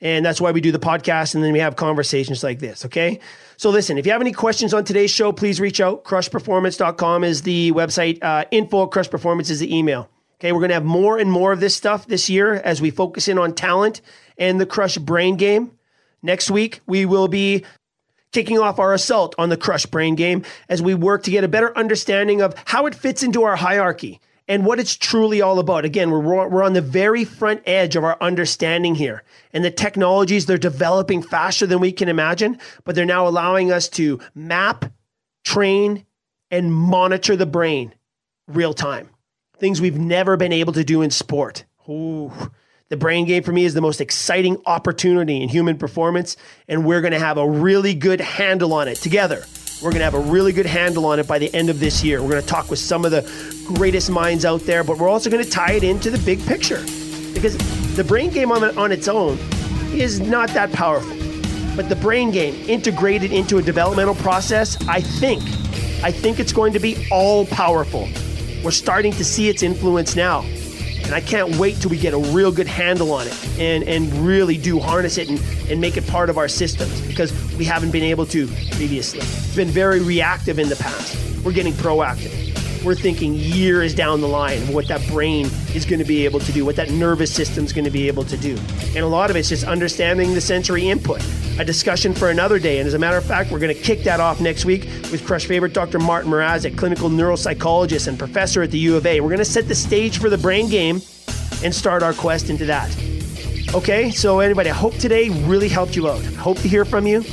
And 0.00 0.24
that's 0.24 0.40
why 0.40 0.50
we 0.50 0.60
do 0.60 0.72
the 0.72 0.78
podcast 0.78 1.34
and 1.34 1.42
then 1.42 1.52
we 1.52 1.58
have 1.58 1.76
conversations 1.76 2.44
like 2.44 2.58
this. 2.58 2.84
Okay. 2.84 3.18
So 3.56 3.70
listen, 3.70 3.96
if 3.96 4.04
you 4.04 4.12
have 4.12 4.20
any 4.20 4.32
questions 4.32 4.74
on 4.74 4.84
today's 4.84 5.10
show, 5.10 5.32
please 5.32 5.60
reach 5.60 5.80
out. 5.80 6.04
Krushperformance.com 6.04 7.24
is 7.24 7.42
the 7.42 7.72
website. 7.72 8.22
Uh, 8.22 8.44
info 8.50 8.86
Krush 8.86 9.10
Performance 9.10 9.48
is 9.48 9.60
the 9.60 9.74
email. 9.74 10.10
Okay. 10.38 10.52
We're 10.52 10.60
going 10.60 10.68
to 10.68 10.74
have 10.74 10.84
more 10.84 11.18
and 11.18 11.32
more 11.32 11.52
of 11.52 11.60
this 11.60 11.74
stuff 11.74 12.06
this 12.06 12.28
year 12.28 12.54
as 12.54 12.82
we 12.82 12.90
focus 12.90 13.26
in 13.26 13.38
on 13.38 13.54
talent 13.54 14.02
and 14.36 14.60
the 14.60 14.66
Krush 14.66 15.00
brain 15.00 15.36
game. 15.36 15.72
Next 16.22 16.50
week, 16.50 16.80
we 16.86 17.06
will 17.06 17.28
be 17.28 17.64
kicking 18.32 18.58
off 18.58 18.78
our 18.78 18.92
assault 18.92 19.34
on 19.38 19.48
the 19.48 19.56
Krush 19.56 19.90
brain 19.90 20.14
game 20.14 20.44
as 20.68 20.82
we 20.82 20.94
work 20.94 21.22
to 21.22 21.30
get 21.30 21.42
a 21.42 21.48
better 21.48 21.76
understanding 21.76 22.42
of 22.42 22.54
how 22.66 22.84
it 22.84 22.94
fits 22.94 23.22
into 23.22 23.44
our 23.44 23.56
hierarchy 23.56 24.20
and 24.48 24.64
what 24.64 24.78
it's 24.78 24.96
truly 24.96 25.42
all 25.42 25.58
about. 25.58 25.84
Again, 25.84 26.10
we're, 26.10 26.48
we're 26.48 26.62
on 26.62 26.72
the 26.72 26.80
very 26.80 27.24
front 27.24 27.62
edge 27.66 27.96
of 27.96 28.04
our 28.04 28.16
understanding 28.20 28.94
here. 28.94 29.24
And 29.52 29.64
the 29.64 29.70
technologies, 29.70 30.46
they're 30.46 30.58
developing 30.58 31.22
faster 31.22 31.66
than 31.66 31.80
we 31.80 31.92
can 31.92 32.08
imagine, 32.08 32.58
but 32.84 32.94
they're 32.94 33.04
now 33.04 33.26
allowing 33.26 33.72
us 33.72 33.88
to 33.90 34.20
map, 34.34 34.84
train, 35.44 36.06
and 36.50 36.72
monitor 36.72 37.34
the 37.34 37.46
brain 37.46 37.94
real 38.46 38.72
time. 38.72 39.08
things 39.58 39.80
we've 39.80 39.98
never 39.98 40.36
been 40.36 40.52
able 40.52 40.72
to 40.74 40.84
do 40.84 41.02
in 41.02 41.10
sport. 41.10 41.64
Ooh. 41.88 42.32
The 42.88 42.96
brain 42.96 43.26
game 43.26 43.42
for 43.42 43.52
me 43.52 43.64
is 43.64 43.74
the 43.74 43.80
most 43.80 44.00
exciting 44.00 44.62
opportunity 44.66 45.42
in 45.42 45.48
human 45.48 45.76
performance, 45.76 46.36
and 46.68 46.84
we're 46.84 47.00
going 47.00 47.12
to 47.12 47.18
have 47.18 47.36
a 47.36 47.48
really 47.48 47.94
good 47.94 48.20
handle 48.20 48.72
on 48.72 48.86
it 48.86 48.96
together. 48.96 49.44
We're 49.82 49.90
going 49.90 49.98
to 49.98 50.04
have 50.04 50.14
a 50.14 50.20
really 50.20 50.52
good 50.52 50.64
handle 50.64 51.04
on 51.04 51.18
it 51.18 51.26
by 51.28 51.38
the 51.38 51.54
end 51.54 51.68
of 51.68 51.80
this 51.80 52.02
year. 52.02 52.22
We're 52.22 52.30
going 52.30 52.42
to 52.42 52.48
talk 52.48 52.70
with 52.70 52.78
some 52.78 53.04
of 53.04 53.10
the 53.10 53.22
greatest 53.74 54.10
minds 54.10 54.46
out 54.46 54.62
there, 54.62 54.82
but 54.82 54.96
we're 54.96 55.08
also 55.08 55.28
going 55.28 55.44
to 55.44 55.50
tie 55.50 55.72
it 55.72 55.84
into 55.84 56.10
the 56.10 56.18
big 56.18 56.44
picture 56.46 56.80
because 57.34 57.56
the 57.94 58.02
brain 58.02 58.30
game 58.30 58.50
on, 58.50 58.64
on 58.78 58.90
its 58.90 59.06
own 59.06 59.38
is 59.92 60.18
not 60.18 60.48
that 60.50 60.72
powerful. 60.72 61.14
But 61.76 61.90
the 61.90 61.96
brain 61.96 62.30
game 62.30 62.54
integrated 62.70 63.32
into 63.32 63.58
a 63.58 63.62
developmental 63.62 64.14
process, 64.14 64.78
I 64.88 65.02
think, 65.02 65.42
I 66.02 66.10
think 66.10 66.40
it's 66.40 66.52
going 66.52 66.72
to 66.72 66.78
be 66.78 67.06
all 67.10 67.44
powerful. 67.44 68.08
We're 68.64 68.70
starting 68.70 69.12
to 69.12 69.24
see 69.24 69.50
its 69.50 69.62
influence 69.62 70.16
now. 70.16 70.40
And 71.06 71.14
I 71.14 71.20
can't 71.20 71.56
wait 71.56 71.80
till 71.80 71.90
we 71.90 71.98
get 71.98 72.14
a 72.14 72.18
real 72.18 72.50
good 72.50 72.66
handle 72.66 73.12
on 73.12 73.26
it 73.26 73.48
and, 73.58 73.84
and 73.84 74.12
really 74.26 74.58
do 74.58 74.78
harness 74.80 75.18
it 75.18 75.28
and, 75.28 75.40
and 75.70 75.80
make 75.80 75.96
it 75.96 76.06
part 76.06 76.28
of 76.30 76.36
our 76.36 76.48
systems 76.48 77.00
because 77.02 77.32
we 77.56 77.64
haven't 77.64 77.92
been 77.92 78.02
able 78.02 78.26
to 78.26 78.46
previously. 78.72 79.20
It's 79.20 79.56
been 79.56 79.68
very 79.68 80.00
reactive 80.00 80.58
in 80.58 80.68
the 80.68 80.76
past. 80.76 81.16
We're 81.44 81.52
getting 81.52 81.74
proactive 81.74 82.55
we're 82.86 82.94
thinking 82.94 83.34
years 83.34 83.92
down 83.94 84.20
the 84.20 84.28
line 84.28 84.60
what 84.72 84.86
that 84.86 85.04
brain 85.08 85.46
is 85.74 85.84
going 85.84 85.98
to 85.98 86.04
be 86.04 86.24
able 86.24 86.38
to 86.38 86.52
do, 86.52 86.64
what 86.64 86.76
that 86.76 86.88
nervous 86.90 87.34
system 87.34 87.64
is 87.64 87.72
going 87.72 87.84
to 87.84 87.90
be 87.90 88.06
able 88.06 88.24
to 88.24 88.36
do. 88.36 88.56
And 88.94 88.98
a 88.98 89.06
lot 89.08 89.28
of 89.28 89.36
it's 89.36 89.48
just 89.48 89.64
understanding 89.64 90.34
the 90.34 90.40
sensory 90.40 90.88
input. 90.88 91.20
A 91.58 91.64
discussion 91.64 92.14
for 92.14 92.30
another 92.30 92.58
day. 92.58 92.78
And 92.78 92.86
as 92.86 92.94
a 92.94 92.98
matter 92.98 93.16
of 93.16 93.24
fact, 93.24 93.50
we're 93.50 93.58
going 93.58 93.74
to 93.74 93.82
kick 93.82 94.04
that 94.04 94.20
off 94.20 94.40
next 94.40 94.64
week 94.64 94.84
with 95.10 95.22
Krush 95.26 95.46
favorite 95.46 95.72
Dr. 95.72 95.98
Martin 95.98 96.30
Mrazik, 96.30 96.78
clinical 96.78 97.10
neuropsychologist 97.10 98.06
and 98.06 98.18
professor 98.18 98.62
at 98.62 98.70
the 98.70 98.78
U 98.78 98.96
of 98.96 99.04
A. 99.04 99.20
We're 99.20 99.30
going 99.30 99.38
to 99.38 99.44
set 99.44 99.66
the 99.66 99.74
stage 99.74 100.18
for 100.18 100.30
the 100.30 100.38
brain 100.38 100.68
game 100.68 101.02
and 101.64 101.74
start 101.74 102.04
our 102.04 102.12
quest 102.12 102.50
into 102.50 102.66
that. 102.66 102.96
Okay, 103.74 104.10
so 104.10 104.38
anybody, 104.38 104.70
I 104.70 104.74
hope 104.74 104.94
today 104.98 105.28
really 105.46 105.68
helped 105.68 105.96
you 105.96 106.08
out. 106.08 106.22
Hope 106.36 106.58
to 106.58 106.68
hear 106.68 106.84
from 106.84 107.06
you. 107.06 107.24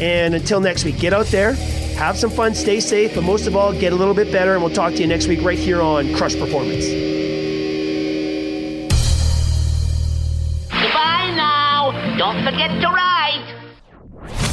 And 0.00 0.34
until 0.34 0.60
next 0.60 0.84
week, 0.84 0.98
get 0.98 1.12
out 1.12 1.26
there, 1.26 1.54
have 2.02 2.18
some 2.18 2.30
fun, 2.30 2.52
stay 2.52 2.80
safe, 2.80 3.14
but 3.14 3.22
most 3.22 3.46
of 3.46 3.54
all, 3.54 3.72
get 3.72 3.92
a 3.92 3.96
little 3.96 4.14
bit 4.14 4.32
better. 4.32 4.54
And 4.54 4.62
we'll 4.62 4.74
talk 4.74 4.92
to 4.94 5.00
you 5.00 5.06
next 5.06 5.28
week 5.28 5.42
right 5.42 5.58
here 5.58 5.80
on 5.80 6.06
Krush 6.06 6.36
Performance. 6.36 6.86
Goodbye 10.68 11.32
now. 11.36 11.92
Don't 12.18 12.42
forget 12.42 12.70
to 12.80 12.88
write. 12.88 13.51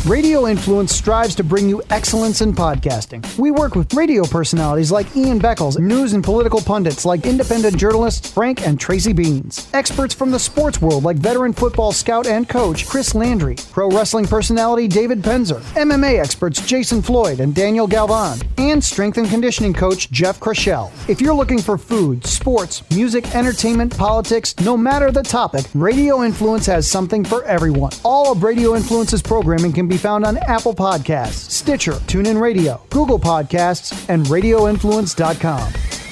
Radio 0.06 0.48
Influence 0.48 0.96
strives 0.96 1.36
to 1.36 1.44
bring 1.44 1.68
you 1.68 1.82
excellence 1.90 2.40
in 2.42 2.54
podcasting. 2.54 3.38
We 3.38 3.52
work 3.52 3.76
with 3.76 3.94
radio 3.94 4.26
personalities 4.26 4.94
like 4.94 5.14
Ian 5.16 5.42
Beckles, 5.42 5.78
news 5.78 6.14
and 6.14 6.24
political 6.24 6.62
pundits 6.62 7.04
like 7.04 7.26
independent 7.26 7.76
journalists 7.78 8.32
Frank 8.32 8.66
and 8.66 8.80
Tracy 8.80 9.14
Beanz, 9.14 9.68
experts 9.74 10.14
from 10.14 10.32
the 10.32 10.40
sports 10.40 10.82
world 10.82 11.04
like 11.04 11.18
veteran 11.18 11.52
football 11.52 11.92
scout 11.92 12.28
and 12.28 12.48
coach 12.48 12.88
Chris 12.88 13.14
Landry, 13.14 13.58
pro 13.72 13.90
wrestling 13.90 14.26
personality 14.26 14.88
David 14.88 15.22
Penzer, 15.22 15.60
MMA 15.76 16.18
experts 16.18 16.66
Jason 16.66 17.02
Floyd 17.02 17.42
and 17.42 17.54
Daniel 17.54 17.86
Galvan, 17.86 18.40
and 18.58 18.82
strength 18.82 19.18
and 19.18 19.30
conditioning 19.30 19.74
coach 19.74 20.10
Jeff 20.12 20.40
Krushell. 20.40 20.92
If 21.10 21.20
you're 21.20 21.34
looking 21.34 21.60
for 21.60 21.78
food, 21.78 22.26
sports, 22.26 22.90
music, 22.92 23.36
entertainment, 23.36 23.96
politics, 23.98 24.56
no 24.62 24.78
matter 24.78 25.12
the 25.12 25.24
topic, 25.24 25.66
Radio 25.74 26.24
Influence 26.24 26.66
has 26.68 26.90
something 26.90 27.26
for 27.26 27.44
everyone. 27.44 27.92
All 28.06 28.32
of 28.32 28.44
Radio 28.44 28.76
Influence's 28.76 29.22
programming 29.22 29.74
can 29.74 29.89
be 29.90 29.98
found 29.98 30.24
on 30.26 30.38
Apple 30.38 30.74
Podcasts, 30.74 31.50
Stitcher, 31.50 31.94
TuneIn 31.94 32.40
Radio, 32.40 32.82
Google 32.90 33.20
Podcasts, 33.20 34.08
and 34.08 34.26
RadioInfluence.com. 34.28 36.09